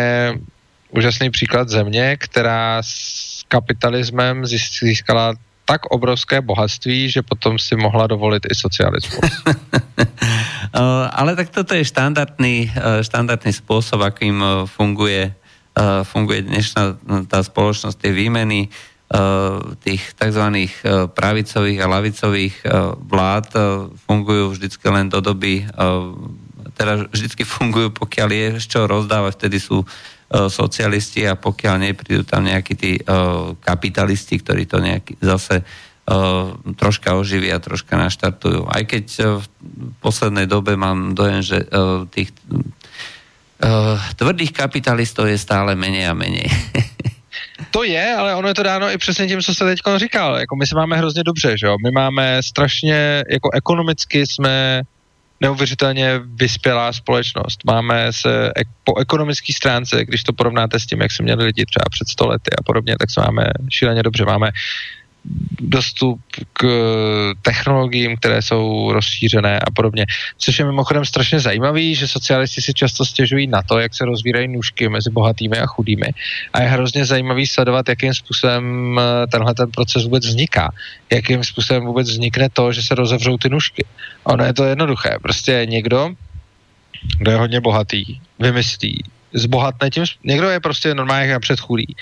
úžasný 0.90 1.30
příklad 1.30 1.68
země, 1.68 2.16
která 2.20 2.82
s 2.82 3.42
kapitalismem 3.48 4.46
získala 4.80 5.34
tak 5.66 5.90
obrovské 5.90 6.38
bohatství, 6.38 7.10
že 7.10 7.26
potom 7.26 7.58
si 7.58 7.74
mohla 7.74 8.06
dovolit 8.06 8.46
i 8.46 8.54
socialismus. 8.54 9.26
Ale 11.18 11.34
tak 11.34 11.50
toto 11.50 11.74
je 11.74 11.82
štandardný, 11.82 12.70
e, 12.70 13.02
štandardný 13.02 13.50
spôsob, 13.50 14.06
akým 14.06 14.38
e, 14.38 14.48
funguje, 14.70 15.34
funguje 16.08 16.40
dnešná 16.48 16.82
tá 17.28 17.44
spoločnosť, 17.44 18.00
tie 18.00 18.08
výmeny 18.08 18.72
tých 19.84 20.02
tzv. 20.16 20.46
pravicových 21.12 21.78
a 21.84 21.92
lavicových 22.00 22.56
vlád 23.06 23.46
fungujú 24.08 24.56
vždycky 24.56 24.88
len 24.88 25.12
do 25.12 25.20
doby, 25.20 25.68
teda 26.74 27.06
vždycky 27.12 27.44
fungujú, 27.44 27.92
pokiaľ 27.92 28.28
je 28.32 28.48
z 28.56 28.66
čo 28.66 28.80
rozdávať, 28.88 29.32
vtedy 29.36 29.60
sú 29.60 29.84
socialisti 30.26 31.22
a 31.26 31.38
pokiaľ 31.38 31.74
neprídu 31.86 32.26
tam 32.26 32.44
nejakí 32.46 32.74
tí 32.74 32.98
uh, 32.98 33.54
kapitalisti, 33.62 34.42
ktorí 34.42 34.66
to 34.66 34.82
nejaký 34.82 35.14
zase 35.22 35.62
uh, 35.62 36.50
troška 36.74 37.14
oživia, 37.14 37.62
troška 37.62 37.94
naštartujú. 37.94 38.66
Aj 38.66 38.82
keď 38.82 39.06
v 39.42 39.46
poslednej 40.02 40.50
dobe 40.50 40.74
mám 40.74 41.14
dojem, 41.14 41.42
že 41.42 41.58
tých 42.10 42.34
tvrdých 44.20 44.52
kapitalistov 44.52 45.32
je 45.32 45.40
stále 45.40 45.72
menej 45.72 46.12
a 46.12 46.14
menej. 46.14 46.44
To 47.70 47.84
je, 47.84 48.14
ale 48.14 48.34
ono 48.34 48.48
je 48.48 48.54
to 48.54 48.62
dáno 48.62 48.90
i 48.90 48.98
přesně 48.98 49.26
tím, 49.26 49.42
co 49.42 49.54
jste 49.54 49.64
teď 49.64 49.78
říkal. 49.96 50.36
Jako 50.36 50.56
my 50.56 50.66
se 50.66 50.76
máme 50.76 50.96
hrozně 50.96 51.24
dobře, 51.24 51.58
že 51.58 51.66
jo? 51.66 51.76
My 51.84 51.90
máme 51.90 52.42
strašně, 52.42 53.24
jako 53.30 53.50
ekonomicky 53.52 54.26
jsme 54.26 54.82
neuvěřitelně 55.40 56.20
vyspělá 56.24 56.92
společnost. 56.92 57.60
Máme 57.64 58.12
se 58.12 58.52
po 58.84 58.98
ekonomické 58.98 59.52
stránce, 59.52 60.04
když 60.04 60.22
to 60.22 60.32
porovnáte 60.32 60.80
s 60.80 60.86
tím, 60.86 61.00
jak 61.00 61.12
se 61.12 61.22
měli 61.22 61.44
lidi 61.44 61.64
třeba 61.66 61.84
před 61.90 62.08
stolety 62.08 62.50
a 62.58 62.62
podobně, 62.62 62.96
tak 62.98 63.10
se 63.10 63.20
máme 63.20 63.44
šíleně 63.70 64.02
dobře. 64.02 64.24
Máme 64.24 64.50
dostup 65.60 66.20
k 66.52 66.66
technologiím, 67.42 68.16
které 68.16 68.42
jsou 68.42 68.92
rozšířené 68.92 69.58
a 69.58 69.70
podobně. 69.70 70.06
Což 70.38 70.58
je 70.58 70.64
mimochodem 70.64 71.04
strašně 71.04 71.40
zajímavý, 71.40 71.94
že 71.94 72.08
socialisti 72.08 72.62
si 72.62 72.74
často 72.74 73.04
stěžují 73.04 73.46
na 73.46 73.62
to, 73.62 73.78
jak 73.78 73.94
se 73.94 74.04
rozvírají 74.04 74.48
nůžky 74.48 74.88
mezi 74.88 75.10
bohatými 75.10 75.58
a 75.58 75.66
chudými. 75.66 76.06
A 76.52 76.62
je 76.62 76.68
hrozně 76.68 77.04
zajímavý 77.04 77.46
sledovat, 77.46 77.88
jakým 77.88 78.14
způsobem 78.14 78.64
eh, 78.98 79.26
tenhle 79.26 79.54
ten 79.54 79.70
proces 79.70 80.04
vůbec 80.04 80.26
vzniká. 80.26 80.72
Jakým 81.12 81.44
způsobem 81.44 81.84
vůbec 81.84 82.10
vznikne 82.10 82.48
to, 82.52 82.72
že 82.72 82.82
se 82.82 82.94
rozevřou 82.94 83.36
ty 83.36 83.48
nůžky. 83.48 83.84
Ono 84.24 84.44
je 84.44 84.54
to 84.54 84.64
jednoduché. 84.64 85.18
Prostě 85.22 85.66
někdo, 85.68 86.10
kdo 87.18 87.30
je 87.30 87.36
hodně 87.36 87.60
bohatý, 87.60 88.20
vymyslí, 88.38 89.02
zbohatne 89.32 89.90
tím, 89.90 90.04
někdo 90.24 90.50
je 90.50 90.60
prostě 90.60 90.94
normálně 90.94 91.32
jak 91.32 91.42
předchůdý 91.42 91.96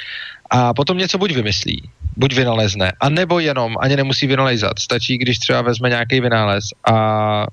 a 0.51 0.75
potom 0.75 0.99
něco 0.99 1.19
buď 1.19 1.33
vymyslí, 1.33 1.91
buď 2.17 2.35
vynalezne, 2.35 2.93
a 3.01 3.09
nebo 3.09 3.39
jenom 3.39 3.77
ani 3.81 3.97
nemusí 3.97 4.27
vynalézat. 4.27 4.79
Stačí, 4.79 5.19
když 5.19 5.39
třeba 5.39 5.63
vezme 5.63 5.89
nějaký 5.89 6.21
vynález 6.21 6.65
a 6.89 7.47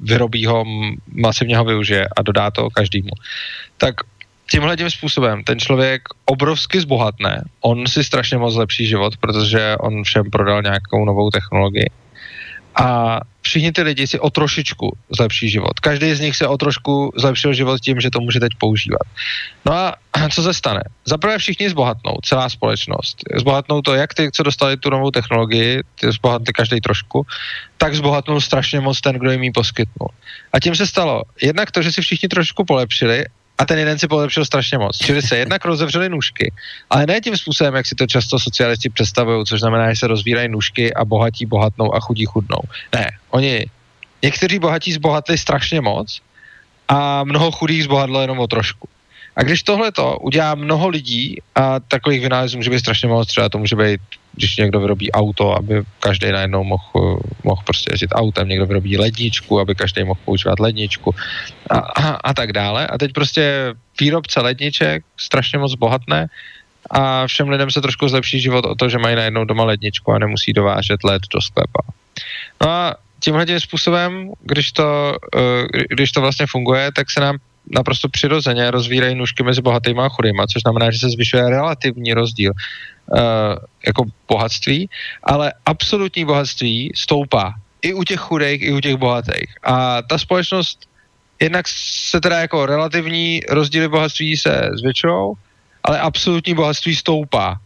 vyrobí 0.00 0.46
ho, 0.46 0.64
masivně 1.12 1.56
ho 1.58 1.64
využije 1.64 2.08
a 2.16 2.22
dodá 2.22 2.50
to 2.50 2.70
každému. 2.70 3.10
Tak 3.78 3.94
tímhle 4.50 4.76
tím 4.76 4.90
způsobem 4.90 5.44
ten 5.44 5.58
člověk 5.58 6.02
obrovsky 6.24 6.80
zbohatne, 6.80 7.44
on 7.60 7.86
si 7.86 8.04
strašně 8.04 8.38
moc 8.38 8.54
zlepší 8.54 8.86
život, 8.86 9.16
protože 9.16 9.76
on 9.80 10.02
všem 10.02 10.30
prodal 10.30 10.62
nějakou 10.62 11.04
novou 11.04 11.30
technologii 11.30 11.90
a 12.76 13.20
všichni 13.42 13.72
ty 13.72 13.82
lidi 13.82 14.06
si 14.06 14.20
o 14.20 14.30
trošičku 14.30 14.96
zlepší 15.16 15.48
život. 15.50 15.80
Každý 15.80 16.14
z 16.14 16.20
nich 16.20 16.36
se 16.36 16.46
o 16.46 16.56
trošku 16.56 17.12
zlepšil 17.16 17.52
život 17.54 17.80
tím, 17.80 18.00
že 18.00 18.10
to 18.10 18.20
může 18.20 18.40
teď 18.40 18.52
používat. 18.58 19.06
No 19.64 19.72
a 19.72 19.94
co 20.32 20.42
se 20.42 20.54
stane? 20.54 20.82
Zaprvé 21.04 21.38
všichni 21.38 21.70
zbohatnou, 21.70 22.14
celá 22.22 22.48
společnost. 22.48 23.16
Zbohatnou 23.36 23.82
to, 23.82 23.94
jak 23.94 24.14
ty, 24.14 24.30
co 24.32 24.42
dostali 24.42 24.76
tu 24.76 24.90
novou 24.90 25.10
technologii, 25.10 25.82
ty 26.00 26.12
zbohatli 26.12 26.52
každý 26.52 26.80
trošku, 26.80 27.26
tak 27.78 27.94
zbohatnul 27.94 28.40
strašně 28.40 28.80
moc 28.80 29.00
ten, 29.00 29.16
kdo 29.16 29.30
jim 29.30 29.42
ji 29.42 29.52
poskytnul. 29.52 30.08
A 30.52 30.60
tím 30.60 30.76
se 30.76 30.86
stalo 30.86 31.22
jednak 31.42 31.70
to, 31.70 31.82
že 31.82 31.92
si 31.92 32.00
všichni 32.02 32.28
trošku 32.28 32.64
polepšili 32.64 33.24
a 33.58 33.64
ten 33.64 33.78
jeden 33.78 33.98
si 33.98 34.08
polepšil 34.08 34.44
strašně 34.44 34.78
moc. 34.78 34.98
Čili 34.98 35.22
se 35.22 35.36
jednak 35.36 35.64
rozevřely 35.64 36.08
nůžky, 36.08 36.52
ale 36.90 37.06
ne 37.06 37.20
tím 37.20 37.36
způsobem, 37.36 37.74
jak 37.74 37.86
si 37.86 37.94
to 37.94 38.06
často 38.06 38.38
socialisti 38.38 38.88
představují, 38.88 39.46
což 39.46 39.60
znamená, 39.60 39.92
že 39.92 39.98
se 39.98 40.06
rozvírají 40.06 40.48
nůžky 40.48 40.94
a 40.94 41.04
bohatí 41.04 41.46
bohatnou 41.46 41.94
a 41.94 42.00
chudí 42.00 42.24
chudnou. 42.24 42.60
Ne, 42.94 43.10
oni, 43.30 43.66
někteří 44.22 44.58
bohatí 44.58 44.92
zbohatli 44.92 45.38
strašně 45.38 45.80
moc 45.80 46.20
a 46.88 47.24
mnoho 47.24 47.52
chudých 47.52 47.84
zbohatlo 47.84 48.20
jenom 48.20 48.38
o 48.38 48.46
trošku. 48.46 48.88
A 49.36 49.42
když 49.42 49.62
tohle 49.62 49.92
to 49.92 50.18
udělá 50.18 50.54
mnoho 50.54 50.88
lidí 50.88 51.36
a 51.54 51.80
takových 51.80 52.20
vynálezů 52.20 52.56
může 52.56 52.70
být 52.70 52.80
strašně 52.80 53.08
moc, 53.08 53.28
třeba 53.28 53.48
to 53.48 53.58
může 53.58 53.76
být, 53.76 54.00
když 54.36 54.56
někdo 54.56 54.80
vyrobí 54.80 55.12
auto, 55.12 55.56
aby 55.56 55.82
každý 56.00 56.32
najednou 56.32 56.64
mohl, 56.64 57.20
mohl 57.44 57.62
prostě 57.64 57.92
jezdit 57.92 58.10
autem, 58.14 58.48
někdo 58.48 58.66
vyrobí 58.66 58.98
ledničku, 58.98 59.60
aby 59.60 59.74
každý 59.74 60.04
mohl 60.04 60.20
používat 60.24 60.60
ledničku 60.60 61.14
a, 61.70 61.78
a, 61.78 62.08
a 62.10 62.34
tak 62.34 62.52
dále. 62.52 62.86
A 62.86 62.98
teď 62.98 63.12
prostě 63.12 63.74
výrobce 64.00 64.40
ledniček 64.40 65.04
strašně 65.16 65.58
moc 65.58 65.74
bohatné 65.74 66.26
a 66.90 67.26
všem 67.26 67.48
lidem 67.48 67.70
se 67.70 67.80
trošku 67.80 68.08
zlepší 68.08 68.40
život 68.40 68.64
o 68.64 68.74
to, 68.74 68.88
že 68.88 68.98
mají 68.98 69.16
najednou 69.16 69.44
doma 69.44 69.64
ledničku 69.64 70.12
a 70.12 70.18
nemusí 70.18 70.52
dovážet 70.52 71.04
led 71.04 71.22
do 71.34 71.40
sklepa. 71.40 71.82
No 72.62 72.70
a 72.70 72.96
tímhle 73.20 73.46
tím 73.46 73.60
způsobem, 73.60 74.30
když 74.42 74.72
to, 74.72 75.16
eh, 75.36 75.84
když 75.88 76.12
to 76.12 76.20
vlastně 76.20 76.46
funguje, 76.46 76.92
tak 76.92 77.10
se 77.10 77.20
nám 77.20 77.36
naprosto 77.70 78.08
přirozeně 78.08 78.70
rozvírají 78.70 79.14
nůžky 79.14 79.42
mezi 79.42 79.62
bohatýma 79.62 80.06
a 80.06 80.08
chudýma, 80.08 80.46
což 80.46 80.62
znamená, 80.62 80.90
že 80.90 80.98
se 80.98 81.10
zvyšuje 81.10 81.50
relativní 81.50 82.14
rozdíl 82.14 82.52
jako 83.86 84.04
bohatství, 84.28 84.90
ale 85.22 85.52
absolutní 85.66 86.24
bohatství 86.24 86.92
stoupá 86.94 87.54
i 87.82 87.94
u 87.94 88.04
těch 88.04 88.20
chudých, 88.20 88.62
i 88.62 88.72
u 88.72 88.80
těch 88.80 88.96
bohatých. 88.96 89.54
A 89.62 90.02
ta 90.02 90.18
společnost 90.18 90.88
jednak 91.40 91.68
se 91.68 92.20
teda 92.20 92.40
jako 92.40 92.66
relativní 92.66 93.40
rozdíly 93.48 93.88
bohatství 93.88 94.36
se 94.36 94.70
zvětšují, 94.80 95.34
ale 95.84 96.00
absolutní 96.00 96.54
bohatství 96.54 96.96
stoupá. 96.96 97.60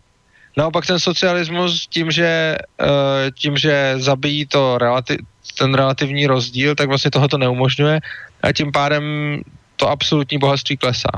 Naopak 0.56 0.86
ten 0.86 0.98
socialismus 0.98 1.86
tím, 1.86 2.10
že, 2.10 2.56
uh, 2.82 2.86
tím, 3.34 3.56
že 3.56 3.94
zabíjí 3.96 4.46
to 4.46 4.76
relati- 4.78 5.24
ten 5.58 5.74
relativní 5.74 6.26
rozdíl, 6.26 6.74
tak 6.74 6.88
vlastně 6.88 7.10
tohoto 7.10 7.38
neumožňuje 7.38 8.00
a 8.42 8.52
tím 8.52 8.72
pádem 8.72 9.04
to 9.76 9.88
absolutní 9.88 10.38
bohatství 10.38 10.76
klesá. 10.76 11.10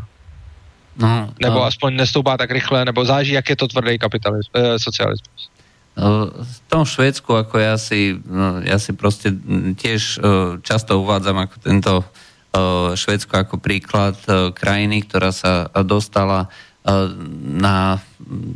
No, 0.96 1.32
nebo 1.40 1.58
no. 1.58 1.64
aspoň 1.64 1.96
nestoupá 1.96 2.36
tak 2.36 2.50
rychle, 2.50 2.84
nebo 2.84 3.04
záží, 3.04 3.32
jak 3.32 3.50
je 3.50 3.56
to 3.56 3.68
tvrdý 3.68 3.98
kapitalismus, 3.98 4.52
eh, 4.54 4.78
socialismus. 4.78 5.48
No, 5.96 6.32
v 6.32 6.58
tom 6.72 6.88
Švédsku, 6.88 7.36
ako 7.36 7.60
ja 7.60 7.76
si, 7.76 8.16
no, 8.24 8.64
ja 8.64 8.80
si 8.80 8.96
proste 8.96 9.28
tiež 9.76 10.24
uh, 10.24 10.56
často 10.64 10.96
uvádzam 10.96 11.36
ako 11.36 11.56
tento 11.60 11.92
uh, 12.00 12.96
Švédsko 12.96 13.36
ako 13.36 13.60
príklad 13.60 14.16
uh, 14.24 14.56
krajiny, 14.56 15.04
ktorá 15.04 15.36
sa 15.36 15.68
dostala 15.84 16.48
uh, 16.48 17.12
na 17.44 18.00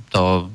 to 0.08 0.48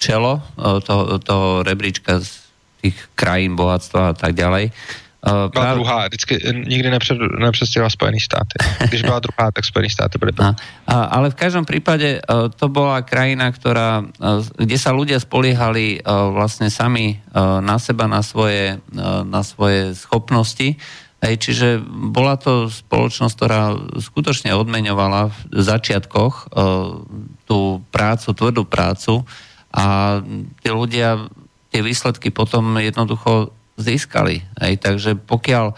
čelo 0.00 0.40
uh, 0.56 0.80
toho, 0.80 1.20
toho 1.20 1.60
rebríčka 1.60 2.24
z 2.24 2.32
tých 2.80 2.96
krajín, 3.12 3.52
bohatstva 3.52 4.12
a 4.12 4.14
tak 4.16 4.32
ďalej. 4.32 4.72
Uh, 4.72 5.05
Uh, 5.26 5.32
byla 5.32 5.50
právě... 5.50 5.74
druhá, 5.74 6.06
vždycky 6.06 6.38
nikdy 6.70 6.90
nepřed, 6.90 7.18
nepředstihla 7.18 7.90
Spojený 7.90 8.20
státy. 8.20 8.54
Když 8.88 9.02
byla 9.02 9.18
druhá, 9.18 9.50
tak 9.50 9.64
Spojený 9.64 9.90
státy 9.90 10.18
byly 10.18 10.32
první. 10.32 10.54
Ale 10.86 11.30
v 11.30 11.34
každom 11.34 11.66
prípade 11.66 12.22
uh, 12.22 12.46
to 12.54 12.70
bola 12.70 13.02
krajina, 13.02 13.50
ktorá, 13.50 14.06
uh, 14.06 14.46
kde 14.54 14.78
sa 14.78 14.94
ľudia 14.94 15.18
spoliehali 15.18 15.98
uh, 15.98 16.30
vlastne 16.30 16.70
sami 16.70 17.18
uh, 17.18 17.58
na 17.58 17.82
seba, 17.82 18.06
na 18.06 18.22
svoje, 18.22 18.78
uh, 18.78 19.26
na 19.26 19.42
svoje 19.42 19.98
schopnosti. 19.98 20.78
Hej, 21.18 21.34
čiže 21.42 21.82
bola 21.90 22.38
to 22.38 22.70
spoločnosť, 22.70 23.34
ktorá 23.34 23.74
skutočne 23.98 24.54
odmeňovala 24.54 25.34
v 25.34 25.38
začiatkoch 25.58 26.54
uh, 26.54 27.02
tú 27.50 27.82
prácu, 27.90 28.28
tvrdú 28.30 28.62
prácu 28.62 29.26
a 29.74 30.20
tí 30.62 30.68
ľudia 30.70 31.26
tie 31.74 31.82
výsledky 31.82 32.30
potom 32.30 32.78
jednoducho 32.78 33.55
získali. 33.76 34.40
Hej. 34.60 34.80
Takže 34.80 35.10
pokiaľ 35.20 35.66
uh, 35.70 35.76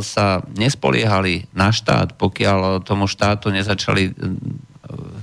sa 0.00 0.40
nespoliehali 0.54 1.50
na 1.52 1.74
štát, 1.74 2.14
pokiaľ 2.14 2.86
tomu 2.86 3.10
štátu 3.10 3.50
nezačali 3.50 4.10
uh, 4.10 4.14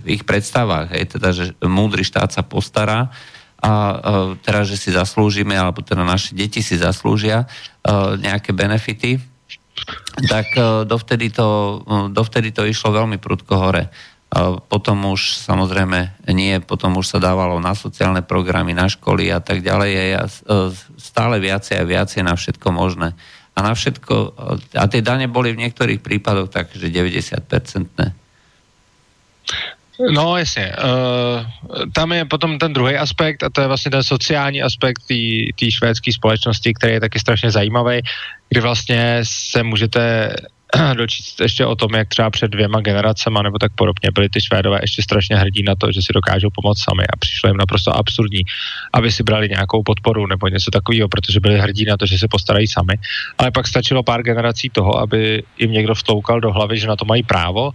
v 0.04 0.20
ich 0.20 0.24
predstavách, 0.28 0.92
hej, 0.96 1.04
teda, 1.16 1.30
že 1.32 1.56
múdry 1.64 2.04
štát 2.04 2.32
sa 2.32 2.44
postará 2.44 3.12
a 3.60 3.72
uh, 3.72 3.96
teraz, 4.40 4.72
že 4.72 4.80
si 4.80 4.90
zaslúžime, 4.96 5.56
alebo 5.56 5.84
teda 5.84 6.08
naše 6.08 6.32
deti 6.32 6.64
si 6.64 6.80
zaslúžia 6.80 7.44
uh, 7.44 8.16
nejaké 8.16 8.56
benefity, 8.56 9.20
tak 10.28 10.48
uh, 10.56 10.88
dovtedy, 10.88 11.32
to, 11.32 11.80
uh, 11.84 12.08
dovtedy 12.12 12.52
to 12.56 12.64
išlo 12.68 12.96
veľmi 12.96 13.20
prudko 13.20 13.56
hore. 13.60 13.92
Potom 14.70 15.10
už 15.10 15.42
samozrejme 15.42 16.30
nie, 16.30 16.62
potom 16.62 17.02
už 17.02 17.18
sa 17.18 17.20
dávalo 17.20 17.58
na 17.58 17.74
sociálne 17.74 18.22
programy, 18.22 18.78
na 18.78 18.86
školy 18.86 19.34
a 19.34 19.42
tak 19.42 19.66
ďalej. 19.66 19.92
A 20.22 20.24
e, 20.30 20.30
stále 21.02 21.42
viacej 21.42 21.82
a 21.82 21.90
viacej 21.90 22.22
na 22.22 22.38
všetko 22.38 22.68
možné. 22.70 23.18
A 23.58 23.66
na 23.66 23.74
všetko, 23.74 24.16
a 24.78 24.86
tie 24.86 25.02
dane 25.02 25.26
boli 25.26 25.58
v 25.58 25.66
niektorých 25.66 26.06
prípadoch 26.06 26.54
takže 26.54 26.94
90-percentné. 26.94 28.14
No 30.00 30.38
jasně. 30.38 30.72
Uh, 30.80 31.44
tam 31.92 32.12
je 32.12 32.26
potom 32.26 32.60
ten 32.60 32.74
druhý 32.74 32.96
aspekt 32.96 33.44
a 33.44 33.50
to 33.50 33.62
je 33.62 33.68
vlastně 33.68 33.92
ten 33.92 34.04
sociální 34.04 34.62
aspekt 34.62 35.02
té 35.60 35.72
švédské 35.72 36.14
společnosti, 36.14 36.74
který 36.74 36.94
je 36.94 37.00
taky 37.00 37.20
strašně 37.20 37.52
zajímavý, 37.52 38.02
kdy 38.50 38.62
vlastně 38.62 39.20
se 39.24 39.64
můžete 39.64 40.34
dočíst 40.94 41.42
ještě 41.42 41.66
o 41.66 41.76
tom, 41.76 41.96
jak 41.96 42.08
třeba 42.08 42.30
před 42.30 42.52
dvěma 42.52 42.82
generacemi 42.82 43.40
nebo 43.44 43.58
tak 43.58 43.72
podobně 43.76 44.12
byli 44.14 44.30
ty 44.30 44.42
Švédové 44.42 44.80
ještě 44.82 45.02
strašně 45.02 45.36
hrdí 45.36 45.64
na 45.64 45.76
to, 45.76 45.92
že 45.92 46.02
si 46.02 46.14
dokážou 46.14 46.48
pomoct 46.54 46.84
sami 46.84 47.04
a 47.04 47.18
přišlo 47.20 47.50
jim 47.50 47.58
naprosto 47.58 47.96
absurdní, 47.98 48.42
aby 48.94 49.12
si 49.12 49.24
brali 49.24 49.50
nějakou 49.50 49.84
podporu 49.84 50.28
nebo 50.28 50.48
něco 50.48 50.72
takového, 50.72 51.10
protože 51.10 51.40
byli 51.40 51.60
hrdí 51.60 51.86
na 51.86 51.98
to, 51.98 52.06
že 52.06 52.20
se 52.20 52.28
postarají 52.28 52.68
sami. 52.68 52.94
Ale 53.38 53.52
pak 53.52 53.68
stačilo 53.68 54.04
pár 54.04 54.22
generací 54.24 54.70
toho, 54.70 55.00
aby 55.00 55.44
jim 55.58 55.72
někdo 55.72 55.96
vtloukal 55.96 56.40
do 56.40 56.52
hlavy, 56.52 56.80
že 56.80 56.88
na 56.88 56.96
to 56.96 57.06
mají 57.06 57.24
právo 57.24 57.72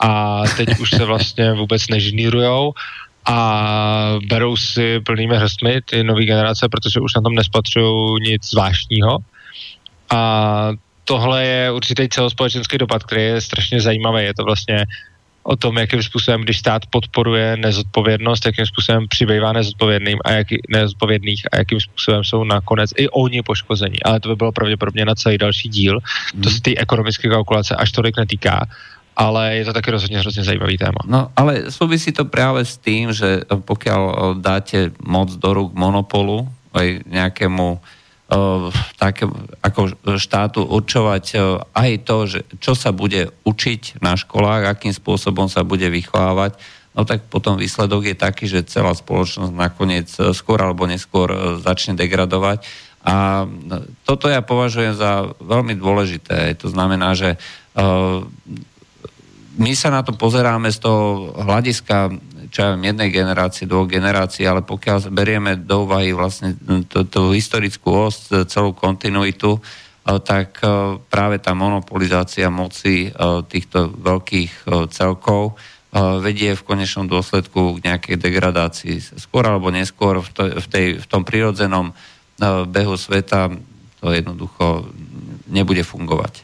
a 0.00 0.42
teď 0.56 0.78
už 0.78 0.90
se 0.90 1.04
vlastně 1.04 1.52
vůbec 1.52 1.88
nežnírujou 1.88 2.72
a 3.26 4.18
berou 4.28 4.56
si 4.56 5.00
plnými 5.00 5.36
hrstmi 5.36 5.80
ty 5.84 6.04
nové 6.04 6.24
generace, 6.24 6.68
protože 6.68 7.00
už 7.00 7.14
na 7.14 7.22
tom 7.22 7.34
nespatřují 7.34 8.20
nic 8.20 8.50
zvláštního. 8.50 9.18
A 10.10 10.70
tohle 11.08 11.44
je 11.44 11.72
určitý 11.72 12.08
celospolečenský 12.08 12.78
dopad, 12.78 13.02
který 13.04 13.22
je 13.22 13.40
strašně 13.40 13.80
zajímavý. 13.80 14.24
Je 14.24 14.34
to 14.34 14.44
vlastně 14.44 14.84
o 15.42 15.56
tom, 15.56 15.80
jakým 15.80 16.02
způsobem, 16.02 16.44
když 16.44 16.58
stát 16.58 16.82
podporuje 16.92 17.56
nezodpovědnost, 17.56 18.46
jakým 18.46 18.66
způsobem 18.66 19.08
přibývá 19.08 19.52
nezodpovědným 19.52 20.18
a 20.24 20.32
jaký, 20.32 20.60
nezodpovědných 20.68 21.42
a 21.52 21.56
jakým 21.56 21.80
způsobem 21.80 22.24
jsou 22.24 22.44
nakonec 22.44 22.90
i 22.96 23.08
oni 23.08 23.42
poškození. 23.42 24.02
Ale 24.04 24.20
to 24.20 24.28
by 24.28 24.36
bylo 24.36 24.52
pravděpodobně 24.52 25.04
na 25.04 25.14
celý 25.14 25.38
další 25.38 25.68
díl. 25.68 25.98
Hmm. 26.34 26.42
To 26.42 26.50
se 26.50 26.60
té 26.60 26.76
ekonomické 26.76 27.28
kalkulace 27.28 27.72
až 27.76 27.92
tolik 27.92 28.16
netýká 28.16 28.68
ale 29.18 29.56
je 29.56 29.64
to 29.64 29.72
taky 29.72 29.90
rozhodně 29.90 30.18
hrozně 30.18 30.44
zajímavý 30.46 30.78
téma. 30.78 31.02
No, 31.02 31.34
ale 31.34 31.74
súvisí 31.74 32.14
to 32.14 32.22
právě 32.24 32.62
s 32.64 32.78
tím, 32.78 33.10
že 33.10 33.42
pokiaľ 33.50 34.38
dáte 34.38 34.94
moc 35.02 35.34
do 35.34 35.50
rúk 35.50 35.74
monopolu, 35.74 36.46
aj 36.70 37.02
nejakému 37.02 37.82
také, 39.00 39.24
ako 39.64 39.96
štátu 40.20 40.60
určovať 40.60 41.24
aj 41.72 41.90
to, 42.04 42.16
že 42.28 42.40
čo 42.60 42.76
sa 42.76 42.92
bude 42.92 43.32
učiť 43.48 44.04
na 44.04 44.20
školách, 44.20 44.68
akým 44.68 44.92
spôsobom 44.92 45.48
sa 45.48 45.64
bude 45.64 45.88
vychovávať, 45.88 46.60
no 46.92 47.08
tak 47.08 47.24
potom 47.32 47.56
výsledok 47.56 48.12
je 48.12 48.16
taký, 48.20 48.44
že 48.44 48.68
celá 48.68 48.92
spoločnosť 48.92 49.52
nakoniec 49.56 50.12
skôr 50.36 50.60
alebo 50.60 50.84
neskôr 50.84 51.56
začne 51.64 51.96
degradovať. 51.96 52.68
A 53.08 53.48
toto 54.04 54.28
ja 54.28 54.44
považujem 54.44 54.92
za 54.92 55.32
veľmi 55.40 55.72
dôležité. 55.80 56.52
To 56.60 56.68
znamená, 56.68 57.16
že 57.16 57.40
my 59.58 59.72
sa 59.72 59.88
na 59.88 60.04
to 60.04 60.12
pozeráme 60.12 60.68
z 60.68 60.84
toho 60.84 61.32
hľadiska 61.32 62.12
čo 62.50 62.58
ja 62.62 62.68
viem, 62.74 62.92
jednej 62.92 63.10
generácie, 63.12 63.68
dvoch 63.68 63.88
generácií, 63.88 64.44
ale 64.48 64.66
pokiaľ 64.66 65.12
berieme 65.12 65.56
do 65.56 65.84
úvahy 65.84 66.12
vlastne 66.12 66.56
tú 66.90 67.32
historickú 67.32 68.08
os, 68.08 68.28
celú 68.48 68.72
kontinuitu, 68.72 69.60
tak 70.24 70.60
práve 71.12 71.36
tá 71.38 71.52
monopolizácia 71.52 72.48
moci 72.48 73.12
týchto 73.48 73.92
veľkých 73.92 74.68
celkov 74.88 75.60
vedie 76.20 76.52
v 76.52 76.66
konečnom 76.68 77.08
dôsledku 77.08 77.80
k 77.80 77.84
nejakej 77.92 78.16
degradácii. 78.16 79.20
Skôr 79.20 79.44
alebo 79.48 79.72
neskôr 79.72 80.20
v, 80.20 80.28
to, 80.32 80.42
v, 80.60 80.66
tej, 80.68 80.86
v 81.00 81.06
tom 81.08 81.24
prirodzenom 81.24 81.92
behu 82.68 82.96
sveta 82.96 83.52
to 83.98 84.14
jednoducho 84.14 84.86
nebude 85.50 85.82
fungovať. 85.82 86.42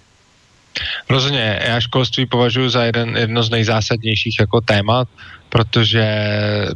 Rozhodně, 1.11 1.61
já 1.67 1.81
školství 1.81 2.27
považuji 2.27 2.69
za 2.69 2.85
jeden, 2.85 3.17
jedno 3.17 3.43
z 3.43 3.51
nejzásadnějších 3.51 4.37
jako 4.41 4.61
témat, 4.61 5.09
protože 5.55 6.05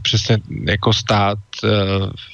přesně 0.02 0.38
jako 0.68 0.92
stát 0.92 1.38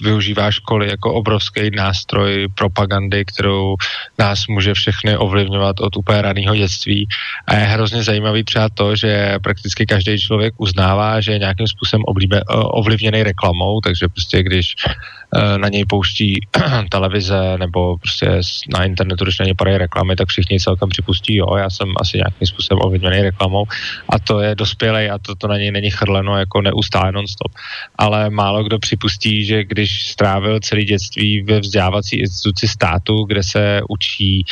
využívá 0.00 0.50
školy 0.50 0.88
jako 0.88 1.14
obrovský 1.14 1.70
nástroj 1.70 2.48
propagandy, 2.54 3.24
kterou 3.24 3.76
nás 4.18 4.46
může 4.46 4.74
všechny 4.74 5.16
ovlivňovat 5.16 5.80
od 5.80 5.96
úplně 5.96 6.22
raného 6.22 6.56
dětství. 6.56 7.08
A 7.46 7.54
je 7.54 7.64
hrozně 7.64 8.02
zajímavý 8.02 8.44
třeba 8.44 8.68
to, 8.68 8.96
že 8.96 9.38
prakticky 9.42 9.86
každý 9.86 10.18
člověk 10.18 10.54
uznává, 10.58 11.20
že 11.20 11.32
je 11.32 11.38
nějakým 11.38 11.66
způsobem 11.66 12.04
oblíbe, 12.06 12.40
ovlivněný 12.48 13.22
reklamou, 13.22 13.80
takže 13.80 14.08
prostě 14.08 14.42
když 14.42 14.74
uh, 14.86 15.58
na 15.58 15.68
něj 15.68 15.84
pouští 15.84 16.40
televize 16.90 17.58
nebo 17.58 17.98
prostě 17.98 18.40
na 18.74 18.84
internetu, 18.84 19.24
když 19.24 19.38
na 19.38 19.44
něj 19.44 19.54
padají 19.54 19.78
reklamy, 19.78 20.16
tak 20.16 20.28
všichni 20.28 20.60
celkem 20.60 20.88
připustí, 20.88 21.36
jo, 21.36 21.56
já 21.56 21.70
jsem 21.70 21.88
asi 22.00 22.16
nějakým 22.16 22.46
způsobem 22.46 22.80
ovlivněný 22.84 23.22
reklamou 23.22 23.64
a 24.08 24.18
to 24.18 24.40
je 24.40 24.54
dospělej 24.54 25.10
a 25.10 25.18
to, 25.18 25.34
to 25.34 25.48
na 25.48 25.56
něj 25.56 25.70
není 25.70 25.90
chrleno 25.90 26.38
jako 26.38 26.62
neustále 26.62 27.12
non-stop. 27.12 27.52
Ale 27.98 28.30
málo 28.30 28.64
kdo 28.64 28.78
připustí, 28.78 29.13
že 29.22 29.64
když 29.64 30.06
strávil 30.06 30.60
celý 30.60 30.84
dětství 30.84 31.42
ve 31.42 31.60
vzdělávací 31.60 32.16
instituci 32.16 32.68
státu, 32.68 33.24
kde 33.24 33.42
se 33.42 33.80
učí 33.88 34.44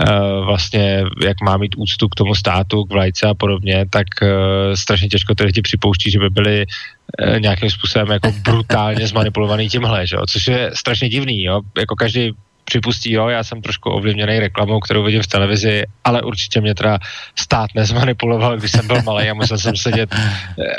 Uh, 0.00 0.46
vlastně, 0.46 1.04
jak 1.24 1.36
má 1.42 1.56
mít 1.56 1.74
úctu 1.76 2.08
k 2.08 2.14
tomu 2.14 2.34
státu, 2.34 2.84
k 2.84 2.92
vlajce 2.92 3.26
a 3.26 3.34
podobně, 3.34 3.86
tak 3.90 4.06
uh, 4.22 4.28
strašně 4.74 5.08
těžko 5.08 5.34
ty 5.34 5.44
lidi 5.44 5.62
připouští, 5.62 6.10
že 6.10 6.18
by 6.18 6.30
byli 6.30 6.66
uh, 6.66 7.40
nějakým 7.40 7.70
způsobem 7.70 8.08
jako 8.10 8.32
brutálně 8.44 9.06
zmanipulovaný 9.06 9.68
tímhle, 9.68 10.06
že? 10.06 10.16
což 10.28 10.46
je 10.46 10.70
strašně 10.74 11.08
divný. 11.08 11.42
Jo? 11.42 11.60
Jako 11.78 11.94
každý 11.94 12.32
připustí, 12.66 13.12
jo, 13.12 13.28
já 13.28 13.44
jsem 13.44 13.62
trošku 13.62 13.90
ovlivněný 13.90 14.38
reklamou, 14.38 14.80
kterou 14.80 15.02
vidím 15.02 15.22
v 15.22 15.26
televizi, 15.26 15.84
ale 16.04 16.22
určitě 16.22 16.60
mě 16.60 16.74
teda 16.74 16.98
stát 17.38 17.70
nezmanipuloval, 17.74 18.56
když 18.56 18.70
jsem 18.70 18.86
byl 18.86 19.02
malý 19.02 19.30
a 19.30 19.34
musel 19.34 19.58
jsem 19.58 19.76
sedět 19.76 20.14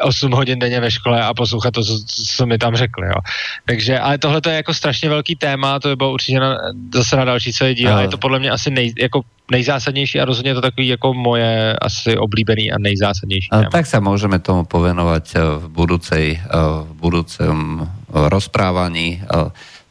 8 0.03 0.33
eh, 0.33 0.35
hodin 0.35 0.59
denně 0.59 0.79
ve 0.79 0.91
škole 0.91 1.23
a 1.23 1.33
poslouchat 1.33 1.71
to, 1.71 1.83
co, 1.83 1.93
co 2.35 2.45
mi 2.45 2.57
tam 2.57 2.75
řekli, 2.75 3.07
jo. 3.07 3.19
Takže, 3.65 3.99
ale 3.99 4.17
tohle 4.17 4.41
je 4.47 4.53
jako 4.53 4.73
strašně 4.73 5.09
velký 5.09 5.35
téma, 5.35 5.79
to 5.79 5.87
by 5.87 5.95
bylo 5.95 6.13
určitě 6.13 6.39
na, 6.39 6.57
zase 6.93 7.15
na 7.15 7.25
další 7.25 7.53
celý 7.53 7.75
díl, 7.75 7.93
ale 7.93 8.03
je 8.03 8.07
to 8.07 8.17
podle 8.17 8.39
mě 8.39 8.51
asi 8.51 8.71
nej, 8.71 8.93
jako 8.99 9.21
nejzásadnější 9.51 10.19
a 10.19 10.25
rozhodně 10.25 10.53
to 10.53 10.61
takový 10.61 10.87
jako 10.87 11.13
moje 11.13 11.75
asi 11.81 12.17
oblíbený 12.17 12.71
a 12.71 12.75
nejzásadnější 12.79 13.49
téma. 13.49 13.69
Tak 13.71 13.85
se 13.85 13.99
můžeme 13.99 14.39
tomu 14.39 14.65
povenovat 14.65 15.23
eh, 15.35 15.39
v 15.39 15.67
budúcej, 15.67 16.39
eh, 16.43 16.47
v 16.83 16.93
budúcem 16.93 17.87
rozprávaní. 18.09 19.21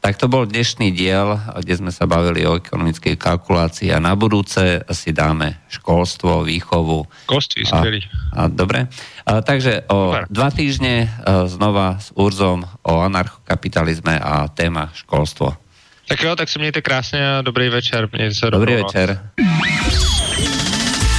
Tak 0.07 0.23
to 0.23 0.31
bol 0.31 0.47
dnešný 0.47 0.95
diel, 0.95 1.35
kde 1.35 1.83
sme 1.83 1.91
sa 1.91 2.07
bavili 2.07 2.47
o 2.47 2.55
ekonomickej 2.55 3.19
kalkulácii 3.19 3.91
a 3.91 3.99
na 3.99 4.15
budúce 4.15 4.87
si 4.95 5.11
dáme 5.11 5.59
školstvo, 5.67 6.47
výchovu. 6.47 7.11
Skvelý. 7.27 8.07
A, 8.31 8.47
a, 8.47 8.47
dobre. 8.47 8.87
A, 9.27 9.43
takže 9.43 9.83
o 9.91 10.15
Dobre. 10.15 10.31
dva 10.31 10.49
týždne 10.55 11.11
a, 11.11 11.51
znova 11.51 11.99
s 11.99 12.15
Urzom 12.15 12.63
o 12.87 13.03
anarchokapitalizme 13.03 14.15
a 14.23 14.47
téma 14.47 14.95
školstvo. 14.95 15.59
Tak 16.07 16.23
jo, 16.23 16.39
tak 16.39 16.49
se 16.55 16.59
mějte 16.63 16.87
krásně 16.87 17.19
a 17.27 17.43
dobrý 17.43 17.67
večer. 17.69 18.07
Mějte 18.07 18.35
se 18.35 18.51
dobrý 18.51 18.87
večer. 18.87 19.19